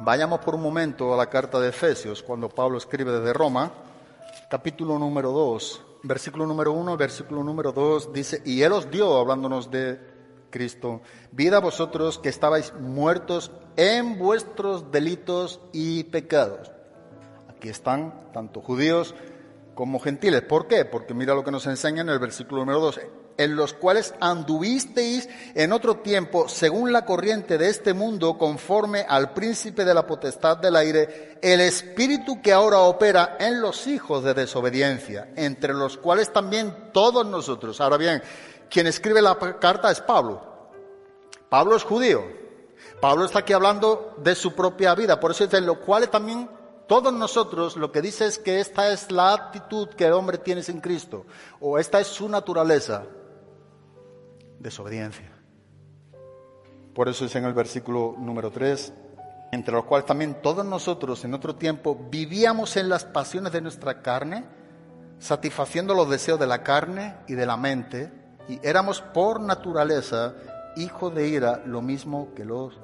Vayamos 0.00 0.40
por 0.40 0.56
un 0.56 0.62
momento 0.62 1.14
a 1.14 1.16
la 1.16 1.26
carta 1.26 1.60
de 1.60 1.68
Efesios, 1.68 2.22
cuando 2.22 2.48
Pablo 2.48 2.78
escribe 2.78 3.12
desde 3.12 3.32
Roma, 3.32 3.72
capítulo 4.52 4.98
número 4.98 5.32
2, 5.32 5.82
versículo 6.02 6.44
número 6.44 6.74
1, 6.74 6.98
versículo 6.98 7.42
número 7.42 7.72
2, 7.72 8.12
dice, 8.12 8.42
y 8.44 8.60
Él 8.60 8.72
os 8.72 8.90
dio, 8.90 9.16
hablándonos 9.16 9.70
de 9.70 9.98
Cristo, 10.50 11.00
vida 11.30 11.56
a 11.56 11.60
vosotros 11.60 12.18
que 12.18 12.28
estabais 12.28 12.74
muertos 12.78 13.50
en 13.78 14.18
vuestros 14.18 14.92
delitos 14.92 15.58
y 15.72 16.04
pecados. 16.04 16.70
Aquí 17.48 17.70
están 17.70 18.30
tanto 18.34 18.60
judíos 18.60 19.14
como 19.74 19.98
gentiles. 19.98 20.42
¿Por 20.42 20.66
qué? 20.66 20.84
Porque 20.84 21.14
mira 21.14 21.34
lo 21.34 21.44
que 21.44 21.50
nos 21.50 21.66
enseña 21.66 22.02
en 22.02 22.10
el 22.10 22.18
versículo 22.18 22.60
número 22.60 22.80
2 22.80 23.00
en 23.38 23.56
los 23.56 23.72
cuales 23.72 24.14
anduvisteis 24.20 25.28
en 25.54 25.72
otro 25.72 25.96
tiempo 25.96 26.48
según 26.48 26.92
la 26.92 27.04
corriente 27.04 27.58
de 27.58 27.68
este 27.68 27.92
mundo, 27.92 28.38
conforme 28.38 29.04
al 29.08 29.32
príncipe 29.32 29.84
de 29.84 29.94
la 29.94 30.06
potestad 30.06 30.58
del 30.58 30.76
aire, 30.76 31.38
el 31.42 31.60
espíritu 31.60 32.40
que 32.42 32.52
ahora 32.52 32.78
opera 32.78 33.36
en 33.40 33.60
los 33.60 33.86
hijos 33.86 34.22
de 34.24 34.34
desobediencia, 34.34 35.32
entre 35.36 35.74
los 35.74 35.96
cuales 35.96 36.32
también 36.32 36.90
todos 36.92 37.26
nosotros. 37.26 37.80
Ahora 37.80 37.96
bien, 37.96 38.22
quien 38.70 38.86
escribe 38.86 39.20
la 39.20 39.38
carta 39.60 39.90
es 39.90 40.00
Pablo. 40.00 40.70
Pablo 41.48 41.76
es 41.76 41.82
judío. 41.82 42.22
Pablo 43.00 43.24
está 43.24 43.40
aquí 43.40 43.52
hablando 43.52 44.14
de 44.18 44.34
su 44.34 44.54
propia 44.54 44.94
vida, 44.94 45.18
por 45.18 45.32
eso 45.32 45.44
dice, 45.44 45.60
lo 45.60 45.80
cual 45.80 46.08
también 46.08 46.48
todos 46.86 47.12
nosotros 47.12 47.76
lo 47.76 47.90
que 47.90 48.00
dice 48.00 48.26
es 48.26 48.38
que 48.38 48.60
esta 48.60 48.92
es 48.92 49.10
la 49.10 49.32
actitud 49.32 49.88
que 49.88 50.06
el 50.06 50.12
hombre 50.12 50.38
tiene 50.38 50.62
sin 50.62 50.80
Cristo, 50.80 51.26
o 51.58 51.78
esta 51.78 52.00
es 52.00 52.06
su 52.06 52.28
naturaleza, 52.28 53.04
desobediencia. 54.62 55.30
Por 56.94 57.08
eso 57.08 57.24
dice 57.24 57.38
en 57.38 57.44
el 57.44 57.54
versículo 57.54 58.14
número 58.18 58.50
3, 58.50 58.92
entre 59.52 59.74
los 59.74 59.84
cuales 59.84 60.06
también 60.06 60.40
todos 60.42 60.64
nosotros 60.64 61.24
en 61.24 61.34
otro 61.34 61.56
tiempo 61.56 62.08
vivíamos 62.10 62.76
en 62.76 62.88
las 62.88 63.04
pasiones 63.04 63.52
de 63.52 63.60
nuestra 63.60 64.02
carne, 64.02 64.44
satisfaciendo 65.18 65.94
los 65.94 66.08
deseos 66.08 66.38
de 66.38 66.46
la 66.46 66.62
carne 66.62 67.16
y 67.28 67.34
de 67.34 67.46
la 67.46 67.56
mente, 67.56 68.12
y 68.48 68.58
éramos 68.62 69.00
por 69.00 69.40
naturaleza 69.40 70.34
hijos 70.76 71.14
de 71.14 71.28
ira, 71.28 71.62
lo 71.66 71.82
mismo 71.82 72.34
que 72.34 72.44
los, 72.44 72.78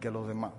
que 0.00 0.10
los 0.10 0.26
demás. 0.28 0.52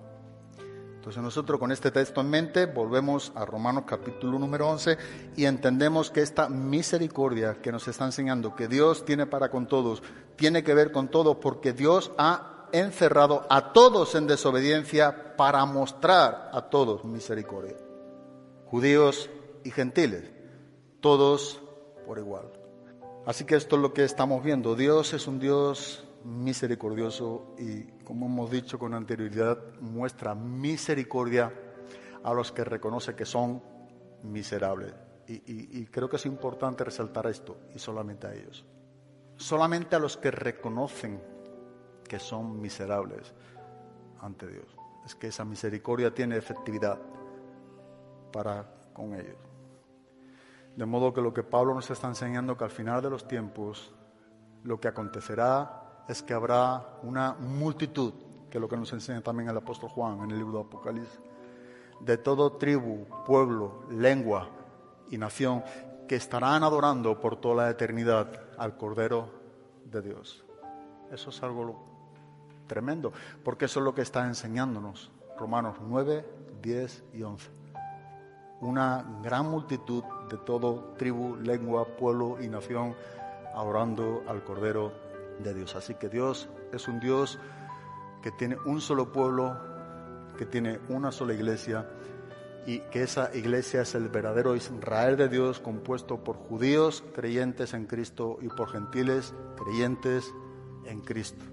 Entonces 1.04 1.22
nosotros 1.22 1.60
con 1.60 1.74
este 1.74 1.92
texto 1.92 2.22
en 2.22 2.30
mente 2.30 2.66
volvemos 2.66 3.34
a 3.36 3.44
Romanos 3.44 3.84
capítulo 3.86 4.40
número 4.40 4.70
11 4.70 4.98
y 5.36 5.44
entendemos 5.44 6.10
que 6.10 6.22
esta 6.22 6.48
misericordia 6.48 7.62
que 7.62 7.74
nos 7.74 7.90
está 7.90 8.06
enseñando, 8.06 8.56
que 8.56 8.70
Dios 8.70 9.04
tiene 9.04 9.26
para 9.26 9.52
con 9.52 9.68
todos, 9.68 10.02
tiene 10.38 10.64
que 10.64 10.74
ver 10.74 10.94
con 10.94 11.10
todos 11.10 11.36
porque 11.42 11.74
Dios 11.74 12.14
ha 12.18 12.70
encerrado 12.72 13.46
a 13.50 13.74
todos 13.74 14.16
en 14.16 14.28
desobediencia 14.28 15.36
para 15.36 15.66
mostrar 15.66 16.50
a 16.54 16.70
todos 16.70 17.04
misericordia. 17.04 17.76
Judíos 18.68 19.30
y 19.66 19.72
gentiles, 19.72 20.32
todos 21.02 21.62
por 22.08 22.18
igual. 22.18 22.50
Así 23.26 23.44
que 23.44 23.58
esto 23.58 23.76
es 23.76 23.82
lo 23.82 23.94
que 23.94 24.06
estamos 24.06 24.42
viendo. 24.42 24.74
Dios 24.74 25.14
es 25.14 25.28
un 25.28 25.40
Dios 25.40 26.06
misericordioso 26.24 27.54
y, 27.60 27.92
como 28.04 28.26
hemos 28.26 28.52
dicho 28.52 28.78
con 28.78 28.94
anterioridad, 28.94 29.58
muestra 29.80 30.36
misericordia 30.36 31.52
a 32.24 32.34
los 32.34 32.52
que 32.52 32.64
reconoce 32.64 33.16
que 33.16 33.26
son 33.26 33.62
miserables. 34.24 34.94
Y, 35.28 35.86
creo 35.86 36.10
que 36.10 36.18
es 36.18 36.26
importante 36.26 36.84
resaltar 36.84 37.28
esto, 37.28 37.58
y 37.74 37.80
solamente 37.80 38.28
a 38.28 38.34
ellos. 38.34 38.66
Solamente 39.38 39.96
a 39.96 40.00
los 40.00 40.18
que 40.18 40.32
reconocen 40.32 41.22
que 42.08 42.20
son 42.20 42.60
miserables 42.60 43.34
ante 44.20 44.48
Dios. 44.48 44.68
Es 45.06 45.16
que 45.16 45.28
esa 45.28 45.46
misericordia 45.46 46.14
tiene 46.14 46.38
efectividad 46.38 47.00
para 48.32 48.66
con 48.94 49.14
ellos. 49.14 49.38
De 50.76 50.86
modo 50.86 51.14
que 51.14 51.22
lo 51.22 51.34
que 51.34 51.44
Pablo 51.44 51.74
nos 51.74 51.90
está 51.90 52.08
enseñando 52.08 52.58
que 52.58 52.64
al 52.64 52.72
final 52.72 53.02
de 53.02 53.10
los 53.10 53.28
tiempos 53.28 53.94
lo 54.64 54.80
que 54.80 54.88
acontecerá 54.88 55.83
es 56.08 56.22
que 56.22 56.34
habrá 56.34 57.00
una 57.04 57.34
multitud, 57.34 58.14
que 58.50 58.58
es 58.58 58.62
lo 58.62 58.68
que 58.68 58.78
nos 58.78 58.92
enseña 58.94 59.22
también 59.22 59.50
el 59.50 59.58
apóstol 59.58 59.90
Juan 59.90 60.20
en 60.22 60.32
el 60.32 60.38
libro 60.38 60.60
de 60.60 60.66
Apocalipsis, 60.66 61.20
de 62.00 62.18
todo 62.18 62.54
tribu, 62.54 63.06
pueblo, 63.26 63.84
lengua 63.90 64.50
y 65.10 65.18
nación, 65.18 65.64
que 66.08 66.16
estarán 66.16 66.64
adorando 66.64 67.20
por 67.20 67.38
toda 67.38 67.66
la 67.66 67.70
eternidad 67.70 68.28
al 68.58 68.78
Cordero 68.78 69.30
de 69.86 70.02
Dios. 70.02 70.44
Eso 71.12 71.30
es 71.30 71.44
algo 71.44 71.84
tremendo, 72.68 73.14
porque 73.44 73.66
eso 73.66 73.80
es 73.80 73.86
lo 73.86 73.96
que 73.96 74.02
está 74.02 74.26
enseñándonos 74.26 75.12
Romanos 75.38 75.78
9, 75.82 76.26
10 76.62 77.04
y 77.14 77.24
11. 77.24 77.50
Una 78.62 79.20
gran 79.22 79.50
multitud 79.50 80.04
de 80.30 80.38
todo 80.38 80.94
tribu, 80.98 81.36
lengua, 81.36 81.86
pueblo 81.86 82.42
y 82.42 82.48
nación 82.48 82.96
adorando 83.54 84.24
al 84.28 84.44
Cordero 84.44 85.03
de 85.40 85.54
Dios. 85.54 85.76
Así 85.76 85.96
que 85.96 86.10
Dios 86.10 86.50
es 86.72 86.88
un 86.88 87.00
Dios 87.00 87.40
que 88.22 88.32
tiene 88.32 88.58
un 88.66 88.82
solo 88.82 89.12
pueblo, 89.12 89.58
que 90.38 90.46
tiene 90.46 90.80
una 90.90 91.12
sola 91.12 91.34
iglesia 91.34 91.88
y 92.66 92.80
que 92.80 93.04
esa 93.04 93.36
iglesia 93.36 93.82
es 93.82 93.94
el 93.96 94.08
verdadero 94.08 94.56
Israel 94.56 95.18
de 95.18 95.28
Dios 95.28 95.60
compuesto 95.60 96.24
por 96.24 96.38
judíos 96.38 97.04
creyentes 97.14 97.74
en 97.74 97.86
Cristo 97.86 98.38
y 98.42 98.48
por 98.48 98.70
gentiles 98.70 99.34
creyentes 99.58 100.34
en 100.86 101.02
Cristo. 101.02 101.44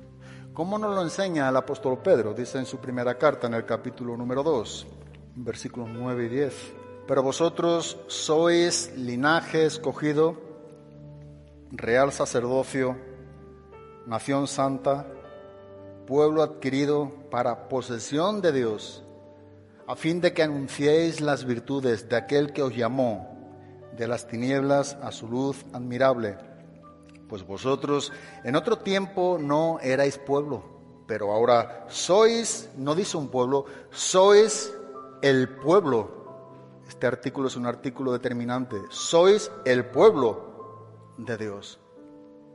¿Cómo 0.52 0.78
nos 0.78 0.94
lo 0.94 1.02
enseña 1.02 1.48
el 1.48 1.56
apóstol 1.56 1.98
Pedro? 1.98 2.34
Dice 2.34 2.58
en 2.58 2.66
su 2.66 2.78
primera 2.78 3.16
carta 3.18 3.46
en 3.46 3.54
el 3.54 3.64
capítulo 3.64 4.16
número 4.16 4.42
2, 4.42 4.86
versículos 5.36 5.88
9 5.92 6.26
y 6.26 6.28
10. 6.28 6.72
Pero 7.06 7.22
vosotros 7.22 7.98
sois 8.06 8.92
linaje 8.96 9.64
escogido, 9.64 10.36
real 11.72 12.12
sacerdocio, 12.12 12.96
nación 14.10 14.48
santa, 14.48 15.06
pueblo 16.04 16.42
adquirido 16.42 17.12
para 17.30 17.68
posesión 17.68 18.40
de 18.40 18.50
Dios, 18.50 19.04
a 19.86 19.94
fin 19.94 20.20
de 20.20 20.32
que 20.32 20.42
anunciéis 20.42 21.20
las 21.20 21.44
virtudes 21.44 22.08
de 22.08 22.16
aquel 22.16 22.52
que 22.52 22.64
os 22.64 22.74
llamó 22.74 23.30
de 23.96 24.08
las 24.08 24.26
tinieblas 24.26 24.98
a 25.00 25.12
su 25.12 25.28
luz 25.28 25.64
admirable. 25.72 26.36
Pues 27.28 27.46
vosotros 27.46 28.12
en 28.42 28.56
otro 28.56 28.78
tiempo 28.78 29.38
no 29.40 29.78
erais 29.80 30.18
pueblo, 30.18 30.64
pero 31.06 31.30
ahora 31.32 31.86
sois, 31.88 32.68
no 32.76 32.96
dice 32.96 33.16
un 33.16 33.28
pueblo, 33.28 33.66
sois 33.90 34.74
el 35.22 35.50
pueblo. 35.50 36.80
Este 36.88 37.06
artículo 37.06 37.46
es 37.46 37.54
un 37.54 37.66
artículo 37.66 38.10
determinante. 38.12 38.76
Sois 38.90 39.52
el 39.64 39.84
pueblo 39.84 41.14
de 41.16 41.36
Dios. 41.36 41.78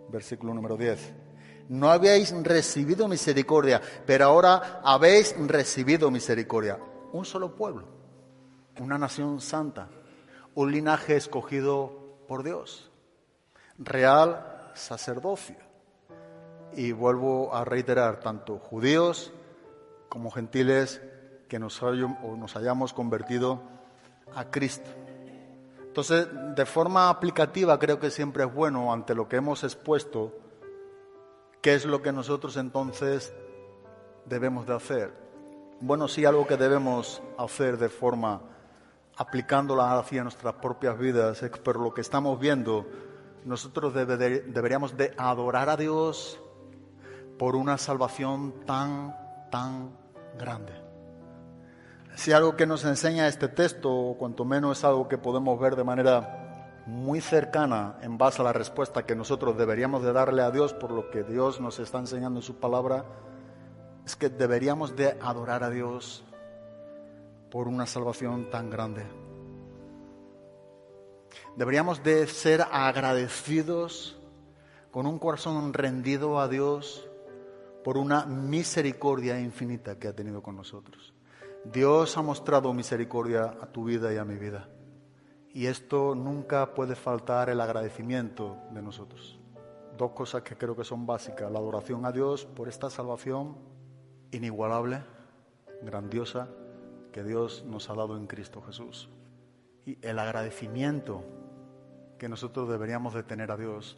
Versículo 0.10 0.54
número 0.54 0.76
10 0.76 1.25
no 1.70 1.90
habéis 1.90 2.32
recibido 2.44 3.08
misericordia, 3.08 3.82
pero 4.06 4.26
ahora 4.26 4.82
habéis 4.84 5.36
recibido 5.48 6.12
misericordia. 6.12 6.80
Un 7.12 7.26
solo 7.26 7.56
pueblo, 7.56 7.86
una 8.80 8.98
nación 8.98 9.42
santa, 9.42 9.90
un 10.54 10.72
linaje 10.72 11.16
escogido 11.16 12.20
por 12.28 12.44
Dios, 12.44 12.92
real 13.78 14.72
sacerdocio. 14.74 15.58
Y 16.74 16.92
vuelvo 16.92 17.56
a 17.56 17.64
reiterar, 17.64 18.20
tanto 18.20 18.60
judíos 18.60 19.32
como 20.10 20.30
gentiles 20.30 21.02
que 21.48 21.58
nos, 21.58 21.82
nos 21.82 22.56
hayamos 22.58 22.94
convertido 22.94 23.62
a 24.36 24.46
Cristo. 24.52 24.90
Entonces, 25.80 26.28
de 26.56 26.66
forma 26.66 27.10
aplicativa, 27.10 27.80
creo 27.80 28.00
que 28.00 28.12
siempre 28.12 28.44
es 28.44 28.54
bueno, 28.54 28.92
ante 28.92 29.16
lo 29.16 29.30
que 29.30 29.38
hemos 29.38 29.64
expuesto, 29.64 30.34
¿Qué 31.66 31.74
es 31.74 31.84
lo 31.84 32.04
que 32.04 32.12
nosotros 32.12 32.58
entonces 32.58 33.34
debemos 34.28 34.68
de 34.68 34.76
hacer? 34.76 35.12
Bueno, 35.82 36.08
sí, 36.08 36.24
algo 36.24 36.46
que 36.46 36.58
debemos 36.58 37.24
hacer 37.40 37.80
de 37.80 37.90
forma 37.90 38.40
aplicándola 39.18 39.98
hacia 39.98 40.22
nuestras 40.22 40.54
propias 40.54 40.96
vidas, 41.00 41.44
pero 41.64 41.82
lo 41.82 41.92
que 41.92 42.02
estamos 42.02 42.40
viendo, 42.40 42.86
nosotros 43.46 43.96
deberíamos 43.96 44.96
de 44.96 45.16
adorar 45.18 45.70
a 45.70 45.76
Dios 45.76 46.40
por 47.40 47.56
una 47.56 47.80
salvación 47.80 48.54
tan, 48.68 49.16
tan 49.50 49.90
grande. 50.38 50.74
Si 52.14 52.32
algo 52.32 52.56
que 52.56 52.68
nos 52.68 52.86
enseña 52.86 53.28
este 53.28 53.48
texto, 53.48 53.92
o 53.92 54.18
cuanto 54.20 54.46
menos 54.46 54.78
es 54.78 54.84
algo 54.84 55.08
que 55.08 55.18
podemos 55.18 55.60
ver 55.60 55.76
de 55.76 55.84
manera 55.84 56.45
muy 56.86 57.20
cercana 57.22 57.98
en 58.02 58.18
base 58.18 58.42
a 58.42 58.46
la 58.46 58.54
respuesta 58.54 59.06
que 59.06 59.16
nosotros 59.16 59.58
deberíamos 59.58 60.04
de 60.04 60.14
darle 60.14 60.44
a 60.44 60.52
Dios 60.52 60.74
por 60.74 60.92
lo 60.92 61.10
que 61.10 61.24
Dios 61.24 61.60
nos 61.60 61.80
está 61.80 62.00
enseñando 62.00 62.40
en 62.40 62.44
su 62.44 62.56
palabra, 62.56 63.06
es 64.06 64.16
que 64.16 64.30
deberíamos 64.30 64.96
de 64.96 65.18
adorar 65.22 65.64
a 65.64 65.70
Dios 65.70 66.24
por 67.50 67.68
una 67.68 67.86
salvación 67.86 68.50
tan 68.50 68.70
grande. 68.70 69.06
Deberíamos 71.56 72.04
de 72.04 72.28
ser 72.28 72.62
agradecidos 72.72 74.20
con 74.92 75.08
un 75.08 75.20
corazón 75.20 75.74
rendido 75.74 76.40
a 76.40 76.48
Dios 76.48 77.08
por 77.84 77.98
una 77.98 78.26
misericordia 78.26 79.40
infinita 79.40 79.98
que 79.98 80.08
ha 80.08 80.16
tenido 80.16 80.42
con 80.42 80.56
nosotros. 80.56 81.14
Dios 81.64 82.18
ha 82.18 82.22
mostrado 82.22 82.74
misericordia 82.74 83.56
a 83.62 83.68
tu 83.68 83.86
vida 83.86 84.14
y 84.14 84.18
a 84.18 84.26
mi 84.26 84.36
vida. 84.36 84.68
Y 85.56 85.68
esto 85.68 86.16
nunca 86.16 86.74
puede 86.74 86.96
faltar 86.96 87.50
el 87.50 87.62
agradecimiento 87.62 88.58
de 88.72 88.82
nosotros. 88.82 89.40
Dos 89.98 90.12
cosas 90.12 90.42
que 90.42 90.58
creo 90.58 90.76
que 90.76 90.84
son 90.84 91.06
básicas. 91.06 91.50
La 91.50 91.60
adoración 91.60 92.06
a 92.06 92.12
Dios 92.12 92.44
por 92.44 92.68
esta 92.68 92.90
salvación 92.90 93.56
inigualable, 94.32 95.02
grandiosa, 95.82 96.50
que 97.14 97.24
Dios 97.24 97.64
nos 97.66 97.90
ha 97.90 97.94
dado 97.94 98.18
en 98.18 98.28
Cristo 98.28 98.62
Jesús. 98.64 99.08
Y 99.86 99.98
el 100.06 100.20
agradecimiento 100.20 101.24
que 102.20 102.28
nosotros 102.28 102.68
deberíamos 102.68 103.14
de 103.14 103.24
tener 103.24 103.50
a 103.50 103.56
Dios 103.56 103.98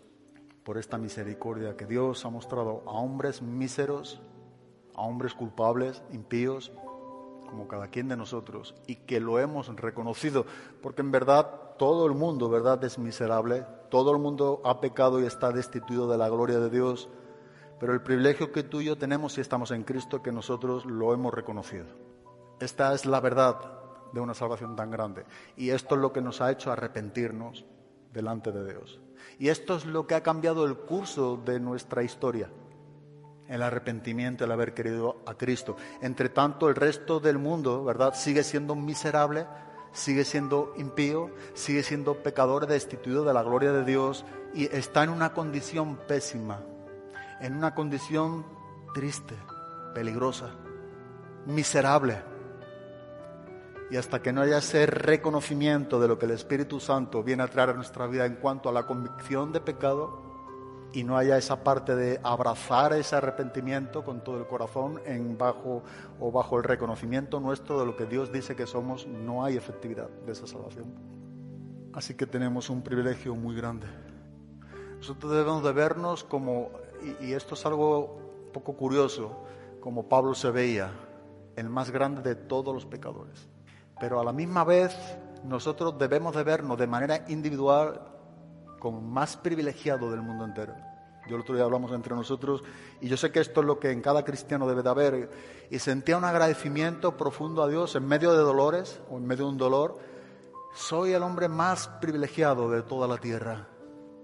por 0.63 0.77
esta 0.77 0.99
misericordia 0.99 1.75
que 1.75 1.87
Dios 1.87 2.23
ha 2.23 2.29
mostrado 2.29 2.83
a 2.85 2.91
hombres 2.91 3.41
míseros, 3.41 4.21
a 4.93 5.01
hombres 5.01 5.33
culpables, 5.33 6.03
impíos, 6.11 6.71
como 7.47 7.67
cada 7.67 7.87
quien 7.87 8.07
de 8.07 8.15
nosotros, 8.15 8.75
y 8.85 8.97
que 8.97 9.19
lo 9.19 9.39
hemos 9.39 9.67
reconocido, 9.75 10.45
porque 10.81 11.01
en 11.01 11.11
verdad 11.11 11.49
todo 11.79 12.05
el 12.05 12.13
mundo, 12.13 12.49
¿verdad?, 12.49 12.83
es 12.83 12.99
miserable, 12.99 13.65
todo 13.89 14.11
el 14.11 14.19
mundo 14.19 14.61
ha 14.63 14.79
pecado 14.79 15.19
y 15.21 15.25
está 15.25 15.51
destituido 15.51 16.07
de 16.07 16.17
la 16.17 16.29
gloria 16.29 16.59
de 16.59 16.69
Dios, 16.69 17.09
pero 17.79 17.93
el 17.93 18.01
privilegio 18.01 18.51
que 18.51 18.63
tú 18.63 18.81
y 18.81 18.85
yo 18.85 18.97
tenemos 18.97 19.33
si 19.33 19.41
estamos 19.41 19.71
en 19.71 19.83
Cristo, 19.83 20.21
que 20.21 20.31
nosotros 20.31 20.85
lo 20.85 21.13
hemos 21.13 21.33
reconocido. 21.33 21.85
Esta 22.59 22.93
es 22.93 23.05
la 23.05 23.19
verdad 23.19 23.77
de 24.13 24.19
una 24.19 24.33
salvación 24.33 24.75
tan 24.75 24.89
grande. 24.89 25.25
Y 25.55 25.69
esto 25.69 25.95
es 25.95 26.01
lo 26.01 26.11
que 26.11 26.21
nos 26.21 26.41
ha 26.41 26.51
hecho 26.51 26.71
arrepentirnos 26.71 27.65
delante 28.13 28.51
de 28.51 28.73
Dios. 28.73 28.99
Y 29.37 29.49
esto 29.49 29.75
es 29.75 29.85
lo 29.85 30.07
que 30.07 30.15
ha 30.15 30.23
cambiado 30.23 30.65
el 30.65 30.75
curso 30.75 31.37
de 31.37 31.59
nuestra 31.59 32.03
historia. 32.03 32.49
El 33.47 33.63
arrepentimiento, 33.63 34.43
el 34.43 34.51
haber 34.51 34.73
querido 34.73 35.21
a 35.25 35.35
Cristo. 35.35 35.77
Entre 36.01 36.29
tanto, 36.29 36.67
el 36.67 36.75
resto 36.75 37.19
del 37.19 37.37
mundo, 37.37 37.83
¿verdad? 37.83 38.13
Sigue 38.13 38.43
siendo 38.43 38.75
miserable, 38.75 39.45
sigue 39.91 40.25
siendo 40.25 40.73
impío, 40.77 41.31
sigue 41.53 41.83
siendo 41.83 42.21
pecador, 42.21 42.67
destituido 42.67 43.23
de 43.23 43.33
la 43.33 43.43
gloria 43.43 43.71
de 43.71 43.83
Dios 43.83 44.25
y 44.53 44.65
está 44.65 45.03
en 45.03 45.09
una 45.09 45.33
condición 45.33 45.97
pésima, 46.07 46.61
en 47.41 47.55
una 47.55 47.73
condición 47.73 48.45
triste, 48.93 49.35
peligrosa, 49.93 50.51
miserable. 51.45 52.21
Y 53.89 53.95
hasta 53.95 54.21
que 54.21 54.33
no 54.33 54.41
haya 54.41 54.57
ese 54.57 54.85
reconocimiento 54.85 55.99
de 55.99 56.09
lo 56.09 56.19
que 56.19 56.25
el 56.25 56.31
Espíritu 56.31 56.79
Santo 56.79 57.23
viene 57.23 57.43
a 57.43 57.47
traer 57.47 57.69
a 57.69 57.73
nuestra 57.73 58.05
vida 58.05 58.25
en 58.25 58.35
cuanto 58.35 58.67
a 58.67 58.73
la 58.73 58.85
convicción 58.85 59.53
de 59.53 59.61
pecado, 59.61 60.26
y 60.93 61.03
no 61.03 61.17
haya 61.17 61.37
esa 61.37 61.63
parte 61.63 61.95
de 61.95 62.19
abrazar 62.23 62.93
ese 62.93 63.15
arrepentimiento 63.15 64.03
con 64.03 64.23
todo 64.23 64.37
el 64.37 64.47
corazón 64.47 65.01
en 65.05 65.37
bajo 65.37 65.83
o 66.19 66.31
bajo 66.31 66.57
el 66.57 66.63
reconocimiento 66.63 67.39
nuestro 67.39 67.79
de 67.79 67.85
lo 67.85 67.95
que 67.95 68.05
Dios 68.05 68.31
dice 68.31 68.55
que 68.55 68.67
somos, 68.67 69.05
no 69.07 69.43
hay 69.43 69.57
efectividad 69.57 70.09
de 70.25 70.31
esa 70.31 70.47
salvación. 70.47 70.93
Así 71.93 72.13
que 72.13 72.25
tenemos 72.25 72.69
un 72.69 72.81
privilegio 72.81 73.35
muy 73.35 73.55
grande. 73.55 73.87
Nosotros 74.97 75.31
debemos 75.31 75.63
de 75.63 75.73
vernos 75.73 76.23
como, 76.23 76.71
y, 77.21 77.33
esto 77.33 77.55
es 77.55 77.65
algo 77.65 78.19
poco 78.53 78.75
curioso, 78.75 79.31
como 79.79 80.07
Pablo 80.07 80.33
se 80.33 80.51
veía, 80.51 80.91
el 81.55 81.69
más 81.69 81.91
grande 81.91 82.21
de 82.21 82.35
todos 82.35 82.73
los 82.73 82.85
pecadores. 82.85 83.47
Pero 83.99 84.19
a 84.19 84.23
la 84.23 84.31
misma 84.31 84.63
vez 84.63 84.95
nosotros 85.43 85.97
debemos 85.97 86.35
de 86.35 86.43
vernos 86.43 86.77
de 86.77 86.87
manera 86.87 87.25
individual 87.27 88.16
como 88.79 89.01
más 89.01 89.37
privilegiado 89.37 90.11
del 90.11 90.21
mundo 90.21 90.45
entero. 90.45 90.75
Yo 91.27 91.35
el 91.35 91.41
otro 91.41 91.55
día 91.55 91.65
hablamos 91.65 91.91
entre 91.91 92.15
nosotros 92.15 92.63
y 93.01 93.09
yo 93.09 93.17
sé 93.17 93.31
que 93.31 93.39
esto 93.39 93.59
es 93.61 93.67
lo 93.67 93.79
que 93.79 93.91
en 93.91 94.01
cada 94.01 94.23
cristiano 94.23 94.67
debe 94.67 94.81
de 94.81 94.89
haber. 94.89 95.29
Y 95.69 95.79
sentía 95.79 96.17
un 96.17 96.23
agradecimiento 96.23 97.17
profundo 97.17 97.61
a 97.63 97.67
Dios 97.67 97.95
en 97.95 98.07
medio 98.07 98.31
de 98.31 98.39
dolores 98.39 99.01
o 99.09 99.17
en 99.17 99.25
medio 99.25 99.45
de 99.45 99.51
un 99.51 99.57
dolor. 99.57 99.99
Soy 100.73 101.11
el 101.11 101.23
hombre 101.23 101.49
más 101.49 101.87
privilegiado 101.99 102.69
de 102.69 102.81
toda 102.81 103.07
la 103.07 103.17
tierra. 103.17 103.67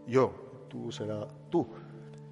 Yo, 0.07 0.31
tú 0.69 0.91
serás 0.91 1.27
tú. 1.49 1.67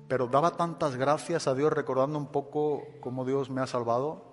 Pero 0.07 0.27
daba 0.27 0.51
tantas 0.51 0.95
gracias 0.95 1.47
a 1.47 1.53
Dios 1.53 1.71
recordando 1.73 2.17
un 2.17 2.27
poco 2.27 2.83
cómo 3.01 3.25
Dios 3.25 3.49
me 3.49 3.61
ha 3.61 3.67
salvado 3.67 4.31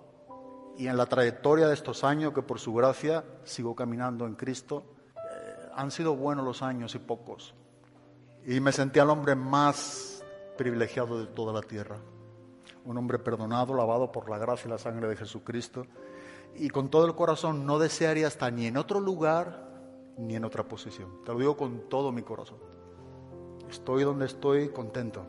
y 0.77 0.87
en 0.87 0.97
la 0.97 1.07
trayectoria 1.07 1.67
de 1.67 1.75
estos 1.75 2.05
años 2.05 2.33
que 2.33 2.43
por 2.43 2.61
su 2.61 2.73
gracia 2.73 3.25
sigo 3.43 3.75
caminando 3.75 4.27
en 4.27 4.37
Cristo. 4.37 4.85
Eh, 5.17 5.71
han 5.75 5.91
sido 5.91 6.15
buenos 6.15 6.45
los 6.45 6.63
años 6.63 6.95
y 6.95 7.01
pocos. 7.01 7.55
Y 8.49 8.61
me 8.61 8.73
sentía 8.73 9.03
el 9.03 9.11
hombre 9.11 9.35
más 9.35 10.25
privilegiado 10.57 11.21
de 11.21 11.27
toda 11.27 11.53
la 11.53 11.61
tierra. 11.61 11.99
Un 12.87 12.97
hombre 12.97 13.19
perdonado, 13.19 13.75
lavado 13.75 14.11
por 14.11 14.31
la 14.31 14.39
gracia 14.39 14.69
y 14.69 14.71
la 14.71 14.79
sangre 14.79 15.07
de 15.07 15.17
Jesucristo. 15.17 15.85
Y 16.55 16.71
con 16.71 16.89
todo 16.89 17.05
el 17.05 17.15
corazón 17.15 17.67
no 17.67 17.79
desearía 17.79 18.27
estar 18.27 18.51
ni 18.51 18.65
en 18.65 18.79
otro 18.79 19.01
lugar 19.01 19.69
ni 20.17 20.35
en 20.35 20.47
otra 20.47 20.67
posición. 20.67 21.23
Te 21.27 21.33
lo 21.35 21.39
digo 21.41 21.59
con 21.59 21.91
todo 21.91 22.11
mi 22.11 22.23
corazón. 22.23 22.57
Estoy 23.69 24.05
donde 24.05 24.25
estoy 24.25 24.71
contento. 24.71 25.27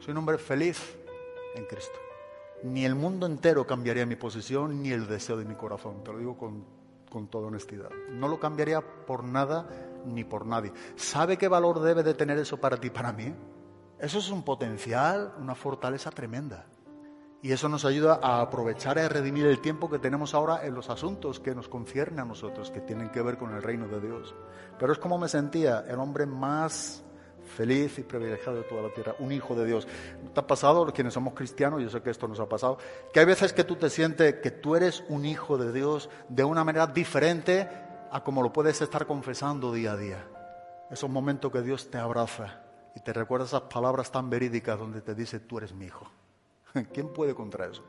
Soy 0.00 0.12
un 0.12 0.18
hombre 0.18 0.36
feliz 0.36 0.98
en 1.54 1.64
Cristo. 1.64 1.98
Ni 2.62 2.84
el 2.84 2.94
mundo 2.94 3.24
entero 3.24 3.66
cambiaría 3.66 4.04
mi 4.04 4.16
posición 4.16 4.82
ni 4.82 4.92
el 4.92 5.06
deseo 5.06 5.38
de 5.38 5.46
mi 5.46 5.54
corazón. 5.54 6.04
Te 6.04 6.12
lo 6.12 6.18
digo 6.18 6.36
con, 6.36 6.62
con 7.10 7.26
toda 7.26 7.46
honestidad. 7.46 7.88
No 8.10 8.28
lo 8.28 8.38
cambiaría 8.38 8.82
por 8.82 9.24
nada 9.24 9.66
ni 10.04 10.24
por 10.24 10.46
nadie. 10.46 10.72
¿Sabe 10.96 11.36
qué 11.36 11.48
valor 11.48 11.80
debe 11.80 12.02
de 12.02 12.14
tener 12.14 12.38
eso 12.38 12.58
para 12.58 12.78
ti, 12.78 12.90
para 12.90 13.12
mí? 13.12 13.34
Eso 13.98 14.18
es 14.18 14.30
un 14.30 14.42
potencial, 14.42 15.34
una 15.38 15.54
fortaleza 15.54 16.10
tremenda. 16.10 16.66
Y 17.42 17.52
eso 17.52 17.68
nos 17.68 17.84
ayuda 17.84 18.20
a 18.22 18.40
aprovechar 18.40 18.96
y 18.96 19.00
a 19.00 19.08
redimir 19.08 19.44
el 19.46 19.60
tiempo 19.60 19.90
que 19.90 19.98
tenemos 19.98 20.32
ahora 20.32 20.64
en 20.64 20.74
los 20.74 20.88
asuntos 20.88 21.40
que 21.40 21.54
nos 21.54 21.68
conciernen 21.68 22.20
a 22.20 22.24
nosotros, 22.24 22.70
que 22.70 22.80
tienen 22.80 23.10
que 23.10 23.20
ver 23.20 23.36
con 23.36 23.54
el 23.54 23.62
reino 23.62 23.86
de 23.86 24.00
Dios. 24.00 24.34
Pero 24.78 24.92
es 24.92 24.98
como 24.98 25.18
me 25.18 25.28
sentía, 25.28 25.84
el 25.86 25.98
hombre 25.98 26.24
más 26.24 27.04
feliz 27.44 27.98
y 27.98 28.02
privilegiado 28.02 28.58
de 28.58 28.64
toda 28.64 28.82
la 28.82 28.94
tierra, 28.94 29.14
un 29.18 29.30
hijo 29.30 29.54
de 29.54 29.66
Dios. 29.66 29.86
¿Te 30.32 30.40
ha 30.40 30.46
pasado, 30.46 30.86
quienes 30.86 31.14
somos 31.14 31.34
cristianos, 31.34 31.82
yo 31.82 31.90
sé 31.90 32.00
que 32.00 32.10
esto 32.10 32.26
nos 32.26 32.40
ha 32.40 32.48
pasado, 32.48 32.78
que 33.12 33.20
hay 33.20 33.26
veces 33.26 33.52
que 33.52 33.64
tú 33.64 33.76
te 33.76 33.90
sientes 33.90 34.36
que 34.36 34.50
tú 34.50 34.74
eres 34.74 35.04
un 35.08 35.24
hijo 35.24 35.58
de 35.58 35.72
Dios 35.72 36.10
de 36.28 36.44
una 36.44 36.64
manera 36.64 36.86
diferente 36.86 37.68
a 38.14 38.22
como 38.22 38.44
lo 38.44 38.52
puedes 38.52 38.80
estar 38.80 39.08
confesando 39.08 39.72
día 39.72 39.90
a 39.90 39.96
día. 39.96 40.24
Esos 40.88 41.10
momentos 41.10 41.50
que 41.50 41.62
Dios 41.62 41.90
te 41.90 41.98
abraza 41.98 42.62
y 42.94 43.00
te 43.00 43.12
recuerda 43.12 43.44
esas 43.44 43.62
palabras 43.62 44.12
tan 44.12 44.30
verídicas 44.30 44.78
donde 44.78 45.00
te 45.00 45.16
dice, 45.16 45.40
tú 45.40 45.58
eres 45.58 45.74
mi 45.74 45.86
hijo. 45.86 46.06
¿Quién 46.94 47.12
puede 47.12 47.34
contra 47.34 47.66
eso? 47.66 47.82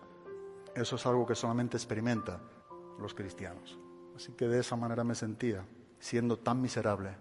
Eso 0.74 0.96
es 0.96 1.06
algo 1.06 1.28
que 1.28 1.36
solamente 1.36 1.78
experimentan 1.78 2.40
los 3.00 3.14
cristianos. 3.14 3.78
Así 4.16 4.32
que 4.32 4.48
de 4.48 4.62
esa 4.62 4.76
manera 4.76 5.04
me 5.04 5.14
sentía, 5.14 5.64
siendo 6.00 6.40
tan 6.40 6.60
miserable 6.60 7.16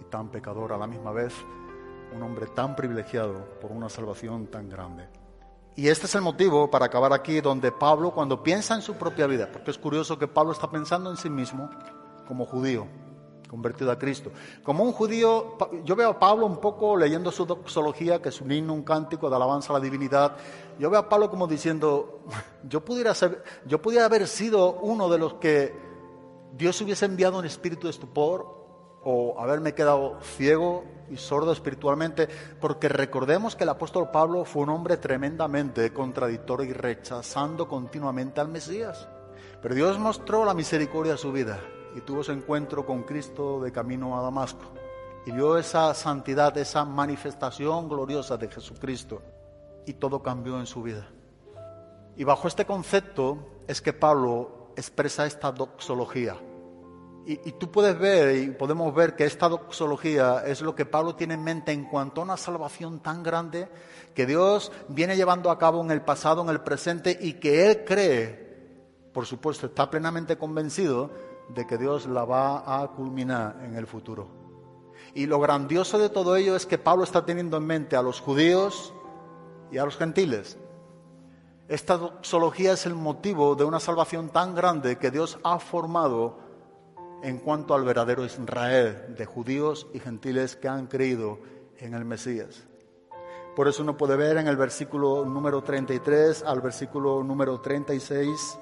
y 0.00 0.04
tan 0.06 0.28
pecador 0.32 0.72
a 0.72 0.78
la 0.78 0.88
misma 0.88 1.12
vez, 1.12 1.32
un 2.12 2.20
hombre 2.20 2.48
tan 2.48 2.74
privilegiado 2.74 3.60
por 3.60 3.70
una 3.70 3.88
salvación 3.88 4.48
tan 4.48 4.68
grande. 4.68 5.08
Y 5.76 5.86
este 5.86 6.06
es 6.06 6.14
el 6.16 6.22
motivo 6.22 6.68
para 6.68 6.86
acabar 6.86 7.12
aquí 7.12 7.40
donde 7.40 7.70
Pablo, 7.70 8.10
cuando 8.10 8.42
piensa 8.42 8.74
en 8.74 8.82
su 8.82 8.96
propia 8.96 9.28
vida, 9.28 9.48
porque 9.52 9.70
es 9.70 9.78
curioso 9.78 10.18
que 10.18 10.26
Pablo 10.26 10.50
está 10.50 10.68
pensando 10.68 11.12
en 11.12 11.16
sí 11.16 11.30
mismo, 11.30 11.70
como 12.30 12.46
judío, 12.46 12.86
convertido 13.48 13.90
a 13.90 13.98
Cristo. 13.98 14.30
Como 14.62 14.84
un 14.84 14.92
judío, 14.92 15.58
yo 15.84 15.96
veo 15.96 16.10
a 16.10 16.18
Pablo 16.20 16.46
un 16.46 16.58
poco 16.58 16.96
leyendo 16.96 17.32
su 17.32 17.44
doxología, 17.44 18.22
que 18.22 18.28
es 18.28 18.40
un 18.40 18.52
himno, 18.52 18.72
un 18.72 18.84
cántico 18.84 19.28
de 19.28 19.34
alabanza 19.34 19.72
a 19.72 19.78
la 19.78 19.84
divinidad. 19.84 20.36
Yo 20.78 20.88
veo 20.90 21.00
a 21.00 21.08
Pablo 21.08 21.28
como 21.28 21.48
diciendo, 21.48 22.20
yo 22.62 22.84
pudiera, 22.84 23.16
ser, 23.16 23.42
yo 23.66 23.82
pudiera 23.82 24.04
haber 24.04 24.28
sido 24.28 24.74
uno 24.74 25.08
de 25.08 25.18
los 25.18 25.34
que 25.34 25.74
Dios 26.52 26.80
hubiese 26.82 27.06
enviado 27.06 27.40
un 27.40 27.46
espíritu 27.46 27.88
de 27.88 27.90
estupor 27.90 28.46
o 29.02 29.34
haberme 29.40 29.74
quedado 29.74 30.20
ciego 30.20 30.84
y 31.10 31.16
sordo 31.16 31.50
espiritualmente, 31.50 32.28
porque 32.60 32.88
recordemos 32.88 33.56
que 33.56 33.64
el 33.64 33.70
apóstol 33.70 34.12
Pablo 34.12 34.44
fue 34.44 34.62
un 34.62 34.68
hombre 34.68 34.98
tremendamente 34.98 35.92
contradictorio 35.92 36.70
y 36.70 36.74
rechazando 36.74 37.66
continuamente 37.66 38.40
al 38.40 38.46
Mesías. 38.46 39.08
Pero 39.60 39.74
Dios 39.74 39.98
mostró 39.98 40.44
la 40.44 40.54
misericordia 40.54 41.14
a 41.14 41.16
su 41.16 41.32
vida 41.32 41.58
y 41.94 42.00
tuvo 42.00 42.20
ese 42.20 42.32
encuentro 42.32 42.86
con 42.86 43.02
Cristo 43.02 43.60
de 43.60 43.72
camino 43.72 44.18
a 44.18 44.22
Damasco. 44.22 44.64
Y 45.26 45.32
vio 45.32 45.58
esa 45.58 45.92
santidad, 45.94 46.56
esa 46.56 46.84
manifestación 46.84 47.88
gloriosa 47.88 48.36
de 48.36 48.48
Jesucristo. 48.48 49.22
Y 49.86 49.94
todo 49.94 50.22
cambió 50.22 50.58
en 50.58 50.66
su 50.66 50.82
vida. 50.82 51.08
Y 52.16 52.24
bajo 52.24 52.48
este 52.48 52.64
concepto 52.64 53.62
es 53.66 53.80
que 53.80 53.92
Pablo 53.92 54.72
expresa 54.76 55.26
esta 55.26 55.52
doxología. 55.52 56.36
Y, 57.26 57.32
y, 57.48 57.52
tú 57.52 57.70
puedes 57.70 57.98
ver 57.98 58.34
y 58.36 58.50
podemos 58.50 58.94
ver 58.94 59.14
que 59.14 59.24
esta 59.24 59.48
doxología 59.48 60.42
es 60.46 60.62
lo 60.62 60.74
que 60.74 60.86
Pablo 60.86 61.14
tiene 61.14 61.34
en 61.34 61.44
mente 61.44 61.70
en 61.70 61.84
cuanto 61.84 62.20
a 62.20 62.24
una 62.24 62.38
salvación 62.38 63.00
tan 63.00 63.22
grande 63.22 63.68
que 64.14 64.26
Dios 64.26 64.72
viene 64.88 65.16
llevando 65.16 65.50
a 65.50 65.58
cabo 65.58 65.82
en 65.82 65.90
el 65.90 66.00
pasado, 66.00 66.42
en 66.42 66.48
el 66.48 66.62
presente 66.62 67.16
y 67.20 67.34
que 67.34 67.66
él 67.66 67.84
cree, 67.84 68.50
por 69.12 69.26
supuesto, 69.26 69.66
está 69.66 69.90
plenamente 69.90 70.38
convencido 70.38 71.10
de 71.54 71.66
que 71.66 71.78
Dios 71.78 72.06
la 72.06 72.24
va 72.24 72.82
a 72.82 72.88
culminar 72.88 73.60
en 73.64 73.74
el 73.74 73.86
futuro. 73.86 74.28
Y 75.14 75.26
lo 75.26 75.40
grandioso 75.40 75.98
de 75.98 76.08
todo 76.08 76.36
ello 76.36 76.54
es 76.54 76.66
que 76.66 76.78
Pablo 76.78 77.04
está 77.04 77.24
teniendo 77.24 77.56
en 77.56 77.66
mente 77.66 77.96
a 77.96 78.02
los 78.02 78.20
judíos 78.20 78.94
y 79.72 79.78
a 79.78 79.84
los 79.84 79.96
gentiles. 79.96 80.58
Esta 81.68 81.96
doxología 81.96 82.72
es 82.72 82.86
el 82.86 82.94
motivo 82.94 83.54
de 83.54 83.64
una 83.64 83.80
salvación 83.80 84.28
tan 84.30 84.54
grande 84.54 84.98
que 84.98 85.10
Dios 85.10 85.38
ha 85.42 85.58
formado 85.58 86.38
en 87.22 87.38
cuanto 87.38 87.74
al 87.74 87.84
verdadero 87.84 88.24
Israel 88.24 89.14
de 89.16 89.26
judíos 89.26 89.86
y 89.92 90.00
gentiles 90.00 90.56
que 90.56 90.68
han 90.68 90.86
creído 90.86 91.38
en 91.78 91.94
el 91.94 92.04
Mesías. 92.04 92.64
Por 93.54 93.68
eso 93.68 93.82
uno 93.82 93.96
puede 93.96 94.16
ver 94.16 94.36
en 94.36 94.48
el 94.48 94.56
versículo 94.56 95.24
número 95.24 95.62
33 95.62 96.44
al 96.44 96.60
versículo 96.60 97.22
número 97.22 97.60
36 97.60 98.58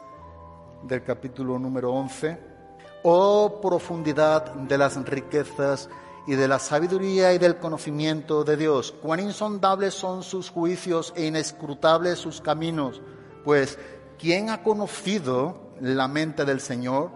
del 0.84 1.02
capítulo 1.02 1.58
número 1.58 1.92
11 1.92 2.57
Oh 3.02 3.60
profundidad 3.60 4.52
de 4.54 4.78
las 4.78 4.96
riquezas 5.04 5.88
y 6.26 6.34
de 6.34 6.48
la 6.48 6.58
sabiduría 6.58 7.32
y 7.32 7.38
del 7.38 7.56
conocimiento 7.56 8.44
de 8.44 8.56
Dios. 8.56 8.94
Cuán 9.02 9.20
insondables 9.20 9.94
son 9.94 10.22
sus 10.22 10.50
juicios 10.50 11.12
e 11.16 11.26
inescrutables 11.26 12.18
sus 12.18 12.40
caminos. 12.40 13.00
Pues, 13.44 13.78
¿quién 14.18 14.50
ha 14.50 14.62
conocido 14.62 15.72
la 15.80 16.08
mente 16.08 16.44
del 16.44 16.60
Señor? 16.60 17.10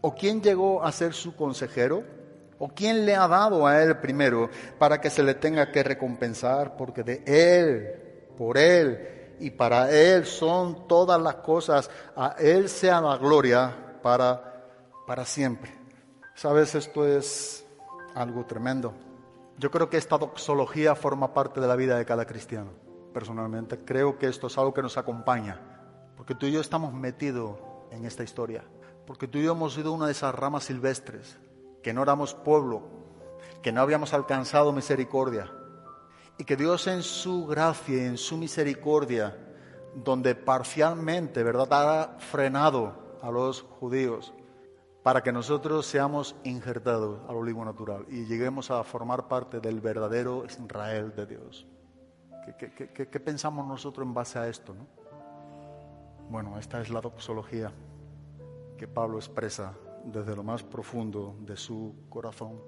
¿O 0.00 0.14
quién 0.14 0.40
llegó 0.40 0.82
a 0.82 0.92
ser 0.92 1.12
su 1.12 1.36
consejero? 1.36 2.04
¿O 2.58 2.68
quién 2.68 3.04
le 3.04 3.16
ha 3.16 3.28
dado 3.28 3.66
a 3.66 3.82
él 3.82 3.98
primero 3.98 4.48
para 4.78 5.00
que 5.00 5.10
se 5.10 5.22
le 5.22 5.34
tenga 5.34 5.70
que 5.70 5.82
recompensar? 5.82 6.76
Porque 6.76 7.02
de 7.02 7.22
él 7.26 8.10
por 8.40 8.56
Él 8.56 9.36
y 9.38 9.50
para 9.50 9.90
Él 9.90 10.24
son 10.24 10.88
todas 10.88 11.20
las 11.20 11.34
cosas. 11.36 11.90
A 12.16 12.36
Él 12.38 12.70
sea 12.70 12.98
la 12.98 13.18
gloria 13.18 13.98
para, 14.02 14.49
para 15.10 15.24
siempre. 15.24 15.76
Sabes, 16.36 16.76
esto 16.76 17.04
es 17.04 17.66
algo 18.14 18.46
tremendo. 18.46 18.94
Yo 19.58 19.68
creo 19.68 19.90
que 19.90 19.96
esta 19.96 20.16
doxología 20.16 20.94
forma 20.94 21.34
parte 21.34 21.60
de 21.60 21.66
la 21.66 21.74
vida 21.74 21.98
de 21.98 22.04
cada 22.04 22.26
cristiano. 22.26 22.70
Personalmente 23.12 23.80
creo 23.84 24.20
que 24.20 24.28
esto 24.28 24.46
es 24.46 24.56
algo 24.56 24.72
que 24.72 24.82
nos 24.82 24.98
acompaña, 24.98 25.60
porque 26.16 26.36
tú 26.36 26.46
y 26.46 26.52
yo 26.52 26.60
estamos 26.60 26.94
metidos 26.94 27.56
en 27.90 28.06
esta 28.06 28.22
historia, 28.22 28.62
porque 29.04 29.26
tú 29.26 29.38
y 29.38 29.42
yo 29.42 29.50
hemos 29.50 29.74
sido 29.74 29.90
una 29.90 30.06
de 30.06 30.12
esas 30.12 30.32
ramas 30.32 30.62
silvestres, 30.62 31.40
que 31.82 31.92
no 31.92 32.04
éramos 32.04 32.34
pueblo, 32.34 32.84
que 33.62 33.72
no 33.72 33.80
habíamos 33.80 34.14
alcanzado 34.14 34.72
misericordia, 34.72 35.50
y 36.38 36.44
que 36.44 36.54
Dios 36.54 36.86
en 36.86 37.02
su 37.02 37.48
gracia 37.48 37.96
y 37.96 38.06
en 38.06 38.16
su 38.16 38.36
misericordia, 38.36 39.36
donde 39.92 40.36
parcialmente, 40.36 41.42
¿verdad?, 41.42 41.72
ha 41.72 42.18
frenado 42.20 43.18
a 43.20 43.32
los 43.32 43.62
judíos, 43.62 44.32
para 45.02 45.22
que 45.22 45.32
nosotros 45.32 45.86
seamos 45.86 46.36
injertados 46.44 47.20
al 47.28 47.36
olivo 47.36 47.64
natural 47.64 48.04
y 48.08 48.26
lleguemos 48.26 48.70
a 48.70 48.82
formar 48.84 49.28
parte 49.28 49.60
del 49.60 49.80
verdadero 49.80 50.44
Israel 50.44 51.14
de 51.16 51.26
Dios. 51.26 51.66
¿Qué, 52.58 53.20
pensamos 53.20 53.66
nosotros 53.66 54.06
en 54.06 54.12
base 54.12 54.38
a 54.38 54.48
esto? 54.48 54.74
¿no? 54.74 54.86
Bueno, 56.28 56.58
esta 56.58 56.80
es 56.80 56.90
la 56.90 57.00
doxología 57.00 57.72
que 58.76 58.88
Pablo 58.88 59.18
expresa 59.18 59.74
desde 60.04 60.34
lo 60.34 60.42
más 60.42 60.62
profundo 60.62 61.36
de 61.40 61.56
su 61.56 61.94
corazón. 62.08 62.60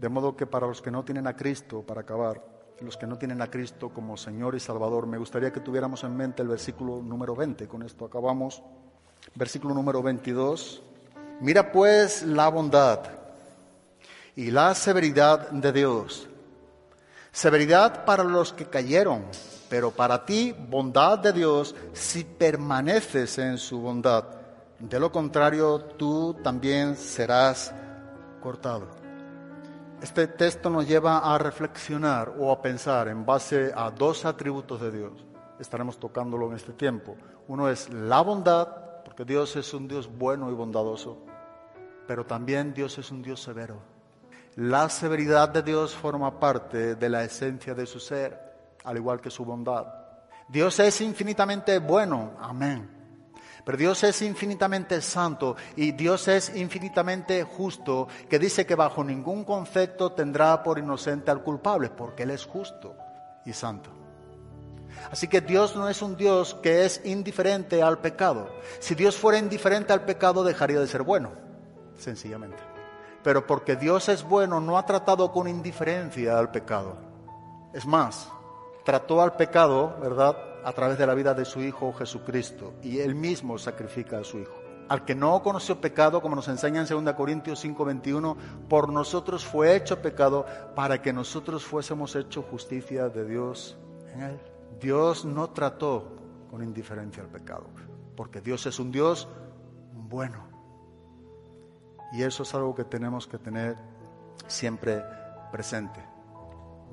De 0.00 0.08
modo 0.08 0.36
que 0.36 0.46
para 0.46 0.66
los 0.66 0.80
que 0.80 0.90
no 0.90 1.04
tienen 1.04 1.26
a 1.26 1.36
Cristo, 1.36 1.82
para 1.82 2.02
acabar, 2.02 2.42
los 2.80 2.96
que 2.96 3.06
no 3.06 3.18
tienen 3.18 3.42
a 3.42 3.50
Cristo 3.50 3.90
como 3.90 4.16
Señor 4.16 4.54
y 4.54 4.60
Salvador, 4.60 5.06
me 5.06 5.18
gustaría 5.18 5.52
que 5.52 5.60
tuviéramos 5.60 6.04
en 6.04 6.16
mente 6.16 6.42
el 6.42 6.48
versículo 6.48 7.02
número 7.02 7.34
20. 7.34 7.66
Con 7.66 7.82
esto 7.82 8.04
acabamos. 8.04 8.62
Versículo 9.34 9.74
número 9.74 10.02
22. 10.02 10.82
Mira 11.40 11.70
pues 11.70 12.24
la 12.24 12.48
bondad 12.48 12.98
y 14.34 14.50
la 14.50 14.74
severidad 14.74 15.50
de 15.50 15.72
Dios. 15.72 16.28
Severidad 17.30 18.04
para 18.04 18.24
los 18.24 18.52
que 18.52 18.66
cayeron, 18.66 19.22
pero 19.68 19.92
para 19.92 20.24
ti 20.24 20.52
bondad 20.68 21.20
de 21.20 21.32
Dios 21.32 21.76
si 21.92 22.24
permaneces 22.24 23.38
en 23.38 23.56
su 23.56 23.80
bondad. 23.80 24.24
De 24.80 24.98
lo 24.98 25.12
contrario, 25.12 25.78
tú 25.96 26.34
también 26.42 26.96
serás 26.96 27.72
cortado. 28.42 28.88
Este 30.02 30.26
texto 30.26 30.68
nos 30.70 30.88
lleva 30.88 31.18
a 31.18 31.38
reflexionar 31.38 32.34
o 32.36 32.50
a 32.50 32.60
pensar 32.60 33.06
en 33.06 33.24
base 33.24 33.72
a 33.76 33.92
dos 33.92 34.24
atributos 34.24 34.80
de 34.80 34.90
Dios. 34.90 35.12
Estaremos 35.60 36.00
tocándolo 36.00 36.48
en 36.48 36.56
este 36.56 36.72
tiempo. 36.72 37.16
Uno 37.46 37.68
es 37.68 37.88
la 37.90 38.22
bondad, 38.22 38.68
porque 39.04 39.24
Dios 39.24 39.54
es 39.54 39.72
un 39.72 39.86
Dios 39.86 40.08
bueno 40.08 40.50
y 40.50 40.54
bondadoso 40.54 41.27
pero 42.08 42.24
también 42.24 42.72
Dios 42.72 42.96
es 42.96 43.10
un 43.10 43.20
Dios 43.20 43.42
severo. 43.42 43.82
La 44.56 44.88
severidad 44.88 45.50
de 45.50 45.62
Dios 45.62 45.94
forma 45.94 46.40
parte 46.40 46.94
de 46.94 47.08
la 47.10 47.22
esencia 47.22 47.74
de 47.74 47.84
su 47.84 48.00
ser, 48.00 48.40
al 48.82 48.96
igual 48.96 49.20
que 49.20 49.30
su 49.30 49.44
bondad. 49.44 49.84
Dios 50.48 50.80
es 50.80 51.02
infinitamente 51.02 51.78
bueno, 51.78 52.32
amén. 52.40 52.88
Pero 53.62 53.76
Dios 53.76 54.02
es 54.04 54.22
infinitamente 54.22 55.02
santo 55.02 55.54
y 55.76 55.92
Dios 55.92 56.28
es 56.28 56.56
infinitamente 56.56 57.44
justo, 57.44 58.08
que 58.26 58.38
dice 58.38 58.64
que 58.64 58.74
bajo 58.74 59.04
ningún 59.04 59.44
concepto 59.44 60.12
tendrá 60.12 60.62
por 60.62 60.78
inocente 60.78 61.30
al 61.30 61.42
culpable, 61.42 61.90
porque 61.90 62.22
Él 62.22 62.30
es 62.30 62.46
justo 62.46 62.96
y 63.44 63.52
santo. 63.52 63.90
Así 65.10 65.28
que 65.28 65.42
Dios 65.42 65.76
no 65.76 65.90
es 65.90 66.00
un 66.00 66.16
Dios 66.16 66.54
que 66.62 66.86
es 66.86 67.02
indiferente 67.04 67.82
al 67.82 67.98
pecado. 67.98 68.48
Si 68.80 68.94
Dios 68.94 69.14
fuera 69.18 69.38
indiferente 69.38 69.92
al 69.92 70.06
pecado, 70.06 70.42
dejaría 70.42 70.80
de 70.80 70.86
ser 70.86 71.02
bueno 71.02 71.47
sencillamente. 71.98 72.62
Pero 73.22 73.46
porque 73.46 73.76
Dios 73.76 74.08
es 74.08 74.24
bueno, 74.24 74.60
no 74.60 74.78
ha 74.78 74.86
tratado 74.86 75.30
con 75.32 75.48
indiferencia 75.48 76.38
al 76.38 76.50
pecado. 76.50 76.96
Es 77.74 77.84
más, 77.84 78.30
trató 78.84 79.20
al 79.20 79.36
pecado, 79.36 79.96
¿verdad?, 80.00 80.36
a 80.64 80.72
través 80.72 80.98
de 80.98 81.06
la 81.06 81.14
vida 81.14 81.34
de 81.34 81.44
su 81.44 81.60
Hijo 81.60 81.92
Jesucristo. 81.92 82.74
Y 82.82 82.98
Él 83.00 83.14
mismo 83.14 83.58
sacrifica 83.58 84.18
a 84.18 84.24
su 84.24 84.38
Hijo. 84.38 84.54
Al 84.88 85.04
que 85.04 85.14
no 85.14 85.42
conoció 85.42 85.80
pecado, 85.80 86.22
como 86.22 86.34
nos 86.34 86.48
enseña 86.48 86.80
en 86.80 87.04
2 87.04 87.14
Corintios 87.14 87.62
5:21, 87.62 88.36
por 88.68 88.90
nosotros 88.90 89.44
fue 89.44 89.76
hecho 89.76 90.00
pecado 90.00 90.46
para 90.74 91.02
que 91.02 91.12
nosotros 91.12 91.64
fuésemos 91.64 92.16
hecho 92.16 92.42
justicia 92.42 93.10
de 93.10 93.26
Dios 93.26 93.76
en 94.14 94.22
Él. 94.22 94.40
Dios 94.80 95.26
no 95.26 95.50
trató 95.50 96.16
con 96.50 96.62
indiferencia 96.62 97.22
al 97.22 97.28
pecado, 97.28 97.66
porque 98.16 98.40
Dios 98.40 98.64
es 98.64 98.78
un 98.78 98.90
Dios 98.90 99.28
bueno. 99.92 100.47
Y 102.12 102.22
eso 102.22 102.42
es 102.42 102.54
algo 102.54 102.74
que 102.74 102.84
tenemos 102.84 103.26
que 103.26 103.38
tener 103.38 103.76
siempre 104.46 105.02
presente. 105.50 106.00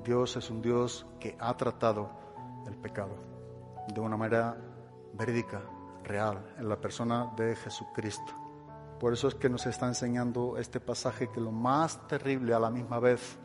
Dios 0.04 0.36
es 0.36 0.50
un 0.50 0.62
Dios 0.62 1.06
que 1.18 1.36
ha 1.40 1.56
tratado 1.56 2.10
el 2.66 2.76
pecado 2.76 3.16
de 3.92 4.00
una 4.00 4.16
manera 4.16 4.56
verídica, 5.14 5.62
real, 6.04 6.54
en 6.58 6.68
la 6.68 6.76
persona 6.76 7.32
de 7.36 7.56
Jesucristo. 7.56 8.32
Por 9.00 9.12
eso 9.12 9.28
es 9.28 9.34
que 9.34 9.48
nos 9.48 9.66
está 9.66 9.86
enseñando 9.86 10.56
este 10.58 10.80
pasaje 10.80 11.28
que 11.28 11.40
lo 11.40 11.52
más 11.52 12.06
terrible 12.08 12.54
a 12.54 12.58
la 12.58 12.70
misma 12.70 12.98
vez, 12.98 13.38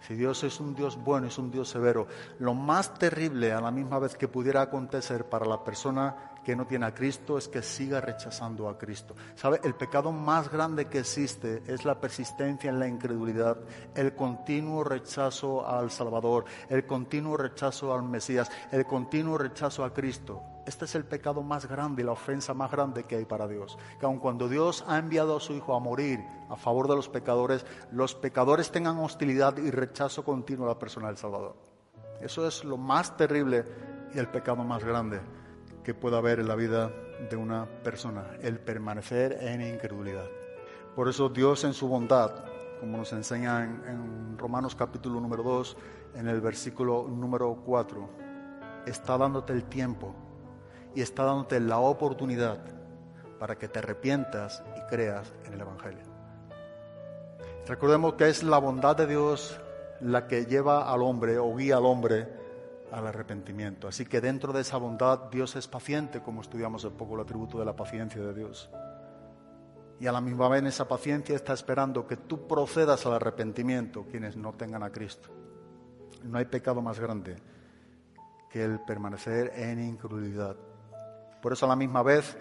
si 0.00 0.14
Dios 0.14 0.44
es 0.44 0.60
un 0.60 0.74
Dios 0.74 1.02
bueno, 1.02 1.26
es 1.26 1.38
un 1.38 1.50
Dios 1.50 1.68
severo, 1.68 2.06
lo 2.38 2.54
más 2.54 2.94
terrible 2.94 3.52
a 3.52 3.60
la 3.60 3.70
misma 3.70 3.98
vez 3.98 4.16
que 4.16 4.28
pudiera 4.28 4.62
acontecer 4.62 5.28
para 5.28 5.46
la 5.46 5.64
persona 5.64 6.29
que 6.44 6.56
no 6.56 6.66
tiene 6.66 6.86
a 6.86 6.94
Cristo 6.94 7.38
es 7.38 7.48
que 7.48 7.62
siga 7.62 8.00
rechazando 8.00 8.68
a 8.68 8.78
Cristo. 8.78 9.14
¿Sabe? 9.34 9.60
El 9.62 9.74
pecado 9.74 10.12
más 10.12 10.50
grande 10.50 10.86
que 10.86 11.00
existe 11.00 11.62
es 11.66 11.84
la 11.84 12.00
persistencia 12.00 12.70
en 12.70 12.78
la 12.78 12.88
incredulidad, 12.88 13.58
el 13.94 14.14
continuo 14.14 14.84
rechazo 14.84 15.66
al 15.66 15.90
Salvador, 15.90 16.44
el 16.68 16.86
continuo 16.86 17.36
rechazo 17.36 17.94
al 17.94 18.02
Mesías, 18.02 18.50
el 18.70 18.86
continuo 18.86 19.38
rechazo 19.38 19.84
a 19.84 19.92
Cristo. 19.92 20.42
Este 20.66 20.84
es 20.84 20.94
el 20.94 21.04
pecado 21.04 21.42
más 21.42 21.66
grande 21.66 22.02
y 22.02 22.04
la 22.04 22.12
ofensa 22.12 22.54
más 22.54 22.70
grande 22.70 23.04
que 23.04 23.16
hay 23.16 23.24
para 23.24 23.48
Dios. 23.48 23.76
Que 23.98 24.06
aun 24.06 24.18
cuando 24.18 24.48
Dios 24.48 24.84
ha 24.86 24.98
enviado 24.98 25.36
a 25.36 25.40
su 25.40 25.54
Hijo 25.54 25.74
a 25.74 25.80
morir 25.80 26.20
a 26.48 26.56
favor 26.56 26.86
de 26.86 26.96
los 26.96 27.08
pecadores, 27.08 27.64
los 27.90 28.14
pecadores 28.14 28.70
tengan 28.70 28.98
hostilidad 28.98 29.56
y 29.56 29.70
rechazo 29.70 30.24
continuo 30.24 30.66
a 30.66 30.70
la 30.70 30.78
persona 30.78 31.08
del 31.08 31.16
Salvador. 31.16 31.56
Eso 32.20 32.46
es 32.46 32.64
lo 32.64 32.76
más 32.76 33.16
terrible 33.16 33.64
y 34.14 34.18
el 34.18 34.28
pecado 34.28 34.62
más 34.62 34.84
grande 34.84 35.20
que 35.82 35.94
pueda 35.94 36.18
haber 36.18 36.40
en 36.40 36.48
la 36.48 36.54
vida 36.54 36.90
de 37.28 37.36
una 37.36 37.66
persona, 37.82 38.36
el 38.42 38.58
permanecer 38.58 39.38
en 39.40 39.62
incredulidad. 39.62 40.26
Por 40.94 41.08
eso 41.08 41.28
Dios 41.28 41.64
en 41.64 41.74
su 41.74 41.88
bondad, 41.88 42.32
como 42.80 42.98
nos 42.98 43.12
enseña 43.12 43.64
en, 43.64 44.38
Romanos 44.38 44.74
capítulo 44.74 45.20
número 45.20 45.42
2, 45.42 45.76
en 46.14 46.28
el 46.28 46.40
versículo 46.40 47.06
número 47.08 47.62
4, 47.64 48.08
está 48.86 49.18
dándote 49.18 49.52
el 49.52 49.64
tiempo 49.64 50.14
y 50.94 51.02
está 51.02 51.24
dándote 51.24 51.60
la 51.60 51.78
oportunidad 51.78 52.58
para 53.38 53.56
que 53.56 53.68
te 53.68 53.78
arrepientas 53.78 54.62
y 54.76 54.88
creas 54.88 55.32
en 55.44 55.54
el 55.54 55.60
Evangelio. 55.60 56.04
Recordemos 57.66 58.14
que 58.14 58.28
es 58.28 58.42
la 58.42 58.58
bondad 58.58 58.96
de 58.96 59.06
Dios 59.06 59.60
la 60.00 60.26
que 60.26 60.46
lleva 60.46 60.90
al 60.90 61.02
hombre 61.02 61.38
o 61.38 61.54
guía 61.54 61.76
al 61.76 61.84
hombre 61.84 62.39
al 62.92 63.06
arrepentimiento. 63.06 63.88
Así 63.88 64.04
que 64.04 64.20
dentro 64.20 64.52
de 64.52 64.62
esa 64.62 64.76
bondad 64.76 65.30
Dios 65.30 65.56
es 65.56 65.68
paciente, 65.68 66.20
como 66.20 66.40
estudiamos 66.40 66.84
un 66.84 66.94
poco 66.94 67.14
el 67.14 67.22
atributo 67.22 67.58
de 67.58 67.64
la 67.64 67.76
paciencia 67.76 68.20
de 68.20 68.34
Dios. 68.34 68.70
Y 70.00 70.06
a 70.06 70.12
la 70.12 70.20
misma 70.20 70.48
vez 70.48 70.60
en 70.60 70.68
esa 70.68 70.88
paciencia 70.88 71.36
está 71.36 71.52
esperando 71.52 72.06
que 72.06 72.16
tú 72.16 72.48
procedas 72.48 73.04
al 73.04 73.14
arrepentimiento 73.14 74.06
quienes 74.10 74.36
no 74.36 74.52
tengan 74.52 74.82
a 74.82 74.90
Cristo. 74.90 75.28
No 76.24 76.38
hay 76.38 76.46
pecado 76.46 76.80
más 76.80 76.98
grande 76.98 77.36
que 78.50 78.64
el 78.64 78.80
permanecer 78.80 79.52
en 79.54 79.78
incredulidad. 79.78 80.56
Por 81.42 81.52
eso 81.52 81.66
a 81.66 81.68
la 81.68 81.76
misma 81.76 82.02
vez 82.02 82.36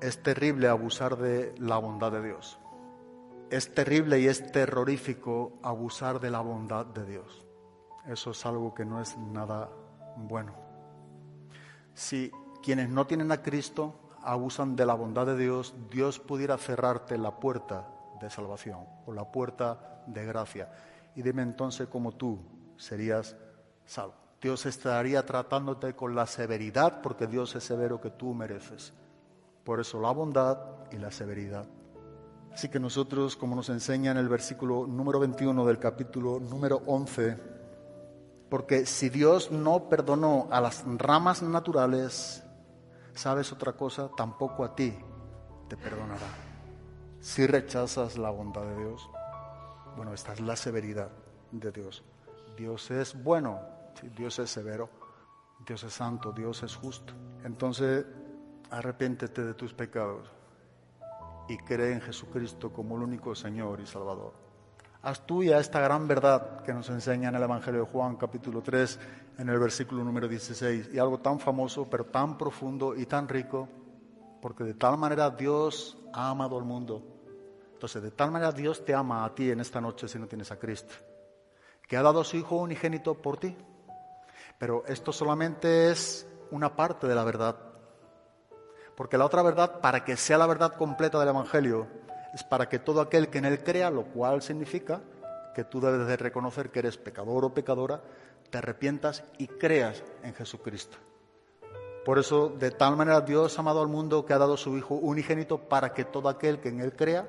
es 0.00 0.22
terrible 0.22 0.68
abusar 0.68 1.16
de 1.16 1.54
la 1.58 1.78
bondad 1.78 2.12
de 2.12 2.22
Dios. 2.22 2.58
Es 3.50 3.74
terrible 3.74 4.20
y 4.20 4.26
es 4.26 4.52
terrorífico 4.52 5.58
abusar 5.62 6.20
de 6.20 6.30
la 6.30 6.40
bondad 6.40 6.84
de 6.86 7.06
Dios. 7.06 7.47
Eso 8.08 8.30
es 8.30 8.46
algo 8.46 8.74
que 8.74 8.86
no 8.86 9.00
es 9.02 9.16
nada 9.18 9.68
bueno. 10.16 10.54
Si 11.92 12.32
quienes 12.62 12.88
no 12.88 13.06
tienen 13.06 13.30
a 13.30 13.42
Cristo 13.42 13.94
abusan 14.22 14.76
de 14.76 14.86
la 14.86 14.94
bondad 14.94 15.26
de 15.26 15.36
Dios, 15.36 15.74
Dios 15.90 16.18
pudiera 16.18 16.56
cerrarte 16.56 17.18
la 17.18 17.38
puerta 17.38 17.86
de 18.18 18.30
salvación 18.30 18.80
o 19.06 19.12
la 19.12 19.30
puerta 19.30 20.02
de 20.06 20.24
gracia. 20.24 20.70
Y 21.14 21.22
dime 21.22 21.42
entonces 21.42 21.88
cómo 21.88 22.12
tú 22.12 22.38
serías 22.78 23.36
salvo. 23.84 24.14
Dios 24.40 24.64
estaría 24.66 25.26
tratándote 25.26 25.94
con 25.94 26.14
la 26.14 26.26
severidad 26.26 27.02
porque 27.02 27.26
Dios 27.26 27.54
es 27.56 27.64
severo 27.64 28.00
que 28.00 28.10
tú 28.10 28.32
mereces. 28.32 28.94
Por 29.64 29.80
eso 29.80 30.00
la 30.00 30.12
bondad 30.12 30.58
y 30.90 30.96
la 30.96 31.10
severidad. 31.10 31.66
Así 32.52 32.68
que 32.68 32.80
nosotros, 32.80 33.36
como 33.36 33.54
nos 33.54 33.68
enseña 33.68 34.12
en 34.12 34.16
el 34.16 34.28
versículo 34.28 34.86
número 34.86 35.20
21 35.20 35.66
del 35.66 35.78
capítulo 35.78 36.40
número 36.40 36.80
11, 36.86 37.57
Porque 38.48 38.86
si 38.86 39.10
Dios 39.10 39.50
no 39.50 39.88
perdonó 39.88 40.48
a 40.50 40.60
las 40.60 40.84
ramas 40.86 41.42
naturales, 41.42 42.42
¿sabes 43.14 43.52
otra 43.52 43.74
cosa? 43.74 44.10
Tampoco 44.16 44.64
a 44.64 44.74
ti 44.74 44.96
te 45.68 45.76
perdonará. 45.76 46.26
Si 47.20 47.46
rechazas 47.46 48.16
la 48.16 48.30
bondad 48.30 48.62
de 48.62 48.76
Dios, 48.76 49.10
bueno, 49.96 50.14
esta 50.14 50.32
es 50.32 50.40
la 50.40 50.56
severidad 50.56 51.10
de 51.50 51.72
Dios. 51.72 52.02
Dios 52.56 52.90
es 52.90 53.22
bueno, 53.22 53.60
Dios 54.16 54.38
es 54.38 54.50
severo, 54.50 54.88
Dios 55.66 55.84
es 55.84 55.92
santo, 55.92 56.32
Dios 56.32 56.62
es 56.62 56.74
justo. 56.74 57.12
Entonces, 57.44 58.06
arrepiéntete 58.70 59.44
de 59.44 59.54
tus 59.54 59.74
pecados 59.74 60.30
y 61.48 61.58
cree 61.58 61.92
en 61.92 62.00
Jesucristo 62.00 62.72
como 62.72 62.96
el 62.96 63.02
único 63.02 63.34
Señor 63.34 63.80
y 63.80 63.86
Salvador 63.86 64.47
haz 65.02 65.20
tuya 65.26 65.58
esta 65.58 65.80
gran 65.80 66.08
verdad 66.08 66.62
que 66.62 66.72
nos 66.72 66.88
enseña 66.90 67.28
en 67.28 67.36
el 67.36 67.42
Evangelio 67.42 67.80
de 67.80 67.86
Juan 67.86 68.16
capítulo 68.16 68.62
3 68.62 68.98
en 69.38 69.48
el 69.48 69.58
versículo 69.58 70.02
número 70.02 70.26
16. 70.26 70.90
Y 70.92 70.98
algo 70.98 71.18
tan 71.18 71.38
famoso, 71.38 71.88
pero 71.88 72.06
tan 72.06 72.36
profundo 72.36 72.96
y 72.96 73.06
tan 73.06 73.28
rico, 73.28 73.68
porque 74.42 74.64
de 74.64 74.74
tal 74.74 74.98
manera 74.98 75.30
Dios 75.30 75.96
ha 76.12 76.30
amado 76.30 76.58
al 76.58 76.64
mundo. 76.64 77.02
Entonces, 77.72 78.02
de 78.02 78.10
tal 78.10 78.32
manera 78.32 78.50
Dios 78.50 78.84
te 78.84 78.92
ama 78.92 79.24
a 79.24 79.34
ti 79.34 79.50
en 79.50 79.60
esta 79.60 79.80
noche 79.80 80.08
si 80.08 80.18
no 80.18 80.26
tienes 80.26 80.50
a 80.50 80.58
Cristo, 80.58 80.94
que 81.86 81.96
ha 81.96 82.02
dado 82.02 82.20
a 82.20 82.24
su 82.24 82.36
Hijo 82.36 82.56
unigénito 82.56 83.14
por 83.14 83.38
ti. 83.38 83.56
Pero 84.58 84.82
esto 84.86 85.12
solamente 85.12 85.92
es 85.92 86.26
una 86.50 86.74
parte 86.74 87.06
de 87.06 87.14
la 87.14 87.22
verdad. 87.22 87.56
Porque 88.96 89.16
la 89.16 89.26
otra 89.26 89.42
verdad, 89.42 89.80
para 89.80 90.04
que 90.04 90.16
sea 90.16 90.38
la 90.38 90.48
verdad 90.48 90.74
completa 90.74 91.20
del 91.20 91.28
Evangelio, 91.28 91.86
es 92.34 92.44
para 92.44 92.68
que 92.68 92.78
todo 92.78 93.00
aquel 93.00 93.28
que 93.28 93.38
en 93.38 93.46
Él 93.46 93.62
crea, 93.62 93.90
lo 93.90 94.04
cual 94.04 94.42
significa 94.42 95.00
que 95.54 95.64
tú 95.64 95.80
debes 95.80 96.06
de 96.06 96.16
reconocer 96.16 96.70
que 96.70 96.80
eres 96.80 96.96
pecador 96.96 97.44
o 97.44 97.54
pecadora, 97.54 98.00
te 98.50 98.58
arrepientas 98.58 99.24
y 99.38 99.46
creas 99.46 100.02
en 100.22 100.34
Jesucristo. 100.34 100.98
Por 102.04 102.18
eso, 102.18 102.48
de 102.48 102.70
tal 102.70 102.96
manera 102.96 103.20
Dios 103.20 103.58
ha 103.58 103.60
amado 103.60 103.82
al 103.82 103.88
mundo 103.88 104.24
que 104.24 104.32
ha 104.32 104.38
dado 104.38 104.56
su 104.56 104.76
Hijo 104.78 104.94
unigénito 104.94 105.58
para 105.58 105.92
que 105.92 106.04
todo 106.04 106.28
aquel 106.28 106.60
que 106.60 106.68
en 106.68 106.80
Él 106.80 106.94
crea 106.94 107.28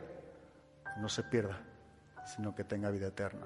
no 0.97 1.09
se 1.09 1.23
pierda, 1.23 1.61
sino 2.25 2.55
que 2.55 2.63
tenga 2.63 2.89
vida 2.89 3.07
eterna. 3.07 3.45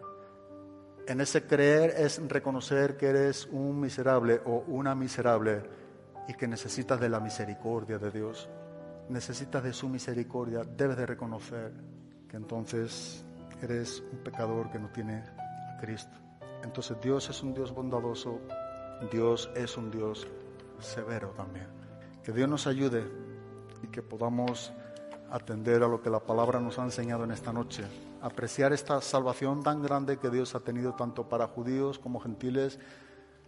En 1.08 1.22
ese 1.22 1.44
creer 1.44 1.96
es 1.98 2.22
reconocer 2.28 2.98
que 2.98 3.08
eres 3.08 3.48
un 3.52 3.80
miserable 3.80 4.42
o 4.46 4.64
una 4.68 4.96
miserable 4.96 5.64
y 6.28 6.34
que 6.34 6.48
necesitas 6.48 7.00
de 7.00 7.10
la 7.10 7.20
misericordia 7.20 7.98
de 7.98 8.12
Dios 8.12 8.48
necesitas 9.10 9.64
de 9.64 9.74
su 9.74 9.90
misericordia, 9.90 10.64
debes 10.64 10.98
de 10.98 11.06
reconocer 11.06 11.74
que 12.28 12.38
entonces 12.38 13.24
eres 13.62 14.04
un 14.12 14.20
pecador 14.20 14.72
que 14.72 14.80
no 14.80 14.90
tiene 14.90 15.24
a 15.70 15.78
Cristo. 15.80 16.18
Entonces 16.64 16.98
Dios 17.02 17.30
es 17.30 17.44
un 17.44 17.54
Dios 17.54 17.74
bondadoso, 17.74 18.40
Dios 19.12 19.50
es 19.56 19.78
un 19.78 19.92
Dios 19.92 20.28
severo 20.80 21.30
también. 21.30 21.68
Que 22.24 22.32
Dios 22.32 22.50
nos 22.50 22.68
ayude 22.68 23.04
y 23.84 23.88
que 23.88 24.02
podamos 24.02 24.74
atender 25.30 25.84
a 25.84 25.88
lo 25.88 26.02
que 26.02 26.10
la 26.10 26.20
palabra 26.20 26.60
nos 26.60 26.80
ha 26.80 26.84
enseñado 26.84 27.24
en 27.24 27.32
esta 27.32 27.52
noche, 27.52 27.84
apreciar 28.22 28.72
esta 28.72 29.02
salvación 29.02 29.64
tan 29.64 29.82
grande 29.82 30.18
que 30.18 30.30
Dios 30.30 30.56
ha 30.56 30.60
tenido 30.60 30.94
tanto 30.94 31.28
para 31.28 31.48
judíos 31.48 32.00
como 32.00 32.20
gentiles 32.20 32.80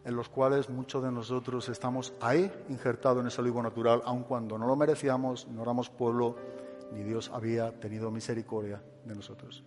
en 0.05 0.15
los 0.15 0.29
cuales 0.29 0.69
muchos 0.69 1.03
de 1.03 1.11
nosotros 1.11 1.67
estamos 1.67 2.13
ahí 2.21 2.51
injertados 2.69 3.21
en 3.21 3.27
ese 3.27 3.41
olivo 3.41 3.61
natural, 3.61 4.03
aun 4.05 4.23
cuando 4.23 4.57
no 4.57 4.67
lo 4.67 4.75
merecíamos, 4.75 5.47
no 5.47 5.63
éramos 5.63 5.89
pueblo, 5.89 6.35
ni 6.93 7.03
Dios 7.03 7.31
había 7.33 7.77
tenido 7.79 8.11
misericordia 8.11 8.81
de 9.03 9.15
nosotros. 9.15 9.63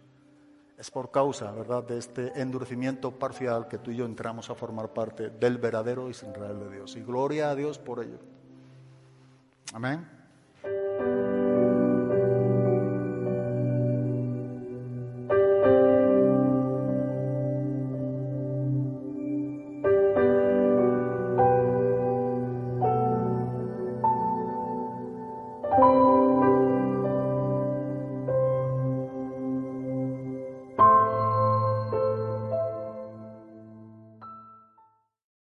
Es 0.78 0.92
por 0.92 1.10
causa, 1.10 1.50
¿verdad?, 1.50 1.82
de 1.82 1.98
este 1.98 2.40
endurecimiento 2.40 3.10
parcial 3.10 3.66
que 3.66 3.78
tú 3.78 3.90
y 3.90 3.96
yo 3.96 4.06
entramos 4.06 4.48
a 4.48 4.54
formar 4.54 4.92
parte 4.94 5.28
del 5.28 5.58
verdadero 5.58 6.08
Israel 6.08 6.60
de 6.60 6.70
Dios. 6.70 6.94
Y 6.94 7.02
gloria 7.02 7.50
a 7.50 7.56
Dios 7.56 7.80
por 7.80 8.00
ello. 8.00 8.20
Amén. 9.74 10.17